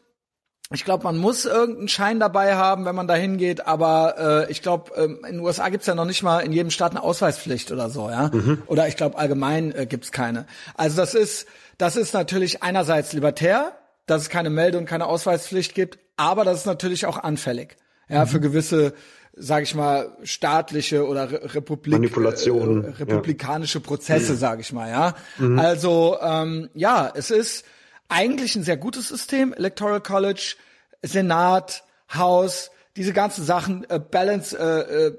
[0.73, 4.63] Ich glaube, man muss irgendeinen Schein dabei haben, wenn man da hingeht, aber äh, ich
[4.63, 7.71] glaube, ähm, in den USA gibt's ja noch nicht mal in jedem Staat eine Ausweispflicht
[7.71, 8.31] oder so, ja.
[8.33, 8.63] Mhm.
[8.67, 10.47] Oder ich glaube, allgemein äh, gibt's keine.
[10.75, 11.47] Also das ist,
[11.79, 16.67] das ist natürlich einerseits libertär, dass es keine Meldung, keine Ausweispflicht gibt, aber das ist
[16.67, 17.77] natürlich auch anfällig,
[18.09, 18.29] ja, mhm.
[18.29, 18.95] für gewisse,
[19.37, 23.85] sage ich mal, staatliche oder Republik Manipulationen, äh, republikanische ja.
[23.85, 24.39] Prozesse, mhm.
[24.39, 25.15] sage ich mal, ja.
[25.39, 25.61] Mhm.
[25.61, 27.65] Also ähm, ja, es ist
[28.09, 29.53] eigentlich ein sehr gutes System.
[29.53, 30.57] Electoral College,
[31.03, 31.85] Senat,
[32.15, 35.19] Haus, diese ganzen Sachen, äh, Balance, äh, äh,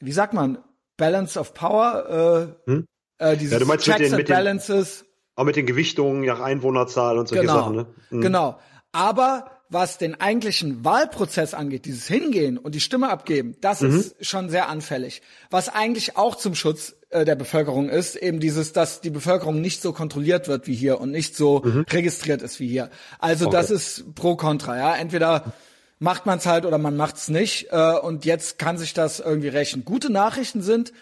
[0.00, 0.58] wie sagt man,
[0.96, 2.86] Balance of Power, äh, hm?
[3.18, 5.04] äh, diese ja, Checks and Balances.
[5.36, 7.76] Auch mit den Gewichtungen nach Einwohnerzahl und solche genau, Sachen.
[7.76, 7.86] Ne?
[8.10, 8.20] Mhm.
[8.20, 8.58] Genau.
[8.92, 13.98] Aber was den eigentlichen Wahlprozess angeht, dieses Hingehen und die Stimme abgeben, das mhm.
[13.98, 15.22] ist schon sehr anfällig.
[15.50, 19.82] Was eigentlich auch zum Schutz äh, der Bevölkerung ist, eben dieses, dass die Bevölkerung nicht
[19.82, 21.84] so kontrolliert wird wie hier und nicht so mhm.
[21.90, 22.90] registriert ist wie hier.
[23.18, 23.56] Also okay.
[23.56, 24.94] das ist pro kontra, ja.
[24.96, 25.52] Entweder
[25.98, 27.68] macht man es halt oder man macht es nicht.
[27.70, 29.84] Äh, und jetzt kann sich das irgendwie rächen.
[29.84, 30.92] Gute Nachrichten sind,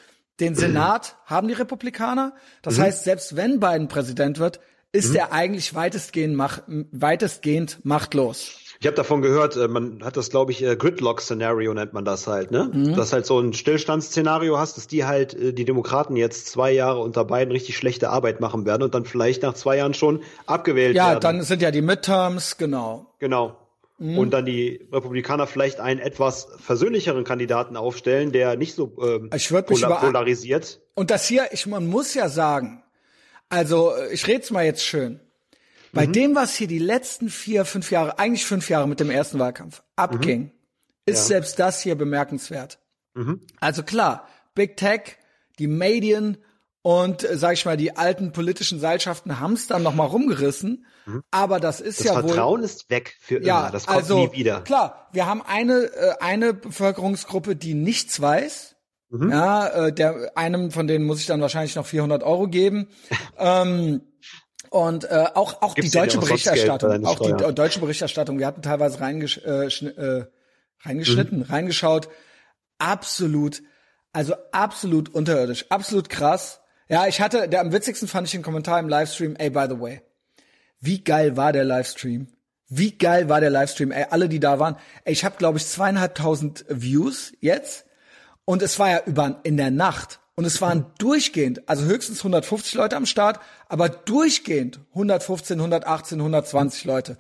[0.41, 0.55] den.
[0.55, 2.35] Senat haben die Republikaner.
[2.63, 2.83] Das mhm.
[2.83, 4.61] heißt, selbst wenn Biden Präsident wird,
[4.97, 5.17] ist mhm.
[5.17, 8.59] er eigentlich weitestgehend, mach, weitestgehend machtlos.
[8.79, 12.27] Ich habe davon gehört, äh, man hat das, glaube ich, äh, Gridlock-Szenario nennt man das
[12.27, 12.71] halt, ne?
[12.73, 12.95] Mhm.
[12.95, 17.01] Dass halt so ein Stillstandsszenario hast, dass die halt, äh, die Demokraten jetzt zwei Jahre
[17.01, 20.95] unter Biden richtig schlechte Arbeit machen werden und dann vielleicht nach zwei Jahren schon abgewählt
[20.95, 21.15] ja, werden.
[21.15, 23.07] Ja, dann sind ja die Midterms, genau.
[23.19, 23.57] Genau.
[23.99, 24.19] Mhm.
[24.19, 29.49] Und dann die Republikaner vielleicht einen etwas versöhnlicheren Kandidaten aufstellen, der nicht so ähm, ich
[29.49, 30.81] polar polarisiert.
[30.95, 32.83] Und das hier, ich, man muss ja sagen,
[33.49, 35.21] also ich rede mal jetzt schön.
[35.93, 36.13] Bei mhm.
[36.13, 39.83] dem, was hier die letzten vier, fünf Jahre, eigentlich fünf Jahre mit dem ersten Wahlkampf
[39.97, 40.51] abging, mhm.
[41.07, 41.37] ist ja.
[41.37, 42.79] selbst das hier bemerkenswert.
[43.15, 43.41] Mhm.
[43.61, 45.17] Also klar, Big Tech,
[45.59, 46.39] die Medien
[46.83, 50.87] und, äh, sag ich mal, die alten politischen Seilschaften haben es dann noch mal rumgerissen.
[51.07, 51.23] Mhm.
[51.33, 52.35] Aber das ist das ja Vertrauen wohl.
[52.35, 53.47] Vertrauen ist weg für immer.
[53.47, 54.61] Ja, das kommt also, nie wieder.
[54.61, 58.76] Klar, wir haben eine, äh, eine Bevölkerungsgruppe, die nichts weiß.
[59.11, 59.31] Mhm.
[59.31, 62.89] Ja, äh, der einem von denen muss ich dann wahrscheinlich noch 400 Euro geben.
[63.39, 64.03] ähm,
[64.71, 68.39] und äh, auch auch Gibt's die deutsche Berichterstattung, auch die äh, deutsche Berichterstattung.
[68.39, 70.27] Wir hatten teilweise reingesch äh, äh,
[70.83, 71.45] reingeschnitten, mhm.
[71.45, 72.09] reingeschaut.
[72.79, 73.63] Absolut,
[74.13, 76.61] also absolut unterirdisch, absolut krass.
[76.89, 79.35] Ja, ich hatte, der am witzigsten fand ich den Kommentar im Livestream.
[79.37, 80.03] Ey, by the way,
[80.81, 82.29] wie geil war der Livestream?
[82.69, 83.93] Wie geil war der Livestream?
[83.93, 84.77] Ey, alle, die da waren.
[85.05, 87.86] Ey, ich habe glaube ich zweieinhalbtausend Views jetzt
[88.47, 90.21] und es war ja über in der Nacht.
[90.35, 96.85] Und es waren durchgehend, also höchstens 150 Leute am Start, aber durchgehend 115, 118, 120
[96.85, 97.17] Leute.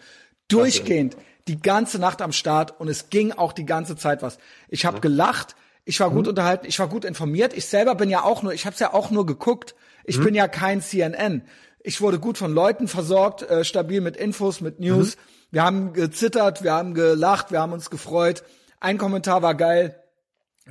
[0.49, 1.16] Durchgehend
[1.49, 4.39] die ganze Nacht am Start und es ging auch die ganze Zeit was.
[4.68, 6.31] Ich habe gelacht, ich war gut mhm.
[6.31, 7.55] unterhalten, ich war gut informiert.
[7.55, 9.74] Ich selber bin ja auch nur, ich habe es ja auch nur geguckt.
[10.05, 10.24] Ich mhm.
[10.24, 11.43] bin ja kein CNN.
[11.83, 15.16] Ich wurde gut von Leuten versorgt, äh, stabil mit Infos, mit News.
[15.16, 15.20] Mhm.
[15.53, 18.43] Wir haben gezittert, wir haben gelacht, wir haben uns gefreut.
[18.79, 20.03] Ein Kommentar war geil.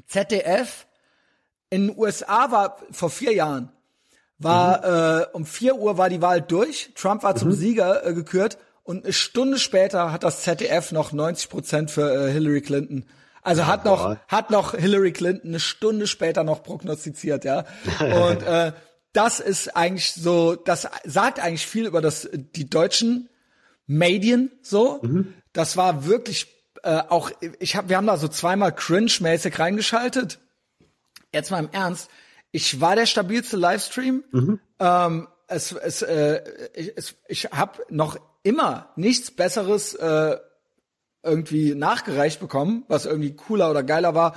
[0.08, 0.88] ZDF
[1.70, 3.72] in den USA war vor vier Jahren,
[4.38, 5.24] war mhm.
[5.24, 6.92] äh, um vier Uhr war die Wahl durch.
[6.96, 7.54] Trump war zum mhm.
[7.54, 12.32] Sieger äh, gekürt und eine Stunde später hat das ZDF noch 90 Prozent für äh,
[12.32, 13.06] Hillary Clinton.
[13.42, 17.66] Also ja, hat noch hat noch Hillary Clinton eine Stunde später noch prognostiziert, ja.
[18.00, 18.74] Und äh,
[19.14, 23.30] das ist eigentlich so, das sagt eigentlich viel über das die deutschen
[23.88, 25.00] Medien so.
[25.02, 25.34] Mhm.
[25.54, 26.55] Das war wirklich
[26.86, 30.40] äh, auch ich habe wir haben da so zweimal cringe-mäßig reingeschaltet
[31.36, 32.10] jetzt mal im Ernst,
[32.52, 34.24] ich war der stabilste Livestream.
[34.32, 34.60] Mhm.
[34.80, 36.42] Ähm, es, es, äh,
[36.74, 40.38] ich, es, ich habe noch immer nichts Besseres äh,
[41.22, 44.36] irgendwie nachgereicht bekommen, was irgendwie cooler oder geiler war.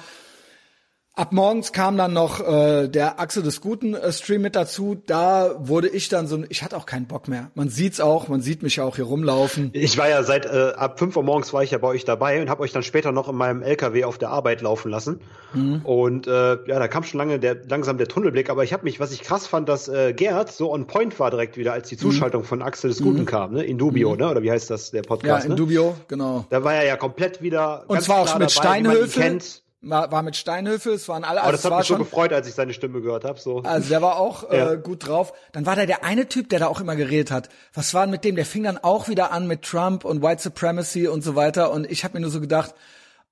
[1.18, 5.02] Ab morgens kam dann noch äh, der Achse des Guten äh, Stream mit dazu.
[5.04, 7.50] Da wurde ich dann so, ich hatte auch keinen Bock mehr.
[7.56, 9.70] Man sieht's auch, man sieht mich auch hier rumlaufen.
[9.72, 12.40] Ich war ja seit äh, ab fünf Uhr morgens war ich ja bei euch dabei
[12.40, 15.18] und habe euch dann später noch in meinem LKW auf der Arbeit laufen lassen.
[15.54, 15.80] Mhm.
[15.82, 18.48] Und äh, ja, da kam schon lange der langsam der Tunnelblick.
[18.48, 21.32] Aber ich habe mich, was ich krass fand, dass äh, Gerd so on Point war
[21.32, 22.00] direkt wieder, als die mhm.
[22.00, 22.46] Zuschaltung mhm.
[22.46, 23.26] von Achse des Guten mhm.
[23.26, 23.64] kam, ne?
[23.64, 24.18] In Dubio, mhm.
[24.18, 24.30] ne?
[24.30, 25.40] Oder wie heißt das der Podcast?
[25.40, 25.56] Ja, in ne?
[25.56, 26.46] Dubio, genau.
[26.48, 27.82] Da war er ja komplett wieder.
[27.88, 29.40] Und zwar auch mit Steinhöfe
[29.80, 31.42] war, war mit Steinhöfe, es waren alle.
[31.42, 33.38] Aber das hat mich schon gefreut, als ich seine Stimme gehört habe.
[33.38, 33.62] So.
[33.62, 34.72] Also der war auch ja.
[34.72, 35.32] äh, gut drauf.
[35.52, 37.48] Dann war da der eine Typ, der da auch immer geredet hat.
[37.74, 38.36] Was war denn mit dem?
[38.36, 41.70] Der fing dann auch wieder an mit Trump und White Supremacy und so weiter.
[41.70, 42.74] Und ich habe mir nur so gedacht,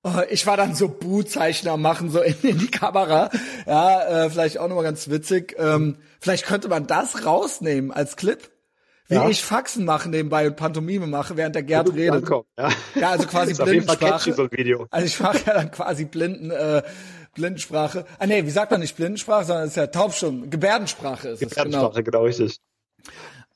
[0.03, 3.29] oh, ich war dann so Buhzeichner machen, so in, in die Kamera.
[3.65, 5.55] Ja, äh, vielleicht auch nochmal ganz witzig.
[5.59, 8.49] Ähm, vielleicht könnte man das rausnehmen als Clip
[9.07, 9.29] wie ja.
[9.29, 12.29] ich Faxen mache nebenbei und Pantomime mache, während der Gerd redet.
[12.29, 12.69] Ja.
[12.95, 14.33] ja, also quasi Blindensprache.
[14.33, 14.47] So
[14.91, 16.83] also ich mache ja dann quasi Blinden, äh,
[17.33, 18.05] Blindensprache.
[18.19, 20.49] Ah nee, wie sagt man nicht Blindensprache, sondern es ist ja Taubstumm.
[20.49, 22.11] Gebärdensprache ist Gebärdensprache, es, genau.
[22.11, 22.59] genau richtig.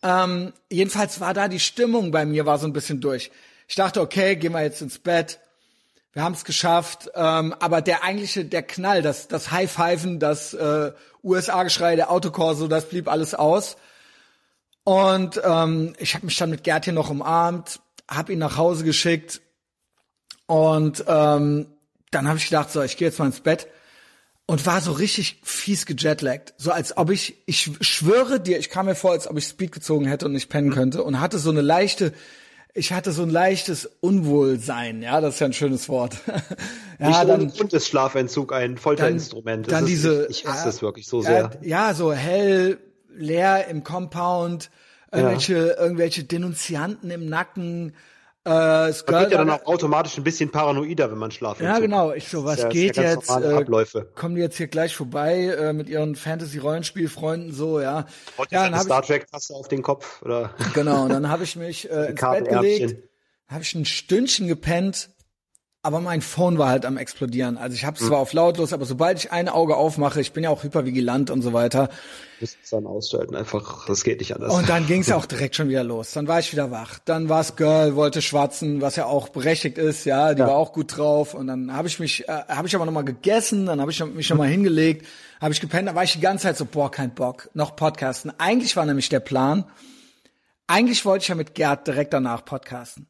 [0.04, 3.32] Ähm, jedenfalls war da die Stimmung bei mir war so ein bisschen durch.
[3.68, 5.40] Ich dachte, okay, gehen wir jetzt ins Bett.
[6.14, 10.92] Wir haben es geschafft, ähm, aber der eigentliche, der Knall, das, das High-Pfeifen, das äh,
[11.24, 13.78] USA-Geschrei, der Autokorso, das blieb alles aus.
[14.84, 17.80] Und ähm, ich habe mich dann mit Gerd hier noch umarmt,
[18.10, 19.42] habe ihn nach Hause geschickt
[20.48, 21.68] und ähm,
[22.12, 23.68] dann habe ich gedacht, so, ich gehe jetzt mal ins Bett
[24.46, 26.54] und war so richtig fies gejetlaggt.
[26.58, 29.72] So als ob ich, ich schwöre dir, ich kam mir vor, als ob ich Speed
[29.72, 32.12] gezogen hätte und nicht pennen könnte und hatte so eine leichte,
[32.74, 36.18] ich hatte so ein leichtes Unwohlsein, ja, das ist ja ein schönes Wort.
[37.00, 39.68] ja, nicht dann, und ist Schlafentzug ein Folterinstrument.
[39.68, 41.52] Dann, dann ist, diese, ich, ich hasse es wirklich so sehr.
[41.62, 42.78] Ja, ja, so hell,
[43.16, 44.70] leer im Compound,
[45.12, 45.78] irgendwelche, ja.
[45.78, 47.94] irgendwelche Denunzianten im Nacken.
[48.44, 51.78] Äh, das man wird ja dann auch automatisch ein bisschen paranoider, wenn man schlafen Ja,
[51.78, 52.12] genau.
[52.12, 53.30] Ich so, was ja, geht ja jetzt?
[53.30, 54.06] Äh.
[54.16, 58.08] Kommen die jetzt hier gleich vorbei äh, mit ihren Fantasy-Rollenspielfreunden so, ja.
[58.38, 60.56] Und ja, dann Star Trek-Tasse auf den Kopf, oder?
[60.74, 63.04] Genau, und dann habe ich mich äh, ins Bett gelegt,
[63.48, 65.10] habe ich ein Stündchen gepennt
[65.84, 67.58] aber mein Phone war halt am explodieren.
[67.58, 68.08] Also ich habe es mhm.
[68.08, 71.42] zwar auf lautlos, aber sobald ich ein Auge aufmache, ich bin ja auch hypervigilant und
[71.42, 71.90] so weiter.
[72.40, 74.54] Müssen es dann ausschalten, einfach, das geht nicht anders.
[74.54, 76.12] Und dann ging es auch direkt schon wieder los.
[76.12, 77.00] Dann war ich wieder wach.
[77.06, 80.48] Dann war es Girl, wollte schwatzen, was ja auch berechtigt ist, ja, die ja.
[80.48, 81.34] war auch gut drauf.
[81.34, 84.30] Und dann habe ich mich, äh, habe ich aber nochmal gegessen, dann habe ich mich
[84.30, 85.08] nochmal hingelegt,
[85.40, 88.32] habe ich gepennt, da war ich die ganze Zeit so, boah, kein Bock, noch podcasten.
[88.38, 89.66] Eigentlich war nämlich der Plan,
[90.68, 93.08] eigentlich wollte ich ja mit Gerd direkt danach podcasten.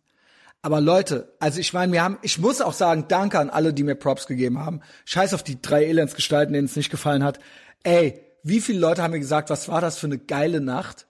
[0.61, 3.83] Aber Leute, also ich meine, wir haben, ich muss auch sagen, danke an alle, die
[3.83, 4.81] mir Props gegeben haben.
[5.05, 7.39] Scheiß auf die drei Elendsgestalten, denen es nicht gefallen hat.
[7.83, 11.07] Ey, wie viele Leute haben mir gesagt, was war das für eine geile Nacht?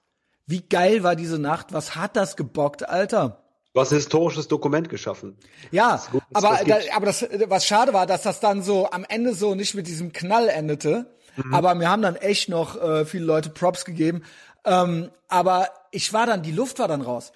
[0.48, 1.74] Wie geil war diese Nacht?
[1.74, 3.44] Was hat das gebockt, Alter?
[3.74, 5.38] Du hast ein historisches Dokument geschaffen.
[5.72, 9.06] Ja, das gut, aber, da, aber das, was schade war, dass das dann so am
[9.08, 11.14] Ende so nicht mit diesem Knall endete.
[11.38, 11.54] Mhm.
[11.54, 14.24] Aber mir haben dann echt noch äh, viele Leute Props gegeben.
[14.66, 17.32] Ähm, aber ich war dann, die Luft war dann raus.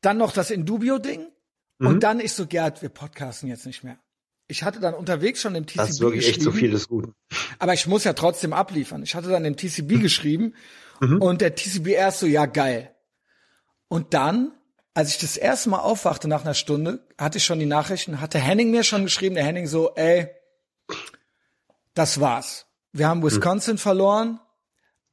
[0.00, 1.26] Dann noch das Indubio-Ding.
[1.78, 1.86] Mhm.
[1.86, 3.98] Und dann ich so, Gerd, wir podcasten jetzt nicht mehr.
[4.46, 7.14] Ich hatte dann unterwegs schon im TCB Das ist wirklich echt zu viel des Guten.
[7.58, 9.02] Aber ich muss ja trotzdem abliefern.
[9.02, 10.00] Ich hatte dann im TCB mhm.
[10.00, 10.54] geschrieben
[11.00, 11.20] mhm.
[11.20, 12.94] und der TCB erst so, ja geil.
[13.88, 14.52] Und dann,
[14.94, 18.38] als ich das erste Mal aufwachte nach einer Stunde, hatte ich schon die Nachrichten, hatte
[18.38, 20.28] Henning mir schon geschrieben, der Henning so, ey,
[21.94, 22.66] das war's.
[22.92, 23.78] Wir haben Wisconsin mhm.
[23.78, 24.40] verloren.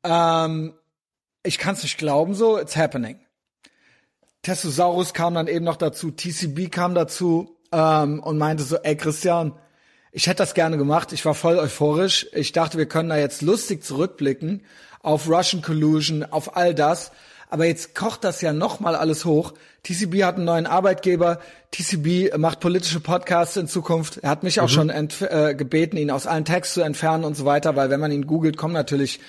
[0.04, 0.74] Ähm,
[1.44, 3.25] ich kann's nicht glauben so, it's happening.
[4.46, 9.54] Testosaurus kam dann eben noch dazu, TCB kam dazu ähm, und meinte so, ey Christian,
[10.12, 12.28] ich hätte das gerne gemacht, ich war voll euphorisch.
[12.32, 14.62] Ich dachte, wir können da jetzt lustig zurückblicken
[15.02, 17.12] auf Russian Collusion, auf all das.
[17.50, 19.56] Aber jetzt kocht das ja noch mal alles hoch.
[19.82, 21.40] TCB hat einen neuen Arbeitgeber.
[21.72, 24.18] TCB macht politische Podcasts in Zukunft.
[24.18, 24.64] Er hat mich mhm.
[24.64, 28.00] auch schon äh, gebeten, ihn aus allen Tags zu entfernen und so weiter, weil wenn
[28.00, 29.20] man ihn googelt, kommen natürlich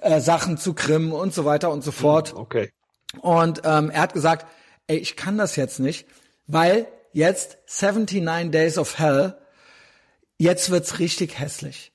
[0.00, 2.34] äh, Sachen zu Krim und so weiter und so fort.
[2.34, 2.72] Okay.
[3.20, 4.46] Und ähm, er hat gesagt,
[4.86, 6.06] ey, ich kann das jetzt nicht,
[6.46, 9.36] weil jetzt 79 Days of Hell,
[10.38, 11.92] jetzt wird's richtig hässlich.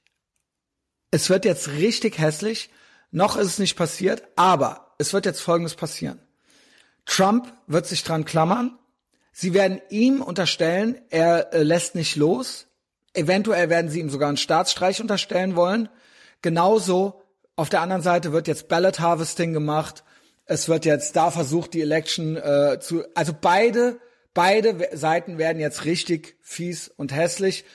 [1.12, 2.70] Es wird jetzt richtig hässlich.
[3.12, 6.20] Noch ist es nicht passiert, aber es wird jetzt Folgendes passieren.
[7.06, 8.78] Trump wird sich dran klammern.
[9.32, 12.68] Sie werden ihm unterstellen, er äh, lässt nicht los.
[13.14, 15.90] Eventuell werden sie ihm sogar einen Staatsstreich unterstellen wollen.
[16.42, 17.24] Genauso
[17.56, 20.04] auf der anderen Seite wird jetzt Ballot Harvesting gemacht
[20.50, 24.00] es wird jetzt da versucht, die Election äh, zu, also beide,
[24.34, 27.66] beide Seiten werden jetzt richtig fies und hässlich.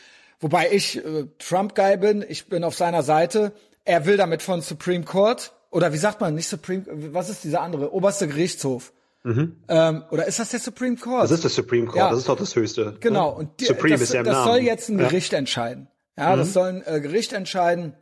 [0.40, 3.52] Wobei ich äh, Trump-Guy bin, ich bin auf seiner Seite.
[3.84, 7.62] Er will damit von Supreme Court oder wie sagt man, nicht Supreme, was ist dieser
[7.62, 8.92] andere, oberste Gerichtshof?
[9.22, 9.56] Mhm.
[9.68, 11.24] Ähm, oder ist das der Supreme Court?
[11.24, 12.10] Das ist der Supreme Court, ja.
[12.10, 12.86] das ist doch das Höchste.
[12.86, 12.96] Ne?
[12.98, 14.46] Genau, und die, Supreme das, ist ja im das Namen.
[14.48, 15.38] soll jetzt ein Gericht ja.
[15.38, 15.86] entscheiden.
[16.18, 16.40] Ja, mhm.
[16.40, 17.94] das soll ein äh, Gericht entscheiden.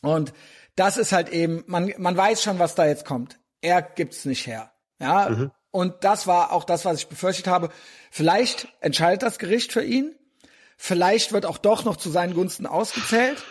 [0.00, 0.32] Und
[0.74, 4.46] das ist halt eben, man, man weiß schon, was da jetzt kommt er gibt's nicht
[4.46, 4.72] her.
[4.98, 5.50] Ja, mhm.
[5.70, 7.68] und das war auch das, was ich befürchtet habe.
[8.10, 10.14] Vielleicht entscheidet das Gericht für ihn.
[10.76, 13.42] Vielleicht wird auch doch noch zu seinen Gunsten ausgezählt.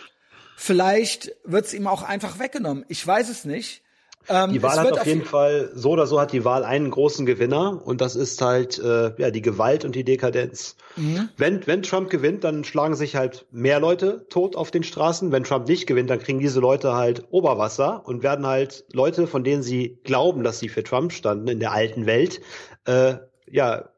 [0.56, 2.84] Vielleicht wird's ihm auch einfach weggenommen.
[2.88, 3.82] Ich weiß es nicht.
[4.28, 7.26] Ähm, die Wahl hat auf jeden Fall, so oder so hat die Wahl einen großen
[7.26, 10.76] Gewinner und das ist halt äh, ja die Gewalt und die Dekadenz.
[10.96, 11.28] Mhm.
[11.36, 15.32] Wenn, wenn Trump gewinnt, dann schlagen sich halt mehr Leute tot auf den Straßen.
[15.32, 19.44] Wenn Trump nicht gewinnt, dann kriegen diese Leute halt Oberwasser und werden halt Leute, von
[19.44, 22.40] denen sie glauben, dass sie für Trump standen in der alten Welt,
[22.86, 23.16] äh,
[23.48, 23.90] ja,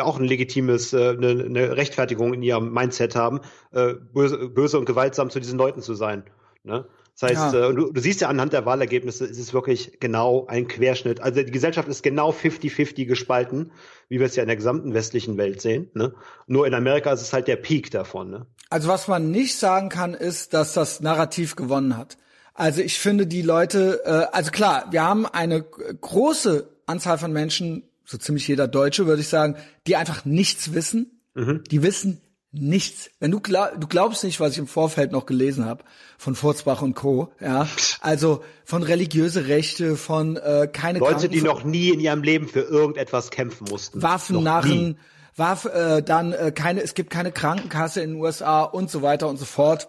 [0.00, 3.40] auch ein legitimes, äh, eine, eine Rechtfertigung in ihrem Mindset haben,
[3.72, 6.24] äh, böse, böse und gewaltsam zu diesen Leuten zu sein.
[6.64, 6.86] Ne?
[7.18, 7.70] Das heißt, ja.
[7.70, 11.20] äh, du, du, siehst ja anhand der Wahlergebnisse, es ist wirklich genau ein Querschnitt.
[11.20, 13.72] Also die Gesellschaft ist genau 50-50 gespalten,
[14.08, 15.90] wie wir es ja in der gesamten westlichen Welt sehen.
[15.94, 16.14] Ne?
[16.46, 18.30] Nur in Amerika ist es halt der Peak davon.
[18.30, 18.46] Ne?
[18.70, 22.16] Also was man nicht sagen kann, ist, dass das Narrativ gewonnen hat.
[22.54, 27.84] Also ich finde die Leute, äh, also klar, wir haben eine große Anzahl von Menschen,
[28.04, 29.56] so ziemlich jeder Deutsche würde ich sagen,
[29.86, 31.20] die einfach nichts wissen.
[31.34, 31.62] Mhm.
[31.70, 32.20] Die wissen
[32.52, 33.10] nichts.
[33.18, 35.84] Wenn du glaub, du glaubst nicht, was ich im Vorfeld noch gelesen habe
[36.18, 37.32] von Furzbach und Co.
[37.40, 37.66] Ja,
[38.00, 42.60] also von religiöse Rechte, von äh, keine Leute, die noch nie in ihrem Leben für
[42.60, 44.02] irgendetwas kämpfen mussten.
[44.02, 44.98] Waffennarren,
[45.34, 49.28] Waff, äh, dann äh, keine, es gibt keine Krankenkasse in den USA und so weiter
[49.28, 49.88] und so fort.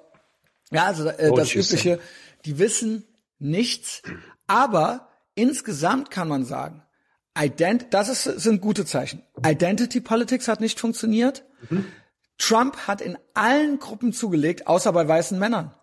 [0.72, 2.00] Ja, also äh, oh, das übliche.
[2.46, 3.04] Die wissen
[3.40, 4.02] nichts,
[4.48, 6.82] aber insgesamt kann man sagen,
[7.38, 9.24] Ident das ist, sind gute Zeichen.
[9.46, 11.44] Identity Politics hat nicht funktioniert.
[11.70, 11.86] Mhm.
[12.38, 15.74] Trump hat in allen Gruppen zugelegt, außer bei weißen Männern.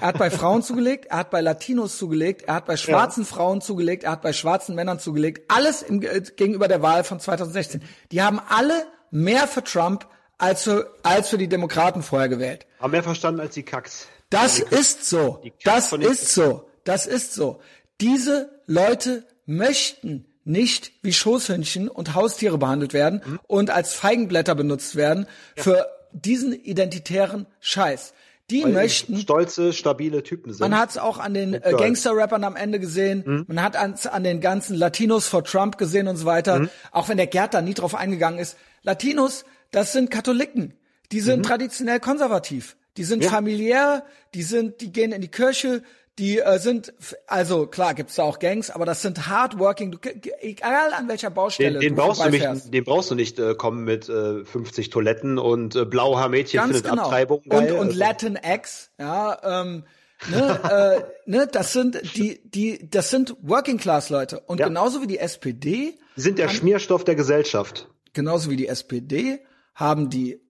[0.00, 3.28] Er hat bei Frauen zugelegt, er hat bei Latinos zugelegt, er hat bei schwarzen ja.
[3.28, 5.50] Frauen zugelegt, er hat bei schwarzen Männern zugelegt.
[5.50, 7.82] Alles im, äh, gegenüber der Wahl von 2016.
[8.12, 10.06] Die haben alle mehr für Trump
[10.38, 12.66] als für, als für die Demokraten vorher gewählt.
[12.80, 14.06] Haben mehr verstanden als die Kacks.
[14.30, 15.42] Das ist so.
[15.64, 16.68] Das ist so.
[16.84, 17.60] Das ist so.
[18.00, 23.40] Diese Leute möchten nicht wie Schoßhündchen und Haustiere behandelt werden mhm.
[23.46, 25.26] und als Feigenblätter benutzt werden
[25.56, 25.62] ja.
[25.62, 28.14] für diesen identitären Scheiß.
[28.48, 30.60] Die Weil möchten stolze, stabile Typen sind.
[30.60, 33.24] Man hat es auch an den äh, Gangster-Rappern am Ende gesehen.
[33.26, 33.44] Mhm.
[33.48, 36.60] Man hat es an den ganzen Latinos vor Trump gesehen und so weiter.
[36.60, 36.70] Mhm.
[36.92, 38.56] Auch wenn der Gerd da nie drauf eingegangen ist.
[38.82, 40.74] Latinos, das sind Katholiken.
[41.10, 41.42] Die sind mhm.
[41.42, 42.76] traditionell konservativ.
[42.96, 43.30] Die sind ja.
[43.30, 44.04] familiär.
[44.34, 45.82] Die sind, die gehen in die Kirche
[46.18, 46.94] die äh, sind,
[47.26, 49.98] also klar gibt's da auch Gangs, aber das sind hardworking, du,
[50.40, 51.78] egal an welcher Baustelle.
[51.78, 55.38] Den, den brauchst du nicht, den brauchst du nicht äh, kommen mit äh, 50 Toiletten
[55.38, 57.02] und äh, blauhaar-Mädchen findet genau.
[57.02, 57.72] Abtreibung geil.
[57.72, 57.98] Und, und also.
[57.98, 59.84] Latin X, ja, ähm,
[60.30, 64.68] ne, äh, ne, das sind die, die, das sind Working Class Leute und ja.
[64.68, 65.98] genauso wie die SPD.
[66.16, 67.90] Die sind der haben, Schmierstoff der Gesellschaft.
[68.14, 69.40] Genauso wie die SPD
[69.74, 70.40] haben die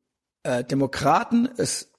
[0.45, 1.91] äh, Demokraten es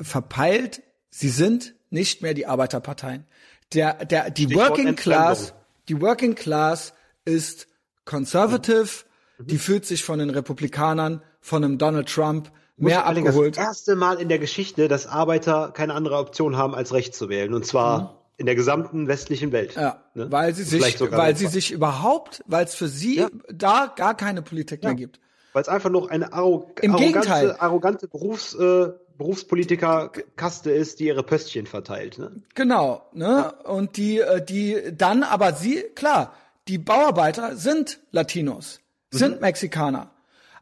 [0.00, 3.26] verpeilt, sie sind nicht mehr die Arbeiterparteien.
[3.72, 5.54] Der, der, die Stichwort Working Class,
[5.88, 6.92] die Working Class
[7.24, 7.66] ist
[8.04, 9.04] conservative,
[9.38, 9.46] mhm.
[9.46, 13.56] die fühlt sich von den Republikanern, von einem Donald Trump mehr abgeholt.
[13.56, 17.28] Das erste Mal in der Geschichte, dass Arbeiter keine andere Option haben, als Recht zu
[17.28, 17.54] wählen.
[17.54, 18.08] Und zwar mhm.
[18.36, 19.74] in der gesamten westlichen Welt.
[19.74, 20.30] Ja, ne?
[20.30, 23.28] weil sie sich, weil sie sich überhaupt, weil es für sie ja.
[23.52, 24.90] da gar keine Politik ja.
[24.90, 25.20] mehr gibt.
[25.52, 27.56] Weil es einfach noch eine arrog Im arrogante, Gegenteil.
[27.58, 32.18] arrogante Berufs, äh, Berufspolitiker-Kaste ist, die ihre Pöstchen verteilt.
[32.18, 32.42] Ne?
[32.54, 33.52] Genau, ne?
[33.64, 36.34] Und die, äh, die dann, aber sie, klar,
[36.68, 39.40] die Bauarbeiter sind Latinos, sind mhm.
[39.40, 40.10] Mexikaner.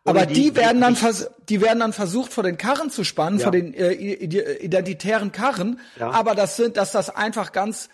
[0.07, 3.39] Aber die, die, werden dann vers die werden dann versucht vor den Karren zu spannen,
[3.39, 3.45] ja.
[3.45, 5.81] vor den äh, identitären Karren.
[5.99, 6.11] Ja.
[6.11, 7.89] Aber das sind, dass das einfach ganz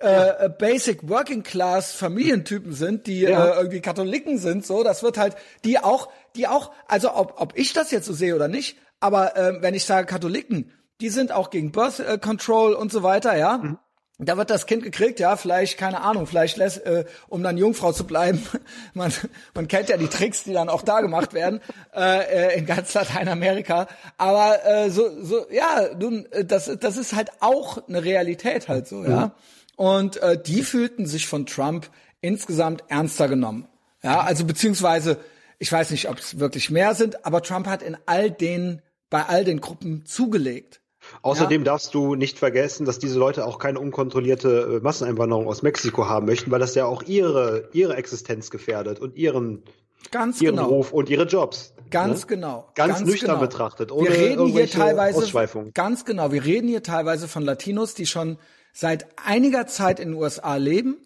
[0.00, 0.48] äh, ja.
[0.48, 3.52] Basic Working Class Familientypen sind, die ja.
[3.52, 4.66] äh, irgendwie Katholiken sind.
[4.66, 6.72] So, das wird halt die auch, die auch.
[6.88, 10.06] Also ob ob ich das jetzt so sehe oder nicht, aber äh, wenn ich sage
[10.06, 13.58] Katholiken, die sind auch gegen Birth äh, Control und so weiter, ja.
[13.58, 13.78] Mhm.
[14.18, 17.92] Da wird das Kind gekriegt, ja, vielleicht, keine Ahnung, vielleicht lässt, äh, um dann Jungfrau
[17.92, 18.42] zu bleiben.
[18.94, 19.12] man,
[19.52, 21.60] man kennt ja die Tricks, die dann auch da gemacht werden,
[21.94, 23.88] äh, äh in ganz Lateinamerika.
[24.16, 28.88] Aber äh, so, so, ja, nun, äh, das, das ist halt auch eine Realität halt
[28.88, 29.26] so, ja.
[29.26, 29.32] Mhm.
[29.76, 31.90] Und äh, die fühlten sich von Trump
[32.22, 33.68] insgesamt ernster genommen.
[34.02, 35.18] Ja, also beziehungsweise,
[35.58, 38.80] ich weiß nicht, ob es wirklich mehr sind, aber Trump hat in all den
[39.10, 40.80] bei all den Gruppen zugelegt.
[41.22, 41.64] Außerdem ja.
[41.64, 46.26] darfst du nicht vergessen, dass diese Leute auch keine unkontrollierte äh, Masseneinwanderung aus Mexiko haben
[46.26, 49.62] möchten, weil das ja auch ihre, ihre Existenz gefährdet und ihren,
[50.10, 50.68] Ganz ihren genau.
[50.68, 51.74] Ruf und ihre Jobs.
[51.90, 52.26] Ganz ne?
[52.28, 52.70] genau.
[52.74, 53.40] Ganz, ganz nüchtern genau.
[53.40, 53.92] betrachtet.
[53.92, 58.38] Ohne wir reden hier teilweise, ganz genau, wir reden hier teilweise von Latinos, die schon
[58.72, 60.98] seit einiger Zeit in den USA leben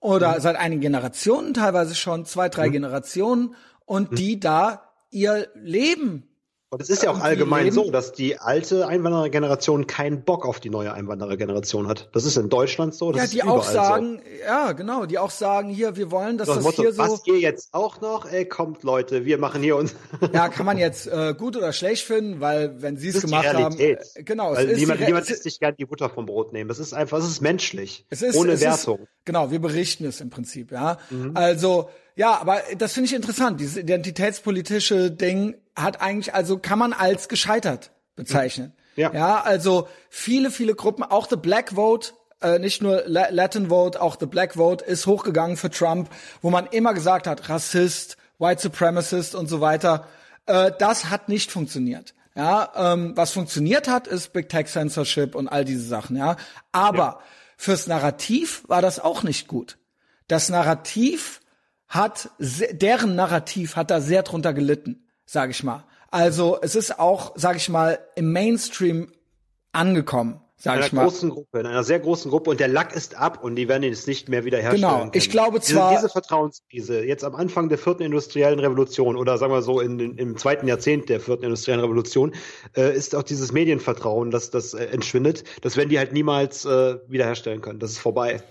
[0.00, 0.40] oder mhm.
[0.40, 2.72] seit einigen Generationen teilweise schon, zwei, drei mhm.
[2.72, 4.16] Generationen und mhm.
[4.16, 6.27] die da ihr Leben
[6.70, 10.68] und es ist ja auch allgemein so, dass die alte Einwanderergeneration keinen Bock auf die
[10.68, 12.10] neue Einwanderergeneration hat.
[12.12, 13.10] Das ist in Deutschland so.
[13.10, 14.44] Das ja, die auch sagen, so.
[14.44, 17.02] ja, genau, die auch sagen, hier, wir wollen, dass das, das Motto, hier so.
[17.02, 18.30] Was ihr jetzt auch noch?
[18.30, 19.94] Ey, kommt Leute, wir machen hier uns.
[20.34, 23.78] ja, kann man jetzt äh, gut oder schlecht finden, weil wenn sie es gemacht haben,
[23.78, 26.68] äh, genau, weil es ist niemand, niemand lässt sich gerne die Butter vom Brot nehmen.
[26.68, 29.00] Das ist einfach, es ist menschlich, es ist, ohne es Wertung.
[29.00, 30.98] Ist, genau, wir berichten es im Prinzip, ja.
[31.08, 31.32] Mhm.
[31.34, 31.88] Also
[32.18, 33.60] ja, aber das finde ich interessant.
[33.60, 38.72] Dieses identitätspolitische Ding hat eigentlich, also kann man als gescheitert bezeichnen.
[38.96, 39.12] Ja.
[39.12, 44.16] Ja, also viele, viele Gruppen, auch The Black Vote, äh, nicht nur Latin Vote, auch
[44.18, 46.10] The Black Vote ist hochgegangen für Trump,
[46.42, 50.08] wo man immer gesagt hat, Rassist, White Supremacist und so weiter.
[50.46, 52.14] Äh, das hat nicht funktioniert.
[52.34, 56.16] Ja, ähm, was funktioniert hat, ist Big Tech Censorship und all diese Sachen.
[56.16, 56.34] Ja,
[56.72, 57.20] aber ja.
[57.56, 59.78] fürs Narrativ war das auch nicht gut.
[60.26, 61.40] Das Narrativ
[61.88, 65.84] hat, deren Narrativ hat da sehr drunter gelitten, sage ich mal.
[66.10, 69.12] Also es ist auch, sage ich mal, im Mainstream
[69.72, 70.74] angekommen, ich mal.
[70.74, 73.54] In einer großen Gruppe, in einer sehr großen Gruppe und der Lack ist ab und
[73.54, 74.82] die werden es nicht mehr wiederherstellen.
[74.82, 75.10] Genau, können.
[75.14, 79.52] ich glaube zwar diese, diese Vertrauenskrise jetzt am Anfang der vierten industriellen Revolution oder sagen
[79.52, 82.34] wir so in, in, im zweiten Jahrzehnt der vierten industriellen Revolution
[82.76, 85.44] äh, ist auch dieses Medienvertrauen, dass das äh, entschwindet.
[85.62, 87.78] Das werden die halt niemals äh, wiederherstellen können.
[87.78, 88.42] Das ist vorbei.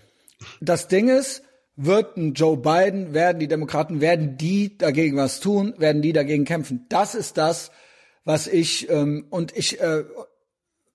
[0.62, 1.42] Das Ding ist,
[1.78, 6.44] wird ein Joe Biden, werden die Demokraten, werden die dagegen was tun, werden die dagegen
[6.44, 6.86] kämpfen.
[6.90, 7.72] Das ist das,
[8.26, 10.04] was ich ähm, und ich, äh,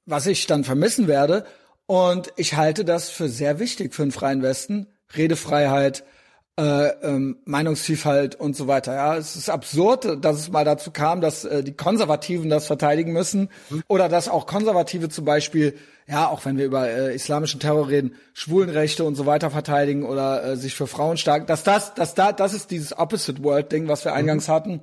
[0.05, 1.47] was ich dann vermissen werde.
[1.87, 4.89] Und ich halte das für sehr wichtig für den freien Westen.
[5.17, 6.05] Redefreiheit,
[6.59, 8.95] äh, ähm, Meinungsvielfalt und so weiter.
[8.95, 13.13] Ja, es ist absurd, dass es mal dazu kam, dass äh, die Konservativen das verteidigen
[13.13, 13.83] müssen mhm.
[13.89, 15.75] oder dass auch Konservative zum Beispiel,
[16.07, 20.45] ja, auch wenn wir über äh, islamischen Terror reden, Schwulenrechte und so weiter verteidigen oder
[20.45, 23.89] äh, sich für Frauen stark, dass das, dass da, das ist dieses Opposite World Ding,
[23.89, 24.53] was wir eingangs mhm.
[24.53, 24.83] hatten.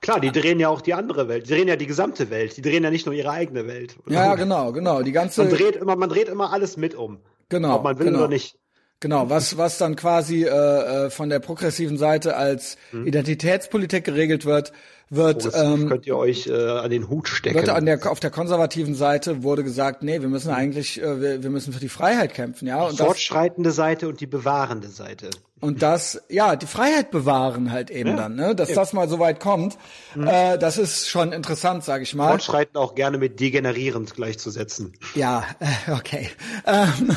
[0.00, 1.48] Klar, die drehen ja auch die andere Welt.
[1.48, 2.56] Die drehen ja die gesamte Welt.
[2.56, 3.96] Die drehen ja nicht nur ihre eigene Welt.
[4.06, 5.02] Ja, genau, genau.
[5.02, 5.42] Die ganze.
[5.42, 7.18] Man dreht immer, man dreht immer alles mit um.
[7.48, 7.74] Genau.
[7.74, 8.20] Ob man will genau.
[8.20, 8.56] oder nicht.
[9.00, 13.06] Genau, was, was dann quasi äh, äh, von der progressiven Seite als hm.
[13.06, 14.72] Identitätspolitik geregelt wird,
[15.10, 17.56] wird ähm, könnt ihr euch äh, an den Hut stecken.
[17.56, 21.42] Wird an der auf der konservativen Seite wurde gesagt, nee, wir müssen eigentlich äh, wir,
[21.42, 22.84] wir müssen für die Freiheit kämpfen, ja.
[22.84, 25.30] Und die fortschreitende das, Seite und die bewahrende Seite.
[25.60, 28.54] Und das, ja, die Freiheit bewahren halt eben ja, dann, ne?
[28.54, 28.76] Dass eben.
[28.76, 29.76] das mal so weit kommt,
[30.14, 30.26] mhm.
[30.28, 32.28] äh, das ist schon interessant, sag ich mal.
[32.28, 34.92] Fortschreiten auch gerne mit degenerierend gleichzusetzen.
[35.14, 35.44] Ja,
[35.92, 36.30] okay.
[36.64, 37.16] Ähm,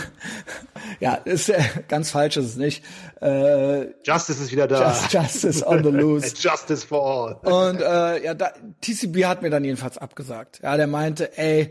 [0.99, 2.83] ja, ist äh, ganz falsch ist es nicht.
[3.22, 4.89] Äh, Justice ist wieder da.
[4.89, 6.34] Just, justice on the loose.
[6.39, 7.03] justice for
[7.43, 7.69] all.
[7.69, 8.51] Und äh, ja, da,
[8.82, 10.59] TCB hat mir dann jedenfalls abgesagt.
[10.63, 11.69] Ja, der meinte, ey,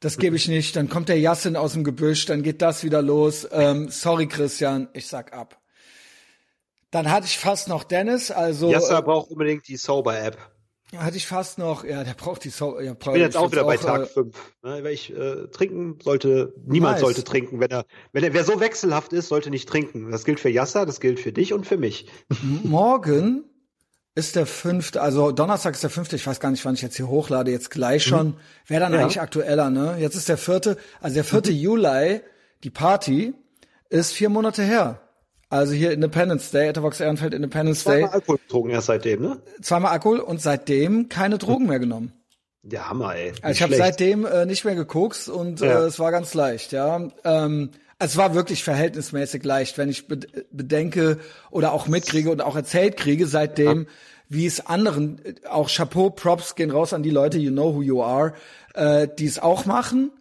[0.00, 0.76] das gebe ich nicht.
[0.76, 3.48] Dann kommt der Yassin aus dem Gebüsch, dann geht das wieder los.
[3.50, 5.58] Ähm, sorry, Christian, ich sag ab.
[6.90, 8.70] Dann hatte ich fast noch Dennis, also.
[8.70, 10.36] Yasser äh, braucht unbedingt die Sober-App.
[10.96, 12.82] Hatte ich fast noch, ja, der braucht die Sober.
[12.82, 14.34] Ja, ich bin jetzt auch wieder bei Tag 5.
[14.64, 17.02] Äh, ne, weil ich äh, trinken sollte, niemand nice.
[17.02, 17.60] sollte trinken.
[17.60, 20.10] Wenn er, wenn er, wer so wechselhaft ist, sollte nicht trinken.
[20.10, 22.06] Das gilt für Yasser, das gilt für dich und für mich.
[22.64, 23.44] Morgen
[24.16, 26.96] ist der fünfte, also Donnerstag ist der fünfte, ich weiß gar nicht, wann ich jetzt
[26.96, 28.28] hier hochlade, jetzt gleich schon.
[28.28, 28.34] Mhm.
[28.66, 29.00] Wäre dann ja.
[29.00, 29.96] eigentlich aktueller, ne?
[30.00, 31.58] Jetzt ist der vierte, also der vierte mhm.
[31.58, 32.20] Juli,
[32.64, 33.34] die Party,
[33.88, 35.00] ist vier Monate her.
[35.50, 38.02] Also hier Independence Day, Etavox Ehrenfeld Independence Day.
[38.02, 39.42] Zweimal Alkohol getrunken erst seitdem, ne?
[39.60, 42.12] Zweimal Alkohol und seitdem keine Drogen mehr genommen.
[42.62, 43.32] Der Hammer, ey.
[43.42, 45.80] Also ich habe seitdem äh, nicht mehr gekokst und ja.
[45.80, 47.08] äh, es war ganz leicht, ja.
[47.24, 51.18] Ähm, es war wirklich verhältnismäßig leicht, wenn ich bedenke
[51.50, 53.88] oder auch mitkriege und auch erzählt kriege seitdem, ja.
[54.28, 57.82] wie es anderen, äh, auch Chapeau, Props gehen raus an die Leute, you know who
[57.82, 58.34] you are,
[58.74, 60.12] äh, die es auch machen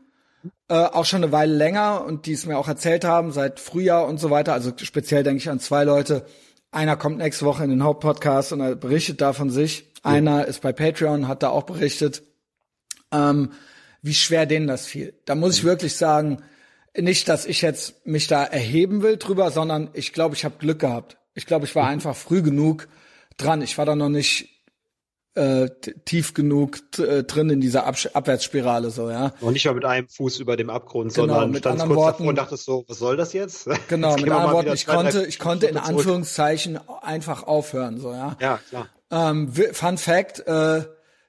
[0.70, 4.06] äh, auch schon eine Weile länger und die es mir auch erzählt haben, seit Frühjahr
[4.08, 4.54] und so weiter.
[4.54, 6.26] Also speziell denke ich an zwei Leute.
[6.72, 9.92] Einer kommt nächste Woche in den Hauptpodcast und er berichtet da von sich.
[10.04, 10.12] Ja.
[10.12, 12.24] Einer ist bei Patreon, hat da auch berichtet,
[13.12, 13.52] ähm,
[14.02, 15.14] wie schwer denen das fiel.
[15.26, 16.44] Da muss ich wirklich sagen,
[16.96, 20.80] nicht, dass ich jetzt mich da erheben will drüber, sondern ich glaube, ich habe Glück
[20.80, 21.18] gehabt.
[21.34, 21.90] Ich glaube, ich war mhm.
[21.90, 22.88] einfach früh genug
[23.38, 23.62] dran.
[23.62, 24.59] Ich war da noch nicht
[25.40, 25.70] äh,
[26.06, 29.32] tief genug äh, drin in dieser Ab Abwärtsspirale so, ja.
[29.40, 32.36] Und nicht mal mit einem Fuß über dem Abgrund, genau, sondern mit kurz Worten, und
[32.36, 33.68] dachtest so, was soll das jetzt?
[33.88, 38.36] Genau, jetzt mit anderen Worten, ich konnte, ich konnte in Anführungszeichen einfach aufhören, so, ja.
[38.42, 38.88] Ja, klar.
[39.12, 40.84] Ähm, Fun Fact, äh,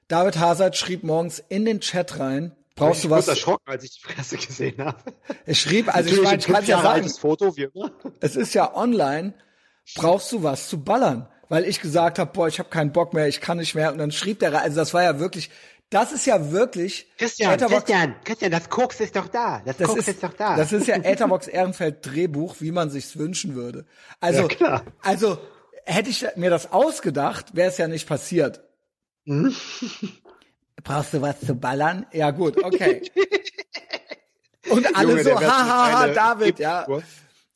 [0.07, 3.25] David Hazard schrieb morgens in den Chat rein, brauchst ich du was?
[3.25, 4.97] Ich erschrocken, als ich die Fresse gesehen habe.
[5.45, 7.91] Er schrieb, also ich, meine, ich kann ja sagen, Foto, wie immer.
[8.19, 9.33] es ist ja online,
[9.95, 11.27] brauchst du was zu ballern?
[11.51, 13.91] Weil ich gesagt habe, boah, ich habe keinen Bock mehr, ich kann nicht mehr.
[13.91, 15.49] Und dann schrieb der, also das war ja wirklich,
[15.89, 17.07] das ist ja wirklich.
[17.17, 19.61] Christian, Etherbox, Christian, Christian, das Koks ist doch da.
[19.65, 20.55] Das, das Koks ist, ist, doch da.
[20.55, 23.85] Das ist ja Etherbox Ehrenfeld Drehbuch, wie man sich's wünschen würde.
[24.21, 25.39] Also, ja, also
[25.83, 28.61] hätte ich mir das ausgedacht, wäre es ja nicht passiert.
[29.25, 29.53] Hm?
[30.85, 32.05] Brauchst du was zu ballern?
[32.13, 33.01] Ja gut, okay.
[34.69, 36.87] Und alle Junge, so, haha, David, ja.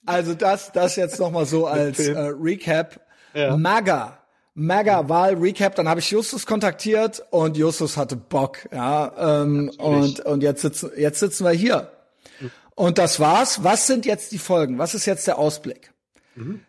[0.05, 3.04] Also das, das jetzt noch mal so als äh, Recap.
[3.35, 3.57] Ja.
[3.57, 4.17] MAGA.
[4.55, 10.61] MAGA-Wahl-Recap, dann habe ich Justus kontaktiert und Justus hatte Bock, ja, ähm, und, und jetzt
[10.61, 11.91] sitzen, jetzt sitzen wir hier.
[12.39, 12.51] Mhm.
[12.73, 13.65] Und das war's.
[13.65, 14.77] Was sind jetzt die Folgen?
[14.77, 15.91] Was ist jetzt der Ausblick?
[16.35, 16.61] Mhm.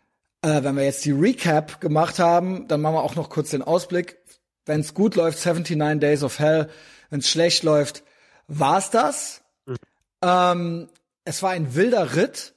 [0.43, 3.63] Äh, wenn wir jetzt die Recap gemacht haben, dann machen wir auch noch kurz den
[3.63, 4.19] Ausblick.
[4.65, 6.69] Wenn es gut läuft, 79 Days of Hell.
[7.11, 8.03] Wenn es schlecht läuft,
[8.49, 9.43] war's das.
[9.65, 9.77] Mhm.
[10.23, 10.89] Ähm,
[11.25, 12.53] es war ein wilder Ritt.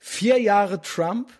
[0.00, 1.30] Vier Jahre Trump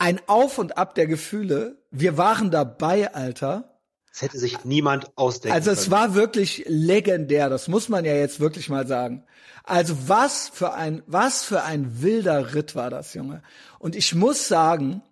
[0.00, 1.76] ein Auf und Ab der Gefühle.
[1.90, 3.78] Wir waren dabei, Alter.
[4.10, 5.92] Das hätte sich niemand ausdenken Also es können.
[5.92, 9.24] war wirklich legendär, das muss man ja jetzt wirklich mal sagen.
[9.62, 13.42] Also was für ein, was für ein wilder Ritt war das, Junge.
[13.78, 15.02] Und ich muss sagen,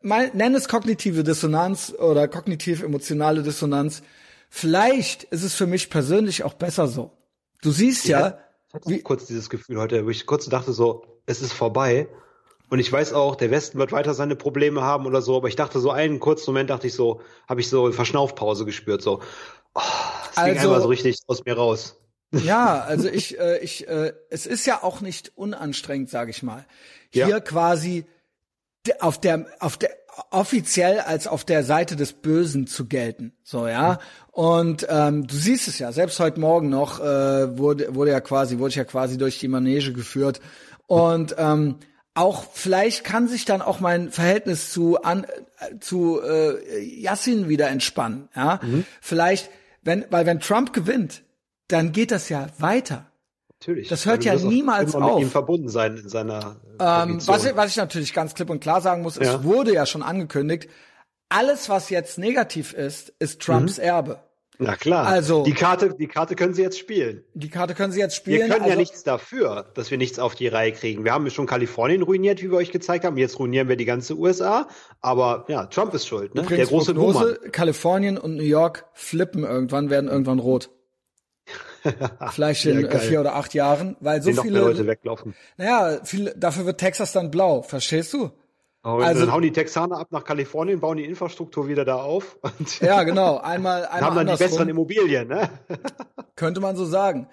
[0.00, 4.02] mal, nenn es kognitive Dissonanz oder kognitiv-emotionale Dissonanz.
[4.48, 7.10] Vielleicht ist es für mich persönlich auch besser so.
[7.62, 8.38] Du siehst ja, ja
[8.68, 12.08] ich hatte wie, kurz dieses Gefühl heute, wo ich kurz dachte so, es ist vorbei.
[12.74, 15.54] Und ich weiß auch, der Westen wird weiter seine Probleme haben oder so, aber ich
[15.54, 19.20] dachte so einen kurzen Moment dachte ich so, habe ich so Verschnaufpause gespürt, so.
[19.76, 19.80] Oh,
[20.32, 22.00] es also, ging einmal so richtig aus mir raus.
[22.44, 26.66] Ja, also ich, äh, ich, äh, es ist ja auch nicht unanstrengend, sage ich mal.
[27.10, 27.38] Hier ja.
[27.38, 28.06] quasi
[28.98, 29.90] auf der, auf der
[30.32, 34.00] offiziell als auf der Seite des Bösen zu gelten, so ja.
[34.32, 38.58] Und ähm, du siehst es ja, selbst heute Morgen noch äh, wurde wurde ja quasi
[38.58, 40.40] wurde ich ja quasi durch die Manege geführt
[40.88, 41.78] und ähm,
[42.14, 45.26] auch vielleicht kann sich dann auch mein Verhältnis zu an
[45.80, 48.28] zu äh, Yassin wieder entspannen.
[48.34, 48.84] Ja, mhm.
[49.00, 49.50] vielleicht
[49.82, 51.22] wenn weil wenn Trump gewinnt,
[51.68, 53.06] dann geht das ja weiter.
[53.60, 53.88] Natürlich.
[53.88, 55.14] Das hört ja niemals auf.
[55.16, 56.56] Mit ihm verbunden sein in seiner.
[56.78, 59.22] Ähm, was, ich, was ich natürlich ganz klipp und klar sagen muss, ja.
[59.22, 60.68] es wurde ja schon angekündigt,
[61.30, 63.84] alles was jetzt negativ ist, ist Trumps mhm.
[63.84, 64.20] Erbe.
[64.58, 65.06] Na klar.
[65.06, 67.24] Also die Karte, die Karte können Sie jetzt spielen.
[67.34, 68.38] Die Karte können Sie jetzt spielen.
[68.38, 71.04] Wir können also, ja nichts dafür, dass wir nichts auf die Reihe kriegen.
[71.04, 73.16] Wir haben schon Kalifornien ruiniert, wie wir euch gezeigt haben.
[73.16, 74.68] Jetzt ruinieren wir die ganze USA.
[75.00, 76.34] Aber ja, Trump ist schuld.
[76.34, 76.42] Ne?
[76.42, 80.70] Der große Prognose, Kalifornien und New York flippen irgendwann, werden irgendwann rot.
[82.30, 85.34] Vielleicht in ja, vier oder acht Jahren, weil so viele Leute weglaufen.
[85.56, 87.62] Naja, viel, dafür wird Texas dann blau.
[87.62, 88.30] Verstehst du?
[88.86, 92.38] Oh, also dann hauen die Texaner ab nach Kalifornien, bauen die Infrastruktur wieder da auf.
[92.80, 93.38] ja, genau.
[93.38, 95.48] Einmal, einmal haben dann die besseren Immobilien, ne?
[96.36, 97.28] Könnte man so sagen.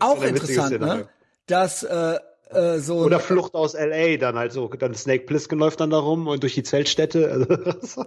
[0.00, 1.08] Auch interessant, ne?
[1.46, 2.18] Dass äh,
[2.50, 5.98] äh, so oder Flucht aus LA dann halt so, dann Snake Plissken läuft dann da
[5.98, 7.30] rum und durch die Zeltstädte.
[7.30, 8.04] Also,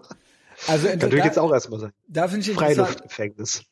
[0.68, 1.92] also kann natürlich jetzt auch erstmal sein.
[2.10, 3.64] Da finde ich Freiluftgefängnis.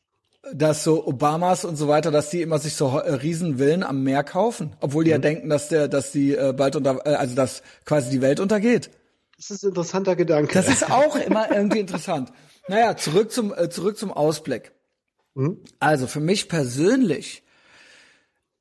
[0.54, 4.24] Dass so Obamas und so weiter, dass die immer sich so äh, Riesenvillen am Meer
[4.24, 5.16] kaufen, obwohl die mhm.
[5.16, 8.40] ja denken, dass der, dass die äh, bald unter, äh, also dass quasi die Welt
[8.40, 8.90] untergeht.
[9.40, 10.52] Das ist ein interessanter Gedanke.
[10.52, 12.30] Das ist auch immer irgendwie interessant.
[12.68, 14.72] Naja, zurück zum, äh, zurück zum Ausblick.
[15.34, 15.64] Mhm.
[15.78, 17.42] Also für mich persönlich,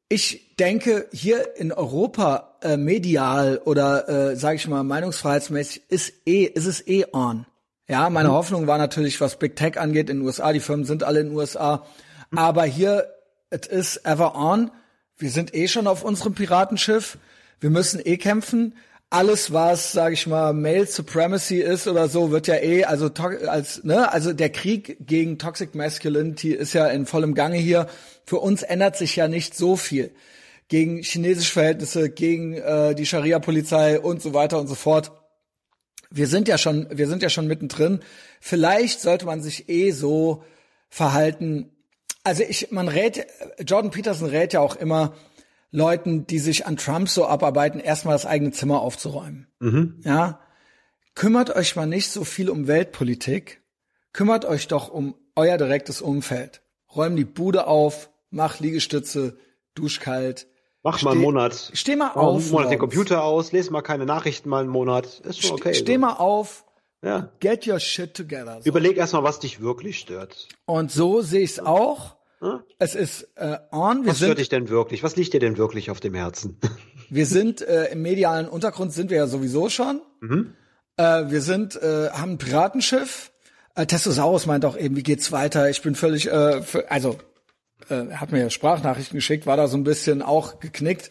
[0.08, 6.46] ich denke, hier in Europa äh, medial oder äh, sage ich mal meinungsfreiheitsmäßig ist eh,
[6.46, 7.46] ist es eh on.
[7.90, 8.34] Ja, meine mhm.
[8.36, 11.28] Hoffnung war natürlich, was Big Tech angeht in den USA, die Firmen sind alle in
[11.28, 11.86] den USA,
[12.32, 12.38] mhm.
[12.38, 13.06] aber hier
[13.52, 14.72] it is ever on.
[15.18, 17.18] Wir sind eh schon auf unserem Piratenschiff.
[17.60, 18.76] Wir müssen eh kämpfen
[19.10, 23.10] alles, was, sage ich mal, Male Supremacy ist oder so, wird ja eh, also
[23.48, 27.88] als, ne, also der Krieg gegen Toxic Masculinity ist ja in vollem Gange hier.
[28.26, 30.12] Für uns ändert sich ja nicht so viel.
[30.68, 35.12] Gegen chinesische Verhältnisse, gegen äh, die Scharia-Polizei und so weiter und so fort.
[36.12, 38.02] Wir sind ja schon, wir sind ja schon mittendrin.
[38.40, 40.44] Vielleicht sollte man sich eh so
[40.88, 41.72] verhalten.
[42.24, 43.26] Also ich, man rät,
[43.66, 45.16] Jordan Peterson rät ja auch immer,
[45.72, 49.48] Leuten, die sich an Trump so abarbeiten, erstmal das eigene Zimmer aufzuräumen.
[49.60, 50.02] Mhm.
[50.04, 50.40] Ja.
[51.16, 53.62] Kümmert euch mal nicht so viel um Weltpolitik.
[54.14, 56.62] Kümmert euch doch um euer direktes Umfeld.
[56.96, 59.38] Räum die Bude auf, mach Liegestütze,
[59.76, 60.48] dusch kalt.
[60.82, 61.72] Mach mal einen Monat.
[61.74, 62.44] Steh mal Mach auf.
[62.44, 65.20] Einen Monat den Computer aus, lese mal keine Nachrichten mal einen Monat.
[65.20, 65.74] Ist schon okay.
[65.74, 66.00] Steh so.
[66.00, 66.66] mal auf.
[67.04, 67.32] Ja.
[67.40, 68.60] Get your shit together.
[68.62, 68.70] So.
[68.70, 70.48] Überleg erstmal, was dich wirklich stört.
[70.66, 72.16] Und so sehe ich es auch.
[72.42, 72.62] Hm?
[72.78, 74.04] Es ist äh, on.
[74.04, 75.04] Wir Was stört dich denn wirklich?
[75.04, 76.58] Was liegt dir denn wirklich auf dem Herzen?
[77.10, 80.02] wir sind äh, im medialen Untergrund sind wir ja sowieso schon.
[80.22, 80.54] Mhm.
[80.98, 83.32] Äh, wir sind äh, haben ein Piratenschiff.
[83.76, 85.70] Äh, Testosaurus meint auch eben, wie geht's weiter?
[85.70, 87.18] Ich bin völlig, äh, also
[87.90, 91.10] äh, hat mir ja Sprachnachrichten geschickt, war da so ein bisschen auch geknickt.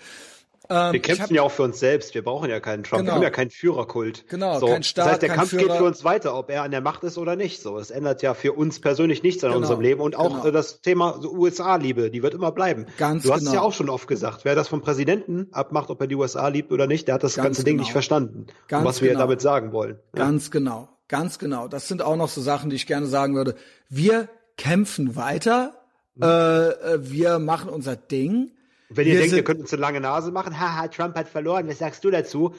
[0.70, 2.14] Ähm, wir kämpfen hab, ja auch für uns selbst.
[2.14, 3.00] Wir brauchen ja keinen Trump.
[3.00, 3.12] Genau.
[3.12, 4.26] Wir haben ja keinen Führerkult.
[4.28, 4.66] Genau, so.
[4.66, 5.62] kein Staat, Das heißt, der Kampf Führer.
[5.62, 7.62] geht für uns weiter, ob er an der Macht ist oder nicht.
[7.62, 9.62] So, es ändert ja für uns persönlich nichts an genau.
[9.62, 10.50] unserem Leben und auch genau.
[10.50, 12.86] das Thema so USA-Liebe, die wird immer bleiben.
[12.98, 13.50] Ganz du hast genau.
[13.50, 14.44] es ja auch schon oft gesagt.
[14.44, 17.36] Wer das vom Präsidenten abmacht, ob er die USA liebt oder nicht, der hat das
[17.36, 17.92] Ganz ganze Ding nicht genau.
[17.92, 19.20] verstanden, Ganz was wir genau.
[19.20, 19.98] damit sagen wollen.
[20.14, 20.24] Ja?
[20.24, 21.68] Ganz genau, ganz genau.
[21.68, 23.54] Das sind auch noch so Sachen, die ich gerne sagen würde.
[23.88, 25.74] Wir kämpfen weiter.
[26.14, 26.24] Mhm.
[26.24, 28.50] Äh, äh wir machen unser Ding
[28.90, 31.78] wenn ihr denkt, ihr könnt uns eine lange Nase machen, haha, Trump hat verloren, was
[31.78, 32.54] sagst du dazu?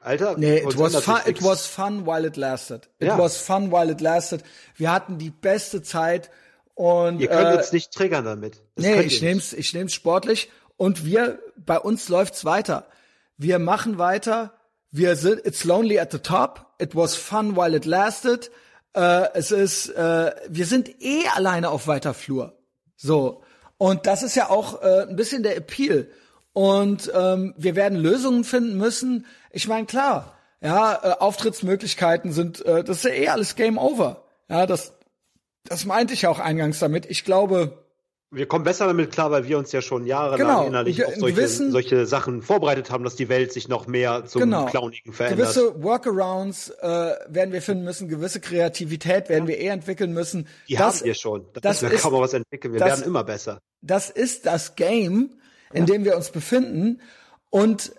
[0.00, 2.88] Alter, nee, it was fun, it was fun while it lasted.
[2.98, 3.18] It ja.
[3.18, 4.42] was fun while it lasted.
[4.76, 6.30] Wir hatten die beste Zeit
[6.74, 8.62] und ihr könnt äh, uns nicht triggern damit.
[8.76, 12.86] Das nee, ich nehm's, ich nehm's sportlich und wir, bei uns läuft's weiter.
[13.36, 14.54] Wir machen weiter.
[14.90, 16.66] Wir sind, it's lonely at the top.
[16.78, 18.50] It was fun while it lasted.
[18.94, 22.56] Äh, es ist, äh, wir sind eh alleine auf weiter Flur.
[22.96, 23.42] So.
[23.78, 26.08] Und das ist ja auch äh, ein bisschen der Appeal.
[26.52, 29.26] Und ähm, wir werden Lösungen finden müssen.
[29.50, 34.24] Ich meine, klar, ja, äh, Auftrittsmöglichkeiten sind, äh, das ist ja eh alles Game Over.
[34.48, 34.92] Ja, das,
[35.64, 37.06] das meinte ich auch eingangs damit.
[37.06, 37.84] Ich glaube,
[38.30, 40.66] wir kommen besser damit klar, weil wir uns ja schon jahrelang genau.
[40.66, 44.42] innerlich auf solche, Wissen, solche Sachen vorbereitet haben, dass die Welt sich noch mehr zum
[44.42, 44.66] genau.
[44.66, 45.54] Clownigen verändert.
[45.54, 46.86] Gewisse Workarounds äh,
[47.28, 50.46] werden wir finden müssen, gewisse Kreativität werden wir eher entwickeln müssen.
[50.68, 51.46] Die das, haben wir schon.
[51.54, 52.74] Das, das ist, kaum mal was entwickeln.
[52.74, 53.60] Wir das, werden immer besser.
[53.80, 55.30] Das ist das Game,
[55.72, 57.00] in dem wir uns befinden.
[57.48, 57.92] Und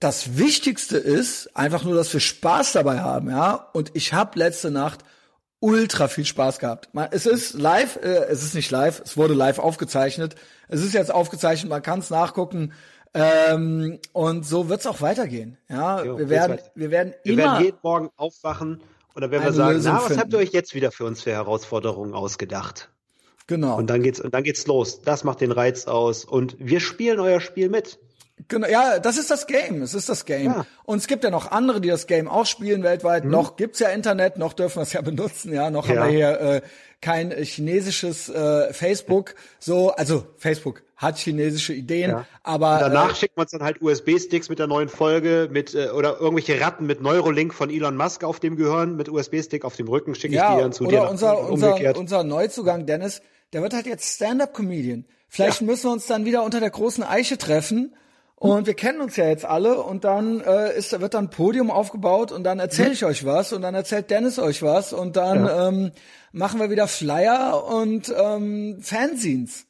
[0.00, 3.70] das Wichtigste ist einfach nur, dass wir Spaß dabei haben, ja.
[3.72, 5.04] Und ich habe letzte Nacht
[5.60, 6.90] ultra viel Spaß gehabt.
[7.10, 10.34] Es ist live, äh, es ist nicht live, es wurde live aufgezeichnet.
[10.68, 12.72] Es ist jetzt aufgezeichnet, man kann es nachgucken.
[13.14, 15.56] Ähm, und so wird es auch weitergehen.
[15.68, 17.36] Ja, jo, wir werden, wir werden immer.
[17.36, 18.82] Wir werden jeden Morgen aufwachen
[19.14, 20.20] und dann werden wir sagen, Lösung na, was finden.
[20.20, 22.90] habt ihr euch jetzt wieder für uns für Herausforderungen ausgedacht?
[23.46, 23.78] Genau.
[23.78, 25.00] Und dann geht's, und dann geht's los.
[25.00, 26.24] Das macht den Reiz aus.
[26.24, 27.98] Und wir spielen euer Spiel mit.
[28.48, 29.80] Genau, ja, das ist das Game.
[29.82, 30.46] Es ist das Game.
[30.52, 30.66] Ja.
[30.84, 33.24] Und es gibt ja noch andere, die das Game auch spielen weltweit.
[33.24, 35.52] Noch gibt's ja Internet, noch dürfen wir es ja benutzen.
[35.52, 35.96] Ja, noch Ja.
[36.02, 36.60] haben wir hier äh,
[37.00, 39.34] kein chinesisches äh, Facebook.
[39.58, 42.26] So, also Facebook hat chinesische Ideen, Ja.
[42.42, 45.74] aber Und danach äh, schickt man uns dann halt USB-Sticks mit der neuen Folge mit
[45.74, 49.76] äh, oder irgendwelche Ratten mit Neurolink von Elon Musk auf dem Gehirn mit USB-Stick auf
[49.76, 52.86] dem Rücken schicke ich die dann zu oder dir nach- unser, und unser, unser Neuzugang
[52.86, 53.20] Dennis,
[53.52, 55.04] der wird halt jetzt Stand-up-Comedian.
[55.28, 57.94] Vielleicht müssen wir uns dann wieder unter der großen Eiche treffen.
[58.38, 61.70] Und wir kennen uns ja jetzt alle und dann äh, ist, wird dann ein Podium
[61.70, 65.46] aufgebaut und dann erzähle ich euch was und dann erzählt Dennis euch was und dann
[65.46, 65.68] Ja.
[65.68, 65.90] ähm,
[66.32, 69.64] machen wir wieder Flyer und ähm, Fanzines.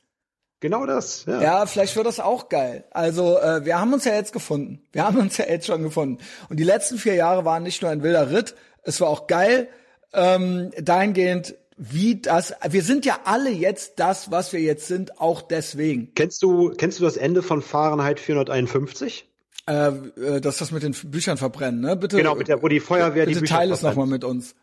[0.59, 1.27] genau das.
[1.27, 1.41] Ja.
[1.41, 2.83] Ja, vielleicht wird das auch geil.
[2.91, 4.83] Also äh, wir haben uns ja jetzt gefunden.
[4.91, 6.19] Wir haben uns ja jetzt schon gefunden.
[6.49, 9.69] Und die letzten vier Jahre waren nicht nur ein wilder Ritt, es war auch geil.
[10.13, 12.55] Ähm, dahingehend, wie das.
[12.69, 16.12] Wir sind ja alle jetzt das, was wir jetzt sind, auch deswegen.
[16.15, 19.28] Kennst du kennst du das Ende von Fahrenheit 451?
[19.69, 21.97] Äh, äh, dass das mit den Büchern verbrennen, ne?
[21.97, 22.16] Bitte.
[22.16, 24.55] Genau, mit der wo die Feuerwehr bitte die Bücher teile es nochmal mit uns.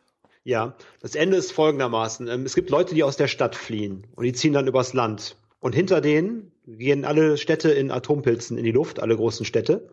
[0.45, 2.27] Ja, das Ende ist folgendermaßen.
[2.27, 5.35] Ähm, Es gibt Leute, die aus der Stadt fliehen und die ziehen dann übers Land.
[5.60, 9.90] Und hinter denen gehen alle Städte in Atompilzen in die Luft, alle großen Städte.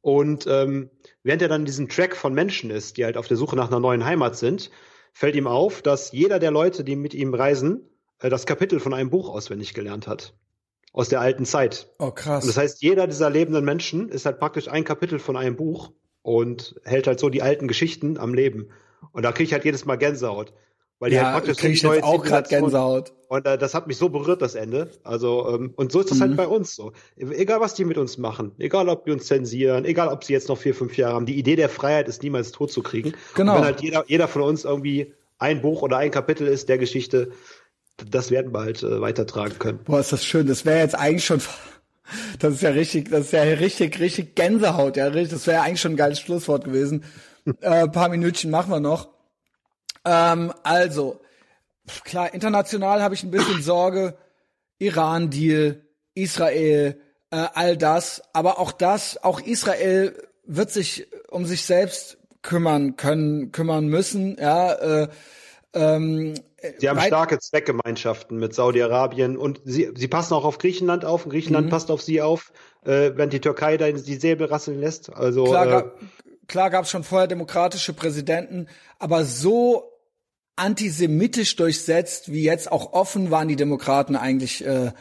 [0.00, 0.90] Und ähm,
[1.22, 3.68] während er dann in diesem Track von Menschen ist, die halt auf der Suche nach
[3.68, 4.70] einer neuen Heimat sind,
[5.12, 8.94] fällt ihm auf, dass jeder der Leute, die mit ihm reisen, äh, das Kapitel von
[8.94, 10.34] einem Buch auswendig gelernt hat.
[10.92, 11.88] Aus der alten Zeit.
[11.98, 12.44] Oh krass.
[12.44, 15.92] Und das heißt, jeder dieser lebenden Menschen ist halt praktisch ein Kapitel von einem Buch
[16.20, 18.70] und hält halt so die alten Geschichten am Leben.
[19.12, 20.52] Und da kriege ich halt jedes Mal Gänsehaut.
[21.02, 23.12] Weil die ja, halt praktisch krieg ich jetzt auch gerade Gänsehaut.
[23.26, 24.88] Und äh, das hat mich so berührt, das Ende.
[25.02, 26.22] Also, ähm, und so ist es Mhm.
[26.22, 26.92] halt bei uns so.
[27.16, 30.48] Egal, was die mit uns machen, egal, ob die uns zensieren, egal, ob sie jetzt
[30.48, 33.14] noch vier, fünf Jahre haben, die Idee der Freiheit ist niemals tot zu kriegen.
[33.34, 33.52] Genau.
[33.54, 36.78] Und wenn halt jeder, jeder von uns irgendwie ein Buch oder ein Kapitel ist der
[36.78, 37.32] Geschichte,
[38.08, 39.80] das werden wir halt äh, weitertragen können.
[39.84, 40.46] Boah, ist das schön.
[40.46, 41.40] Das wäre jetzt eigentlich schon,
[42.38, 44.96] das ist ja richtig, das ist ja richtig, richtig Gänsehaut.
[44.96, 45.30] Ja, richtig.
[45.32, 47.02] Das wäre ja eigentlich schon ein geiles Schlusswort gewesen.
[47.60, 49.08] äh, ein paar Minütchen machen wir noch.
[50.04, 51.20] Ähm, also,
[52.04, 54.16] klar, international habe ich ein bisschen Sorge.
[54.78, 55.80] Iran-Deal,
[56.14, 57.00] Israel,
[57.30, 58.22] äh, all das.
[58.32, 64.36] Aber auch das, auch Israel wird sich um sich selbst kümmern können, kümmern müssen.
[64.38, 65.08] Ja, äh,
[65.72, 66.34] ähm,
[66.78, 71.28] Sie haben starke Zweckgemeinschaften mit Saudi-Arabien und sie, sie passen auch auf Griechenland auf und
[71.28, 71.32] Mhm.
[71.32, 72.52] Griechenland passt auf sie auf,
[72.84, 75.12] äh, wenn die Türkei da die Säbel rasseln lässt.
[75.12, 75.98] Also Klar, äh, gab,
[76.46, 78.68] klar gab es schon vorher demokratische Präsidenten,
[78.98, 79.91] aber so
[80.56, 84.92] antisemitisch durchsetzt wie jetzt auch offen waren die Demokraten eigentlich äh,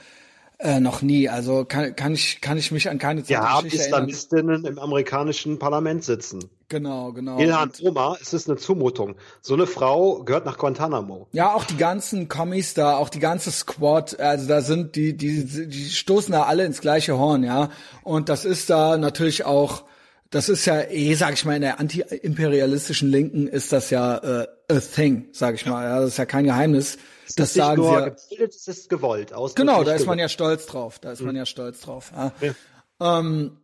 [0.60, 1.28] äh, noch nie.
[1.28, 3.86] Also kann, kann ich kann ich mich an keine Zeit wir haben erinnern.
[3.86, 6.50] Islamistinnen im amerikanischen Parlament sitzen.
[6.70, 7.38] Genau, genau.
[7.38, 9.16] Ilhan Omar, es ist eine Zumutung.
[9.42, 11.28] So eine Frau gehört nach Guantanamo.
[11.34, 15.68] Ja, auch die ganzen Kommis da, auch die ganze Squad, also da sind die, die,
[15.68, 17.72] die stoßen da alle ins gleiche Horn, ja.
[18.04, 19.84] Und das ist da natürlich auch,
[20.32, 24.48] das ist ja eh, sag ich mal, in der anti-imperialistischen Linken ist das ja äh,
[24.70, 25.84] a thing, sag ich mal.
[25.84, 26.98] Ja, das ist ja kein Geheimnis.
[27.36, 28.10] Das nicht sagen sie ja.
[28.10, 29.34] gebildet, ist gewollt.
[29.56, 31.00] Genau, da ist man ja stolz drauf.
[31.00, 32.12] Da ist man ja stolz drauf.
[32.16, 33.58] Ja, ähm,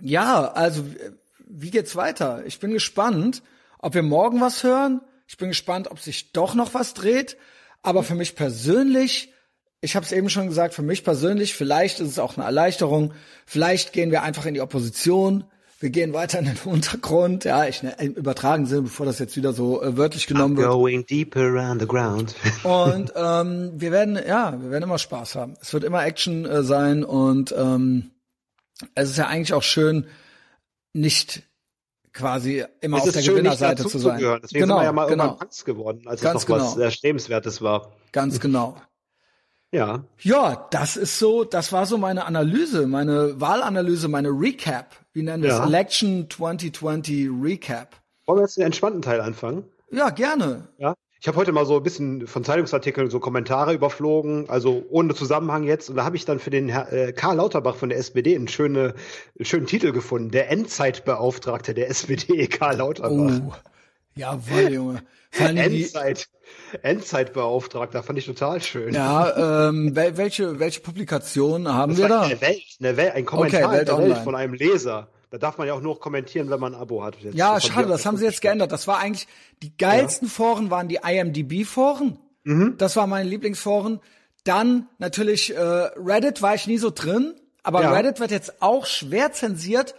[0.00, 0.84] ja also
[1.46, 2.42] wie geht's weiter?
[2.46, 3.42] Ich bin gespannt,
[3.78, 5.02] ob wir morgen was hören.
[5.26, 7.36] Ich bin gespannt, ob sich doch noch was dreht.
[7.82, 9.34] Aber für mich persönlich,
[9.82, 13.12] ich habe es eben schon gesagt, für mich persönlich, vielleicht ist es auch eine Erleichterung.
[13.44, 15.44] Vielleicht gehen wir einfach in die Opposition.
[15.82, 17.42] Wir gehen weiter in den Untergrund.
[17.42, 20.68] Ja, ich ne, im übertragenen Sinne, bevor das jetzt wieder so äh, wörtlich genommen wird.
[20.68, 22.36] Going deeper underground.
[22.62, 25.54] Und ähm, wir werden, ja, wir werden immer Spaß haben.
[25.60, 28.12] Es wird immer Action äh, sein und ähm,
[28.94, 30.06] es ist ja eigentlich auch schön,
[30.92, 31.42] nicht
[32.12, 34.20] quasi immer es auf der schön, Gewinnerseite zu sein.
[34.20, 34.40] gehören.
[34.42, 36.74] Deswegen genau, sind wir ja mal genau, irgendwann Angst geworden, als Ganz es noch was
[36.74, 36.84] genau.
[36.84, 37.92] Erstrebenswertes war.
[38.12, 38.76] ganz genau.
[39.72, 40.04] Ja.
[40.20, 44.94] Ja, das ist so, das war so meine Analyse, meine Wahlanalyse, meine Recap.
[45.14, 45.58] Wie nennen wir es?
[45.58, 45.66] Ja.
[45.66, 47.96] Election 2020 Recap.
[48.26, 49.64] Wollen wir jetzt den entspannten Teil anfangen?
[49.90, 50.68] Ja, gerne.
[50.78, 50.94] Ja.
[51.20, 55.62] Ich habe heute mal so ein bisschen von Zeitungsartikeln so Kommentare überflogen, also ohne Zusammenhang
[55.62, 55.88] jetzt.
[55.88, 58.48] Und da habe ich dann für den Herr, äh, Karl Lauterbach von der SPD einen,
[58.48, 58.94] schöne,
[59.38, 60.32] einen schönen Titel gefunden.
[60.32, 63.40] Der Endzeitbeauftragte der SPD, Karl Lauterbach.
[63.46, 63.52] Oh,
[64.16, 65.02] jawohl, Junge.
[65.38, 66.28] Endzeit,
[66.82, 68.94] Endzeitbeauftragter, fand ich total schön.
[68.94, 72.22] ja, ähm, wel, welche, welche Publikation haben Das wir da?
[72.22, 75.08] eine Welt, eine Welt, ein Kommentar Okay, Welt der Welt von einem Leser.
[75.30, 77.16] Da darf man ja auch nur kommentieren, wenn man ein Abo hat.
[77.20, 78.70] Jetzt, Ja, schade, das haben sie jetzt geändert.
[78.70, 79.26] Das war eigentlich,
[79.62, 82.18] die geilsten Foren waren die IMDb-Foren.
[82.44, 82.74] Mhm.
[82.76, 84.00] Das war meine Lieblingsforen.
[84.44, 87.92] Dann natürlich äh, Reddit war ich nie so drin, aber Ja.
[87.92, 89.94] Reddit wird jetzt auch schwer zensiert.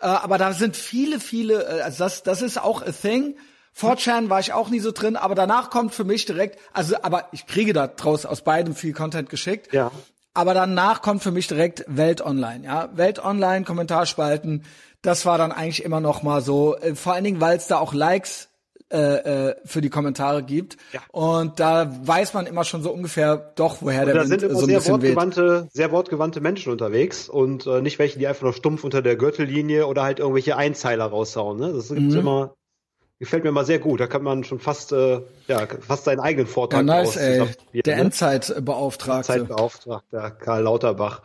[0.00, 3.36] Äh, aber da sind viele, viele, äh, also das, das ist auch a thing.
[3.78, 7.28] 4chan war ich auch nie so drin, aber danach kommt für mich direkt, also aber
[7.32, 9.72] ich kriege da draus aus beidem viel Content geschickt.
[9.72, 9.90] Ja.
[10.34, 12.90] aber danach kommt für mich direkt Welt Online, ja.
[12.94, 14.64] Welt Online, Kommentarspalten,
[15.02, 17.78] das war dann eigentlich immer noch mal so, äh, vor allen Dingen, weil es da
[17.78, 18.48] auch Likes
[18.90, 20.78] äh, äh, für die Kommentare gibt.
[20.92, 21.00] Ja.
[21.12, 24.42] Und da weiß man immer schon so ungefähr doch, woher und der da Wind sind
[24.44, 25.72] immer so ein sehr bisschen wortgewandte, weht.
[25.72, 29.86] sehr wortgewandte Menschen unterwegs und äh, nicht welche, die einfach nur stumpf unter der Gürtellinie
[29.86, 31.58] oder halt irgendwelche Einzeiler raushauen.
[31.58, 31.72] Ne?
[31.74, 32.20] Das gibt's mhm.
[32.20, 32.54] immer
[33.18, 34.00] gefällt mir mal sehr gut.
[34.00, 37.46] Da kann man schon fast, äh, ja, fast seinen eigenen Vortrag ja, nice, ey.
[37.82, 38.02] Der ne?
[38.02, 39.32] Endzeitbeauftragte.
[39.32, 41.22] Endzeitbeauftragter Karl Lauterbach.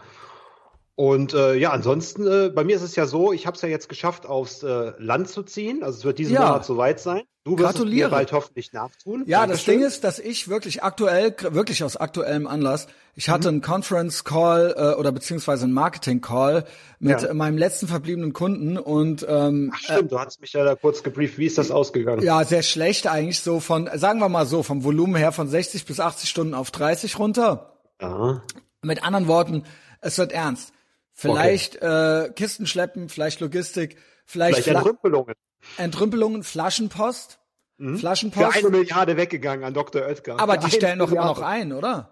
[0.96, 3.70] Und äh, ja, ansonsten, äh, bei mir ist es ja so, ich habe es ja
[3.70, 5.84] jetzt geschafft, aufs äh, Land zu ziehen.
[5.84, 6.46] Also es wird diesen ja.
[6.46, 7.24] Monat soweit sein.
[7.46, 9.24] Du wirst es mir bald hoffentlich nachtun.
[9.26, 9.50] Ja, Dankeschön.
[9.50, 13.56] das Ding ist, dass ich wirklich aktuell, wirklich aus aktuellem Anlass, ich hatte mhm.
[13.56, 16.64] einen Conference Call äh, oder beziehungsweise einen Marketing Call
[17.00, 17.34] mit ja.
[17.34, 21.04] meinem letzten verbliebenen Kunden und ähm, Ach stimmt, äh, du hast mich ja da kurz
[21.04, 21.38] gebrieft.
[21.38, 22.24] Wie ist das ausgegangen?
[22.24, 25.86] Ja, sehr schlecht eigentlich so von, sagen wir mal so, vom Volumen her von 60
[25.86, 27.78] bis 80 Stunden auf 30 runter.
[28.02, 28.42] Ja.
[28.82, 29.64] Mit anderen Worten,
[30.00, 30.72] es wird ernst.
[31.14, 32.26] Vielleicht okay.
[32.26, 35.36] äh, Kisten schleppen, vielleicht Logistik, vielleicht, vielleicht Entrümpelungen.
[35.78, 37.40] Entrümpelungen, Flaschenpost.
[37.78, 37.98] Mhm.
[37.98, 38.58] Flaschenpost.
[38.58, 40.04] Für eine Milliarde weggegangen an Dr.
[40.04, 40.40] Oetker.
[40.40, 42.10] Aber Für die stellen doch immer noch ein, oder?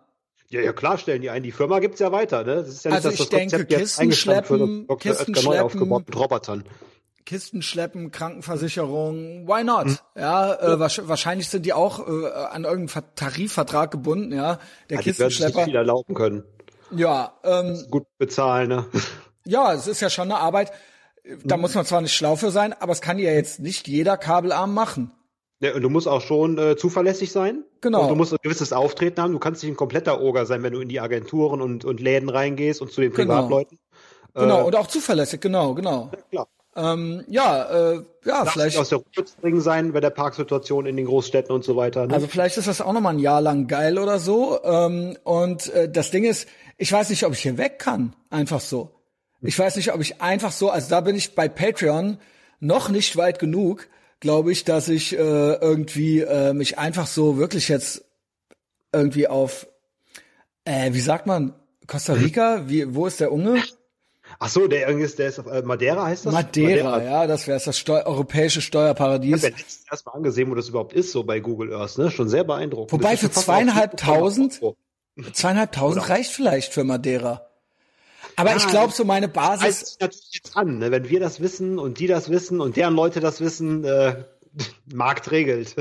[0.49, 1.43] Ja, ja, klar stellen die ein.
[1.43, 2.55] Die Firma gibt's ja weiter, ne?
[2.57, 5.89] Das ist ja nicht, also dass ich das denke, Konzept Kisten schleppen, Kisten Oetker schleppen,
[5.89, 6.65] mit Robotern.
[7.23, 9.85] Kisten schleppen, Krankenversicherung, why not?
[9.85, 9.97] Hm.
[10.17, 14.59] Ja, äh, wahrscheinlich sind die auch äh, an irgendeinen Tarifvertrag gebunden, ja.
[14.89, 15.51] Der ja, Kistenschlepper.
[15.51, 16.43] Die sich viel erlauben können.
[16.93, 18.85] Ja, ähm, gut bezahlen, ne?
[19.45, 20.71] Ja, es ist ja schon eine Arbeit.
[21.43, 24.17] Da muss man zwar nicht schlau für sein, aber es kann ja jetzt nicht jeder
[24.17, 25.11] Kabelarm machen.
[25.59, 27.63] Ja, und du musst auch schon äh, zuverlässig sein.
[27.81, 28.03] Genau.
[28.03, 29.31] Und du musst ein gewisses Auftreten haben.
[29.31, 32.29] Du kannst nicht ein kompletter Oger sein, wenn du in die Agenturen und, und Läden
[32.29, 33.35] reingehst und zu den genau.
[33.35, 33.77] Privatleuten.
[34.33, 34.61] Genau, genau.
[34.61, 36.09] Äh, und auch zuverlässig, genau, genau.
[36.11, 36.47] Ja, klar.
[36.73, 41.05] Ähm, ja, äh, ja, Darf vielleicht aus der Ruhe sein bei der Parksituation in den
[41.05, 42.07] Großstädten und so weiter.
[42.07, 42.13] Ne?
[42.13, 44.57] Also vielleicht ist das auch noch mal ein Jahr lang geil oder so.
[44.63, 48.61] Ähm, und äh, das Ding ist, ich weiß nicht, ob ich hier weg kann, einfach
[48.61, 48.89] so.
[49.41, 52.19] Ich weiß nicht, ob ich einfach so, also da bin ich bei Patreon
[52.59, 53.87] noch nicht weit genug,
[54.19, 58.05] glaube ich, dass ich äh, irgendwie äh, mich einfach so wirklich jetzt
[58.93, 59.67] irgendwie auf,
[60.65, 61.53] äh, wie sagt man,
[61.87, 63.61] Costa Rica, wie, wo ist der Unge?
[64.39, 66.33] Ach so, der ist, der ist auf äh, Madeira heißt das?
[66.33, 67.21] Madeira, Madeira.
[67.21, 69.43] ja, das wäre das Steu europäische Steuerparadies.
[69.43, 72.11] Ich habe ja erst mal angesehen, wo das überhaupt ist, so bei Google Earth, ne?
[72.11, 72.91] Schon sehr beeindruckend.
[72.91, 74.61] Wobei für zweieinhalbtausend,
[75.33, 77.50] zweieinhalbtausend reicht vielleicht für Madeira.
[78.35, 79.79] Aber ja, ich glaube, so meine Basis.
[79.79, 80.91] Das natürlich jetzt an, ne?
[80.91, 84.23] wenn wir das wissen und die das wissen und deren Leute das wissen, äh,
[84.93, 85.75] Markt regelt.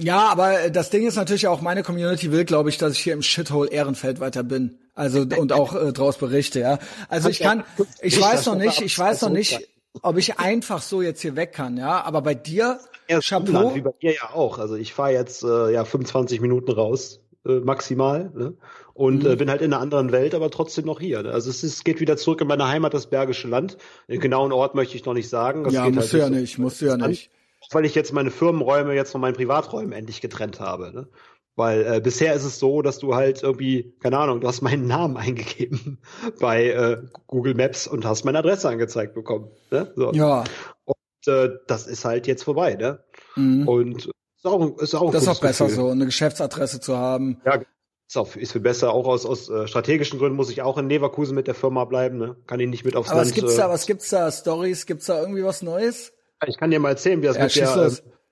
[0.00, 3.14] Ja, aber das Ding ist natürlich auch, meine Community will, glaube ich, dass ich hier
[3.14, 4.78] im Shithole Ehrenfeld weiter bin.
[4.94, 6.78] Also und auch äh, draus berichte, ja.
[7.08, 7.64] Also ich kann,
[8.00, 9.60] ich weiß noch nicht, ich weiß noch nicht,
[10.02, 12.02] ob ich einfach so jetzt hier weg kann, ja.
[12.02, 13.74] Aber bei dir, ja, Chapeau.
[13.74, 14.58] Wie bei dir ja auch.
[14.58, 18.54] Also ich fahre jetzt äh, ja 25 Minuten raus äh, maximal ne?
[18.98, 19.30] Und mhm.
[19.30, 21.22] äh, bin halt in einer anderen Welt, aber trotzdem noch hier.
[21.22, 21.30] Ne?
[21.30, 23.78] Also es, ist, geht wieder zurück in meine Heimat, das Bergische Land.
[24.08, 25.62] Den genauen Ort möchte ich noch nicht sagen.
[25.62, 27.30] Das ja, musst halt du ja nicht, musst du ja nicht.
[27.70, 30.92] Weil ich jetzt meine Firmenräume jetzt von meinen Privaträumen endlich getrennt habe.
[30.92, 31.06] Ne?
[31.54, 34.88] Weil äh, bisher ist es so, dass du halt irgendwie, keine Ahnung, du hast meinen
[34.88, 36.00] Namen eingegeben
[36.40, 39.48] bei äh, Google Maps und hast meine Adresse angezeigt bekommen.
[39.70, 39.92] Ne?
[39.94, 40.12] So.
[40.12, 40.42] Ja.
[40.86, 42.98] Und äh, das ist halt jetzt vorbei, ne?
[43.36, 43.68] Mhm.
[43.68, 45.84] Und ist auch, ist auch das ist auch besser Gefühl.
[45.84, 47.40] so, eine Geschäftsadresse zu haben.
[47.46, 47.60] Ja,
[48.08, 48.92] ist, auch, ist viel besser.
[48.92, 52.16] Auch aus, aus äh, strategischen Gründen muss ich auch in Leverkusen mit der Firma bleiben.
[52.16, 52.36] Ne?
[52.46, 53.30] Kann ich nicht mit aufs Aber Land.
[53.30, 53.70] Was gibt's da?
[53.70, 54.32] Was gibt's da?
[54.32, 54.86] Stories?
[54.86, 56.12] Gibt's da irgendwie was Neues?
[56.46, 57.76] Ich kann dir mal erzählen, wie das ja, mit der.
[57.76, 57.90] Äh,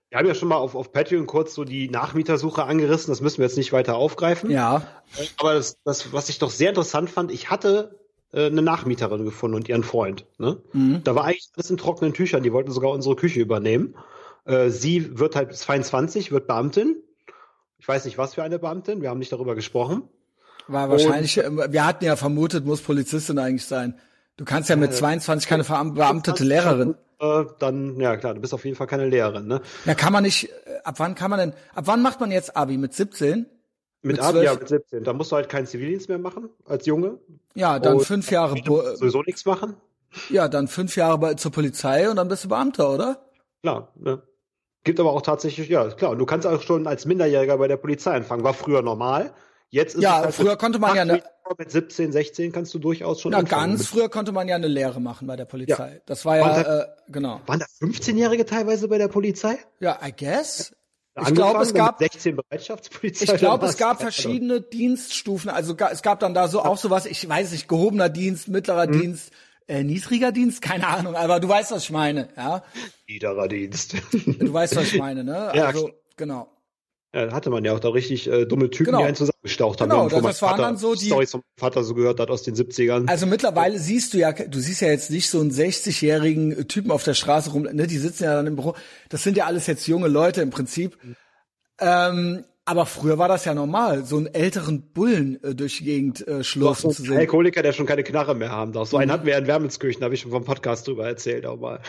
[0.08, 3.10] wir haben ja schon mal auf, auf Patreon kurz so die Nachmietersuche angerissen.
[3.10, 4.50] Das müssen wir jetzt nicht weiter aufgreifen.
[4.50, 4.82] Ja.
[5.38, 7.98] Aber das, das was ich doch sehr interessant fand, ich hatte
[8.32, 10.24] äh, eine Nachmieterin gefunden und ihren Freund.
[10.38, 10.62] Ne?
[10.72, 11.02] Mhm.
[11.04, 12.42] Da war eigentlich alles in trockenen Tüchern.
[12.42, 13.94] Die wollten sogar unsere Küche übernehmen.
[14.46, 17.02] Äh, sie wird halt 22, wird Beamtin.
[17.78, 19.02] Ich weiß nicht, was für eine Beamtin.
[19.02, 20.02] Wir haben nicht darüber gesprochen.
[20.68, 23.98] War wahrscheinlich, und, äh, wir hatten ja vermutet, muss Polizistin eigentlich sein.
[24.36, 26.94] Du kannst ja mit 22 keine verbeamtete Lehrerin.
[27.18, 29.62] Äh, dann, ja klar, du bist auf jeden Fall keine Lehrerin, ne?
[29.86, 32.56] Ja, kann man nicht, äh, ab wann kann man denn, ab wann macht man jetzt
[32.56, 32.76] Abi?
[32.76, 33.46] Mit 17?
[34.02, 34.44] Mit, mit Abi, 12?
[34.44, 35.04] ja, mit 17.
[35.04, 37.18] Da musst du halt keinen Zivildienst mehr machen, als Junge.
[37.54, 38.56] Ja, dann und fünf Jahre.
[38.96, 39.76] Sowieso nichts machen.
[40.28, 43.26] Ja, dann fünf Jahre bei, zur Polizei und dann bist du Beamter, oder?
[43.62, 44.22] Klar, ne?
[44.86, 46.12] Gibt aber auch tatsächlich, ja, klar.
[46.12, 48.44] Und du kannst auch schon als Minderjähriger bei der Polizei anfangen.
[48.44, 49.32] War früher normal.
[49.68, 51.24] Jetzt ist ja, halt früher konnte man ja eine,
[51.58, 53.32] mit 17, 16 kannst du durchaus schon.
[53.32, 55.94] Na, ganz früher konnte man ja eine Lehre machen bei der Polizei.
[55.94, 56.00] Ja.
[56.06, 57.40] Das war ja, da, äh, genau.
[57.46, 59.58] Waren da 15-Jährige teilweise bei der Polizei?
[59.80, 60.72] Ja, I guess.
[61.20, 63.34] Ich glaube, es gab 16 Bereitschaftspolizei.
[63.34, 65.50] Ich glaube, es gab verschiedene Dienststufen.
[65.50, 69.00] Also es gab dann da so auch sowas, ich weiß nicht, gehobener Dienst, mittlerer hm.
[69.00, 69.32] Dienst,
[69.68, 72.62] äh, niedriger Dienst, keine Ahnung, aber du weißt, was ich meine, ja.
[73.08, 73.94] Niederer Dienst.
[74.12, 75.52] Du weißt, was ich meine, ne?
[75.54, 76.48] Ja, also, genau.
[77.14, 78.98] Ja, hatte man ja auch da richtig äh, dumme Typen, Genau.
[78.98, 79.88] die einen zusammengestaucht haben.
[79.88, 82.42] Genau, das meinem waren Vater dann so die- Storys vom Vater so gehört hat aus
[82.42, 83.08] den 70ern.
[83.08, 87.04] Also mittlerweile siehst du ja, du siehst ja jetzt nicht so einen 60-jährigen Typen auf
[87.04, 88.74] der Straße rum, ne, die sitzen ja dann im Büro.
[89.08, 90.98] Das sind ja alles jetzt junge Leute im Prinzip.
[91.80, 96.26] Ähm, aber früher war das ja normal, so einen älteren Bullen äh, durch die Gegend
[96.26, 97.16] äh, schlurfen zu ein sehen.
[97.16, 98.88] Alkoholiker, der schon keine Knarre mehr haben darf.
[98.88, 98.90] Mhm.
[98.90, 101.46] So einen hatten wir ja in Wermelskirchen, da habe ich schon vom Podcast drüber erzählt
[101.46, 101.80] auch mal.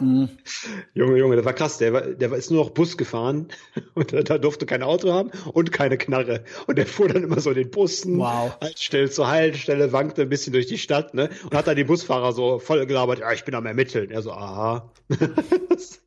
[0.00, 0.28] Mhm.
[0.94, 3.46] Junge, Junge, der war krass, der, war, der ist nur noch Bus gefahren
[3.94, 6.42] und da durfte kein Auto haben und keine Knarre.
[6.66, 8.58] Und der fuhr dann immer so in den Bussen, Wow.
[8.60, 11.30] Haltestelle zur Haltestelle, wankte ein bisschen durch die Stadt, ne?
[11.44, 14.10] Und hat dann die Busfahrer so voll gelabert, ja, ich bin am Ermitteln.
[14.10, 14.90] Er so, aha.
[15.68, 16.00] das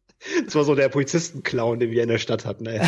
[0.54, 2.82] war so der Polizistenclown, den wir in der Stadt hatten, ey.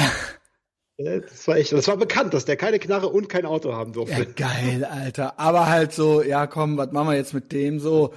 [0.97, 3.93] Ja, Das war echt, das war bekannt, dass der keine Knarre und kein Auto haben
[3.93, 4.15] durfte.
[4.19, 5.39] Ja, geil, Alter.
[5.39, 8.13] Aber halt so, ja komm, was machen wir jetzt mit dem so?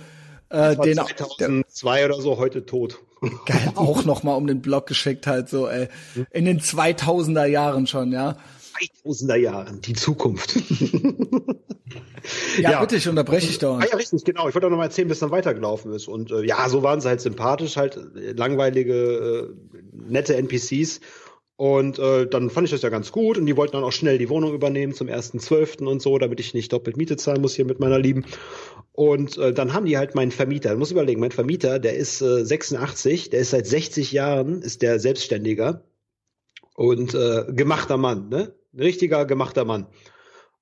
[0.48, 2.98] Äh, den auch, 2002 oder so, heute tot.
[3.47, 5.89] geil, auch noch mal um den Block geschickt halt so, ey.
[6.31, 8.36] In den 2000er Jahren schon, ja.
[9.05, 10.57] 2000er Jahren, die Zukunft.
[12.61, 12.81] Ja, Ja.
[12.81, 13.86] bitte, ich unterbreche dich Ah dauernd.
[13.90, 14.48] ja, richtig, genau.
[14.48, 16.07] Ich wollte auch noch mal erzählen, bis dann weitergelaufen ist.
[16.09, 19.55] Und äh, ja, so waren sie halt sympathisch, halt äh, langweilige, äh,
[19.93, 21.01] nette NPCs.
[21.61, 24.16] Und äh, dann fand ich das ja ganz gut und die wollten dann auch schnell
[24.16, 25.85] die Wohnung übernehmen zum 1.12.
[25.85, 28.24] und so, damit ich nicht doppelt Miete zahlen muss hier mit meiner Lieben.
[28.93, 32.23] Und äh, dann haben die halt meinen Vermieter, du musst überlegen, mein Vermieter, der ist
[32.23, 35.85] äh, 86, der ist seit 60 Jahren, ist der Selbstständiger
[36.77, 38.55] und äh, gemachter Mann, ne?
[38.73, 39.87] Ein richtiger gemachter Mann.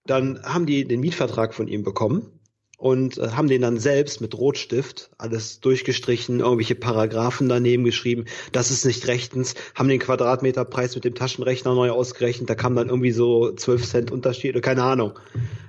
[0.05, 2.38] Dann haben die den Mietvertrag von ihm bekommen
[2.79, 8.71] und äh, haben den dann selbst mit Rotstift alles durchgestrichen, irgendwelche Paragraphen daneben geschrieben, das
[8.71, 13.13] ist nicht rechtens, haben den Quadratmeterpreis mit dem Taschenrechner neu ausgerechnet, da kam dann irgendwie
[13.13, 15.19] so 12 Cent Unterschied oder keine Ahnung.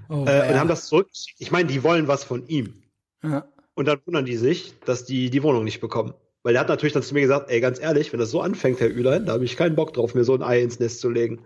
[0.10, 1.40] Oh, Äh, und haben das zurückgeschickt.
[1.40, 2.84] Ich meine, die wollen was von ihm.
[3.24, 3.48] ja.
[3.76, 6.14] Und dann wundern die sich, dass die die Wohnung nicht bekommen.
[6.44, 8.80] Weil der hat natürlich dann zu mir gesagt, ey, ganz ehrlich, wenn das so anfängt,
[8.82, 11.10] Herr Ülein, da habe ich keinen Bock drauf, mir so ein Ei ins Nest zu
[11.10, 11.46] legen.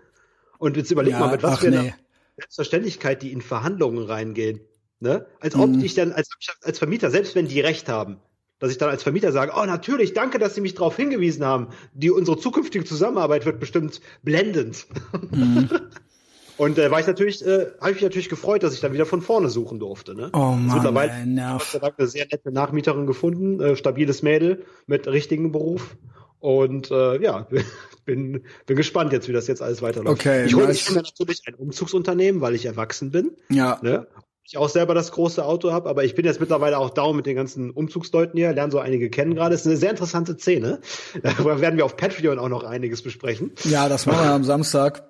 [0.57, 1.93] Und jetzt überleg Ja, mal, mit was ach, für einer nee.
[2.37, 4.61] Selbstverständlichkeit die in Verhandlungen reingehen.
[5.03, 5.25] Ne?
[5.41, 5.83] Als ob Mhm.
[5.83, 6.29] ich dann, als,
[6.63, 8.17] als Vermieter, selbst wenn die recht haben,
[8.59, 11.67] dass ich dann als Vermieter sage, oh natürlich, danke, dass Sie mich darauf hingewiesen haben.
[11.93, 14.87] Die unsere zukünftige Zusammenarbeit wird bestimmt blendend.
[15.31, 15.69] Mhm.
[16.57, 19.07] Und äh, war ich natürlich, äh, habe ich mich natürlich gefreut, dass ich dann wieder
[19.07, 20.13] von vorne suchen durfte.
[20.15, 20.29] Ne?
[20.33, 21.63] Oh Also Mann, mittlerweile nerv.
[21.63, 25.97] sei Dank eine sehr nette Nachmieterin gefunden, äh, stabiles Mädel mit richtigem Beruf.
[26.39, 27.47] Und äh, ja,
[28.05, 30.21] bin, bin gespannt jetzt, wie das jetzt alles weiterläuft.
[30.21, 30.89] Okay, ich hole nice.
[30.91, 33.31] mir natürlich ein Umzugsunternehmen, weil ich erwachsen bin.
[33.49, 33.79] Ja.
[33.81, 34.07] Ne?
[34.45, 37.25] Ich auch selber das große Auto habe, aber ich bin jetzt mittlerweile auch down mit
[37.25, 39.55] den ganzen Umzugsleuten hier, lerne so einige kennen gerade.
[39.55, 40.81] Ist eine sehr interessante Szene.
[41.23, 43.51] Darüber werden wir auf Patreon auch noch einiges besprechen.
[43.63, 45.09] Ja, das machen wir am Samstag.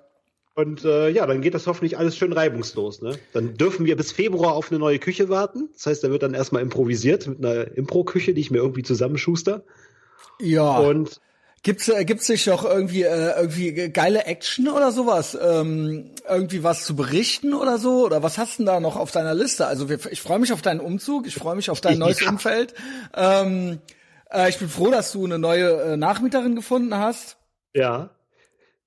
[0.54, 3.02] Und äh, ja, dann geht das hoffentlich alles schön reibungslos.
[3.02, 3.18] Ne?
[3.32, 5.68] Dann dürfen wir bis Februar auf eine neue Küche warten.
[5.72, 9.64] Das heißt, da wird dann erstmal improvisiert mit einer Impro-Küche, die ich mir irgendwie zusammenschuster.
[10.40, 10.78] Ja.
[10.78, 11.20] Und
[11.64, 15.36] Gibt's äh, gibt's nicht noch irgendwie äh, irgendwie geile Action oder sowas?
[15.40, 18.04] Ähm, irgendwie was zu berichten oder so?
[18.04, 19.66] Oder was hast du denn da noch auf deiner Liste?
[19.66, 22.28] Also wir, ich freue mich auf deinen Umzug, ich freue mich auf dein neues Ja.
[22.28, 22.74] Umfeld.
[23.16, 23.80] Ähm,
[24.30, 27.38] äh, ich bin froh, dass du eine neue äh, Nachmieterin gefunden hast.
[27.74, 28.10] ja.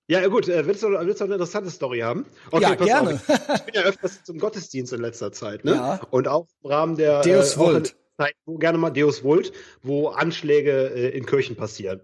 [0.10, 2.26] Ja, gut, äh, willst, du, willst du eine interessante Story haben?
[2.54, 3.16] Ja, pass gerne.
[3.16, 3.40] Auf.
[3.58, 5.74] Ich bin ja öfters zum Gottesdienst in letzter Zeit, ne?
[5.74, 6.00] Ja.
[6.12, 7.96] Und auch im Rahmen der Deus äh, auch in Vult.
[8.18, 9.52] Zeit, wo gerne mal Deus Vult,
[9.84, 12.00] wo Anschläge äh, in Kirchen passieren.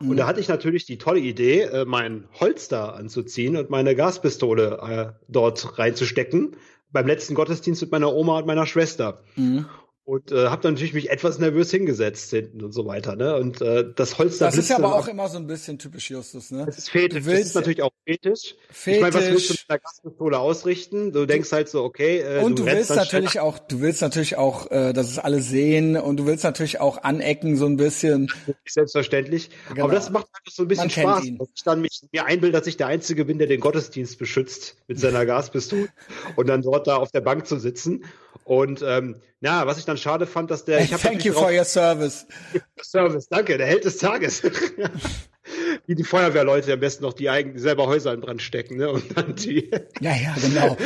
[0.00, 0.16] Und Mhm.
[0.16, 5.22] da hatte ich natürlich die tolle Idee, äh, mein Holster anzuziehen und meine Gaspistole äh,
[5.28, 6.56] dort reinzustecken.
[6.90, 9.22] Beim letzten Gottesdienst mit meiner Oma und meiner Schwester.
[9.36, 9.66] Mhm.
[10.08, 13.14] Und äh, habe dann natürlich mich etwas nervös hingesetzt hinten und so weiter.
[13.14, 13.36] Ne?
[13.36, 16.50] Und äh, das Holster Das ist ja aber auch immer so ein bisschen typisch Justus,
[16.50, 16.64] ne?
[16.64, 17.24] das ist fetisch.
[17.24, 18.54] Du Das ist natürlich auch fetisch.
[18.86, 19.32] Ich meine, was Fetisch.
[19.34, 21.12] willst du mit einer Gaspistole ausrichten?
[21.12, 24.00] Du denkst halt so, okay, äh, Und du rennst willst natürlich schnell auch, du willst
[24.00, 27.76] natürlich auch, äh, dass es alle sehen und du willst natürlich auch anecken so ein
[27.76, 28.32] bisschen.
[28.66, 29.50] selbstverständlich.
[29.68, 29.84] Genau.
[29.84, 32.56] Aber das macht einfach so ein bisschen Man Spaß, dass ich dann mich, mir einbilde,
[32.56, 35.90] dass ich der Einzige bin, der den Gottesdienst beschützt mit seiner Gaspistole
[36.36, 38.06] und dann dort da auf der Bank zu sitzen.
[38.44, 41.50] Und ähm, na, was ich dann schade fand, dass der, ich habe Thank you for
[41.52, 42.26] your service.
[42.82, 44.42] Service, danke, der Held des Tages.
[45.86, 48.90] Wie die Feuerwehrleute am besten noch die eigenen selber Häuser in Brand stecken, ne?
[48.90, 49.70] Und dann die,
[50.00, 50.76] Ja, ja, genau.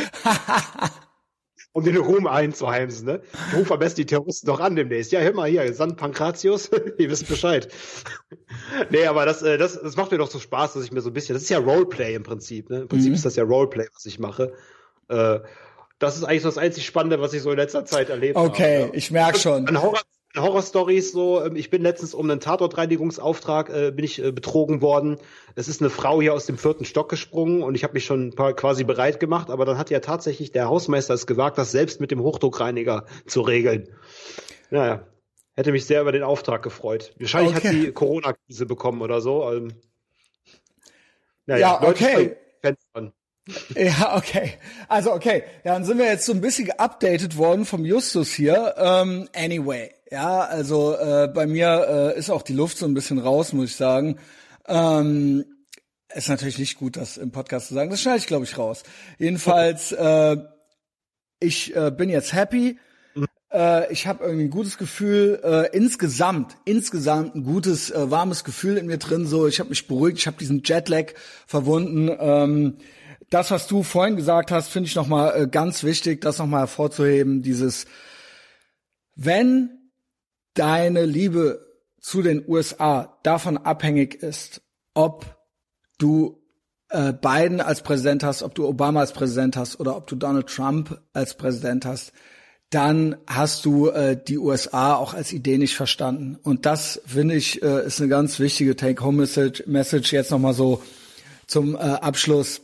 [1.73, 3.21] um den Ruhm einzuheimsen, ne?
[3.55, 5.11] Ruf am besten die Terroristen doch an demnächst.
[5.11, 7.67] Ja, hör mal hier, San Pankratius, ihr wisst Bescheid.
[8.89, 11.09] nee, aber das, äh, das, das macht mir doch so Spaß, dass ich mir so
[11.09, 12.81] ein bisschen, das ist ja Roleplay im Prinzip, ne?
[12.81, 13.15] Im Prinzip Mhm.
[13.15, 14.53] ist das ja Roleplay, was ich mache.
[15.09, 15.39] Äh,
[16.03, 18.47] das ist eigentlich so das einzig Spannende, was ich so in letzter Zeit erlebt habe.
[18.47, 18.89] Okay, ja.
[18.93, 19.67] ich merk schon.
[19.67, 20.01] An Horror,
[20.35, 25.17] Horrorstories so, ähm, ich bin letztens um einen Tatortreinigungsauftrag äh, bin ich äh, betrogen worden.
[25.55, 28.33] Es ist eine Frau hier aus dem vierten Stock gesprungen und ich habe mich schon
[28.33, 32.01] paar quasi bereit gemacht, aber dann hat ja tatsächlich der Hausmeister es gewagt, das selbst
[32.01, 33.89] mit dem Hochdruckreiniger zu regeln.
[34.71, 35.07] Naja,
[35.55, 37.13] hätte mich sehr über den Auftrag gefreut.
[37.19, 37.67] Wahrscheinlich Okay.
[37.67, 39.51] hat sie Corona-Krise bekommen oder so.
[39.51, 39.73] Ähm,
[41.45, 42.37] Naja, ja, okay.
[43.75, 44.53] Ja, okay.
[44.87, 48.75] Also okay, ja, dann sind wir jetzt so ein bisschen geupdatet worden vom Justus hier.
[48.77, 53.19] Ähm, anyway, ja, also äh, bei mir äh, ist auch die Luft so ein bisschen
[53.19, 54.17] raus, muss ich sagen.
[54.67, 55.43] Ähm,
[56.13, 57.89] ist natürlich nicht gut, das im Podcast zu sagen.
[57.89, 58.83] Das schneide ich, glaube ich, raus.
[59.17, 60.37] Jedenfalls, äh,
[61.39, 62.77] ich äh, bin jetzt happy.
[63.51, 68.77] Äh, ich habe irgendwie ein gutes Gefühl, äh, insgesamt, insgesamt ein gutes, äh, warmes Gefühl
[68.77, 69.25] in mir drin.
[69.25, 71.13] So, ich habe mich beruhigt, ich habe diesen Jetlag
[71.45, 72.09] verwunden.
[72.19, 72.77] Ähm,
[73.33, 77.41] das, was du vorhin gesagt hast, finde ich nochmal äh, ganz wichtig, das nochmal hervorzuheben.
[77.41, 77.85] Dieses,
[79.15, 79.91] wenn
[80.53, 81.65] deine Liebe
[81.99, 84.61] zu den USA davon abhängig ist,
[84.93, 85.25] ob
[85.97, 86.43] du
[86.89, 90.47] äh, Biden als Präsident hast, ob du Obama als Präsident hast oder ob du Donald
[90.47, 92.11] Trump als Präsident hast,
[92.69, 96.37] dann hast du äh, die USA auch als Idee nicht verstanden.
[96.43, 99.63] Und das finde ich äh, ist eine ganz wichtige Take-Home-Message.
[99.65, 100.83] Message jetzt noch mal so
[101.47, 102.62] zum äh, Abschluss.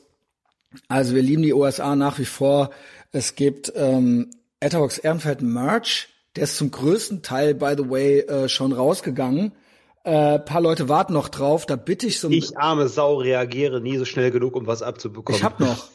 [0.87, 2.69] Also wir lieben die USA nach wie vor.
[3.11, 4.29] Es gibt ähm,
[4.59, 6.09] Etherbox Ehrenfeld Merch.
[6.35, 9.53] Der ist zum größten Teil, by the way, äh, schon rausgegangen.
[10.03, 11.65] Äh, paar Leute warten noch drauf.
[11.65, 12.29] Da bitte ich so.
[12.29, 15.37] Ich arme Sau reagiere nie so schnell genug, um was abzubekommen.
[15.37, 15.89] Ich hab noch.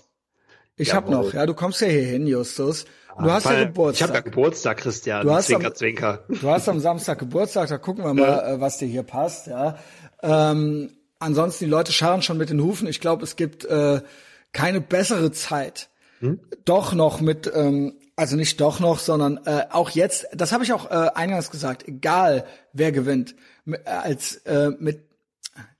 [0.77, 0.97] Ich Jawohl.
[0.97, 1.35] hab noch.
[1.35, 2.85] Ja, du kommst ja hier hin, Justus.
[3.19, 3.95] Du hast ja Geburtstag.
[3.95, 5.25] Ich habe ja Geburtstag, Christian.
[5.25, 6.25] Du hast zwinker, am, zwinker.
[6.29, 7.69] Du hast am Samstag Geburtstag.
[7.69, 8.55] Da gucken wir mal, ja.
[8.55, 9.47] Äh, was dir hier passt.
[9.47, 9.79] Ja.
[10.23, 10.91] Ähm,
[11.21, 12.89] ansonsten die Leute scharen schon mit den Hufen.
[12.89, 14.01] Ich glaube, es gibt äh,
[14.55, 15.91] keine bessere Zeit.
[16.21, 16.41] Hm?
[16.65, 20.73] Doch noch mit ähm, also nicht doch noch, sondern äh, auch jetzt, das habe ich
[20.73, 23.35] auch äh, eingangs gesagt, egal wer gewinnt,
[23.67, 25.03] äh, als äh, mit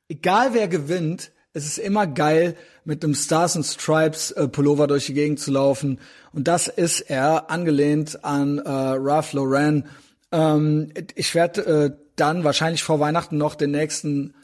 [0.09, 5.07] egal wer gewinnt, es ist immer geil, mit einem Stars and Stripes äh, Pullover durch
[5.07, 6.01] die Gegend zu laufen.
[6.33, 9.87] Und das ist er, angelehnt an äh, Ralph Lauren.
[10.33, 14.35] Ähm, ich werde äh, dann wahrscheinlich vor Weihnachten noch den nächsten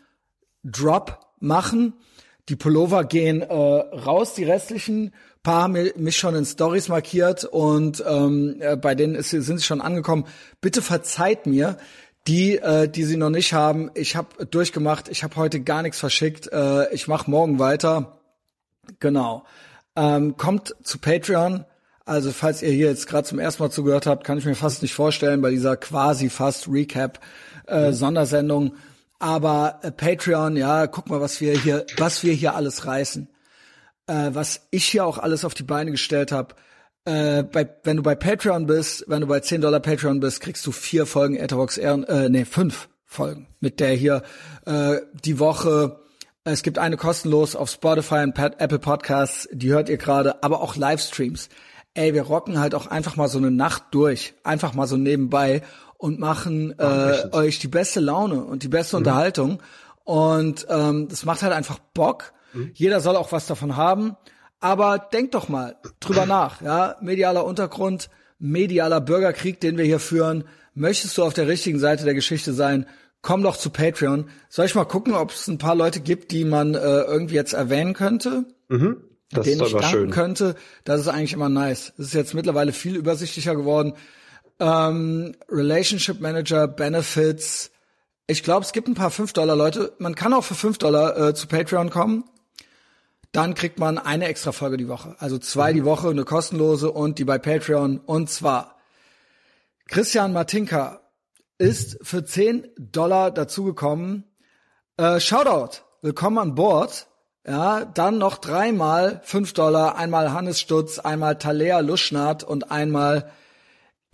[0.63, 1.95] Drop machen.
[2.49, 5.13] Die Pullover gehen äh, raus, die restlichen
[5.43, 9.65] paar haben mich schon in Stories markiert und ähm, äh, bei denen ist, sind sie
[9.65, 10.27] schon angekommen.
[10.61, 11.79] Bitte verzeiht mir,
[12.27, 13.91] die, äh, die sie noch nicht haben.
[13.95, 16.53] Ich habe durchgemacht, ich habe heute gar nichts verschickt.
[16.53, 18.19] Äh, ich mache morgen weiter.
[18.99, 19.45] Genau.
[19.97, 21.65] Ähm, kommt zu Patreon.
[22.05, 24.83] Also falls ihr hier jetzt gerade zum ersten Mal zugehört habt, kann ich mir fast
[24.83, 27.21] nicht vorstellen bei dieser quasi fast Recap
[27.67, 27.93] äh.
[27.93, 28.75] Sondersendung.
[29.21, 33.29] Aber äh, Patreon, ja, guck mal, was wir hier, was wir hier alles reißen
[34.11, 36.55] äh, was ich hier auch alles auf die Beine gestellt habe.
[37.05, 40.67] Äh, bei, wenn du bei Patreon bist, wenn du bei 10 Dollar Patreon bist, kriegst
[40.67, 44.23] du vier Folgen Etherbox Ehren, äh, nee, fünf Folgen mit der hier
[44.67, 46.01] äh, die Woche.
[46.45, 50.77] Es gibt eine kostenlos auf Spotify und Apple Podcasts, die hört ihr gerade, aber auch
[50.77, 51.49] Livestreams.
[51.95, 55.63] Ey, wir rocken halt auch einfach mal so eine Nacht durch, einfach mal so nebenbei
[56.01, 59.01] und machen äh, euch die beste Laune und die beste mhm.
[59.01, 59.63] Unterhaltung.
[60.03, 62.33] Und ähm, das macht halt einfach Bock.
[62.55, 62.71] Mhm.
[62.73, 64.17] Jeder soll auch was davon haben.
[64.61, 66.97] Aber denk doch mal drüber nach, ja.
[67.03, 68.09] Medialer Untergrund,
[68.39, 70.45] medialer Bürgerkrieg, den wir hier führen.
[70.73, 72.87] Möchtest du auf der richtigen Seite der Geschichte sein?
[73.21, 74.31] Komm doch zu Patreon.
[74.49, 77.53] Soll ich mal gucken, ob es ein paar Leute gibt, die man äh, irgendwie jetzt
[77.53, 78.47] erwähnen könnte?
[78.69, 79.03] Mhm.
[79.31, 80.11] Das denen ist ich danken schön.
[80.11, 80.55] könnte.
[80.85, 81.93] Das ist eigentlich immer nice.
[81.99, 83.93] Es ist jetzt mittlerweile viel übersichtlicher geworden.
[84.61, 87.71] Ähm, Relationship Manager, Benefits.
[88.27, 89.93] Ich glaube, es gibt ein paar 5 Dollar Leute.
[89.99, 92.25] Man kann auch für 5 Dollar äh, zu Patreon kommen
[93.33, 95.15] dann kriegt man eine extra Folge die Woche.
[95.19, 95.77] Also zwei mhm.
[95.77, 97.99] die Woche, eine kostenlose und die bei Patreon.
[97.99, 98.77] Und zwar
[99.89, 101.01] Christian Martinka
[101.59, 104.25] ist für 10 Dollar dazugekommen.
[104.97, 107.07] Äh, Shoutout, willkommen an Bord.
[107.47, 113.31] Ja, dann noch dreimal 5 Dollar, einmal Hannes Stutz, einmal Talea Luschnat und einmal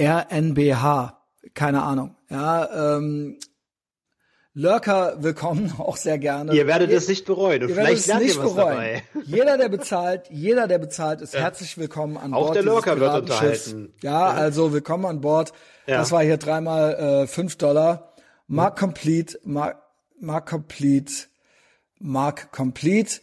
[0.01, 1.21] RNBH.
[1.55, 2.17] Keine Ahnung.
[2.29, 3.39] Ja, ähm,
[4.59, 6.55] Lurker willkommen, auch sehr gerne.
[6.55, 8.57] Ihr werdet es nicht bereuen und vielleicht lernt ihr was bereuen.
[8.57, 9.03] dabei.
[9.25, 11.41] Jeder, der bezahlt, jeder, der bezahlt, ist ja.
[11.41, 12.49] herzlich willkommen an auch Bord.
[12.49, 13.93] Auch der Lurker wird unterhalten.
[14.03, 15.53] Ja, ja, also willkommen an Bord.
[15.87, 15.99] Ja.
[15.99, 18.15] Das war hier dreimal äh, fünf Dollar.
[18.47, 19.77] Mark Complete, Mark,
[20.19, 21.13] Mark Complete,
[21.99, 23.21] Mark Complete.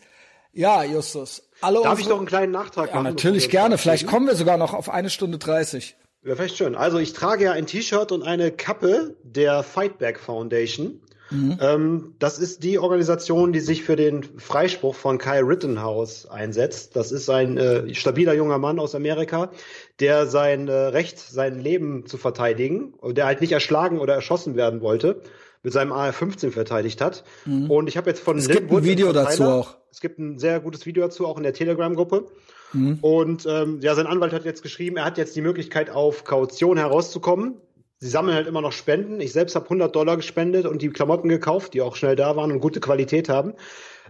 [0.52, 1.50] Ja, Justus.
[1.62, 3.06] Alle Darf ich doch einen kleinen Nachtrag ja, machen?
[3.06, 3.80] Natürlich gerne.
[3.80, 5.96] Vielleicht kommen wir sogar noch auf eine Stunde dreißig.
[6.26, 6.76] Ja, vielleicht schon.
[6.76, 11.02] Also ich trage ja ein T-Shirt und eine Kappe der Fightback Foundation.
[11.32, 11.58] Mhm.
[11.60, 16.96] Ähm, das ist die Organisation, die sich für den Freispruch von Kyle Rittenhouse einsetzt.
[16.96, 19.52] Das ist ein äh, stabiler junger Mann aus Amerika,
[20.00, 24.82] der sein äh, Recht, sein Leben zu verteidigen, der halt nicht erschlagen oder erschossen werden
[24.82, 25.22] wollte,
[25.64, 27.24] mit seinem AR-15 verteidigt hat.
[27.46, 27.70] Mhm.
[27.70, 29.78] Und ich habe jetzt von es gibt ein Video dazu auch.
[29.92, 32.26] Es gibt ein sehr gutes Video dazu, auch in der Telegram-Gruppe.
[32.74, 33.00] Mhm.
[33.02, 36.78] Und ähm, ja, sein Anwalt hat jetzt geschrieben, er hat jetzt die Möglichkeit, auf Kaution
[36.78, 37.62] herauszukommen
[38.04, 39.22] sie sammeln halt immer noch Spenden.
[39.22, 42.52] Ich selbst habe 100 Dollar gespendet und die Klamotten gekauft, die auch schnell da waren
[42.52, 43.54] und gute Qualität haben.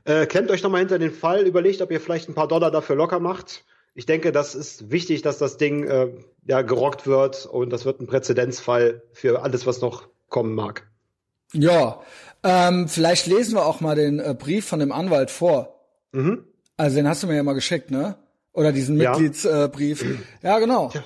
[0.04, 2.96] Äh, klemmt euch nochmal hinter den Fall, überlegt, ob ihr vielleicht ein paar Dollar dafür
[2.96, 3.66] locker macht.
[3.94, 6.10] Ich denke, das ist wichtig, dass das Ding äh,
[6.48, 10.88] ja gerockt wird und das wird ein Präzedenzfall für alles, was noch kommen mag.
[11.54, 12.02] Ja,
[12.42, 15.86] ähm, vielleicht lesen wir auch mal den äh, Brief von dem Anwalt vor.
[16.12, 16.46] Mhm.
[16.78, 18.16] Also den hast du mir ja mal geschickt, ne?
[18.54, 19.12] Oder diesen ja.
[19.12, 20.06] Mitgliedsbrief.
[20.42, 20.92] Ja, genau.
[20.94, 21.04] Ja.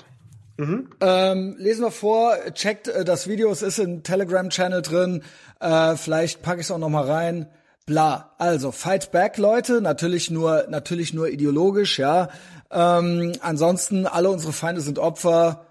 [0.57, 0.89] Mhm.
[1.01, 5.23] Ähm, lesen wir vor, checkt äh, das Video, es ist im Telegram-Channel drin.
[5.59, 7.47] Äh, vielleicht packe ich es auch noch mal rein.
[7.85, 8.33] Bla.
[8.37, 9.81] Also Fight Back, Leute.
[9.81, 12.29] Natürlich nur, natürlich nur ideologisch, ja.
[12.71, 15.65] Ähm, ansonsten alle unsere Feinde sind Opfer.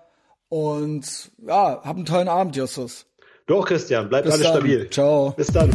[0.48, 3.06] Und ja, hab einen tollen Abend, Justus.
[3.46, 4.88] Doch, Christian, bleibt alles stabil.
[4.90, 5.34] Ciao.
[5.36, 5.70] Bis dann.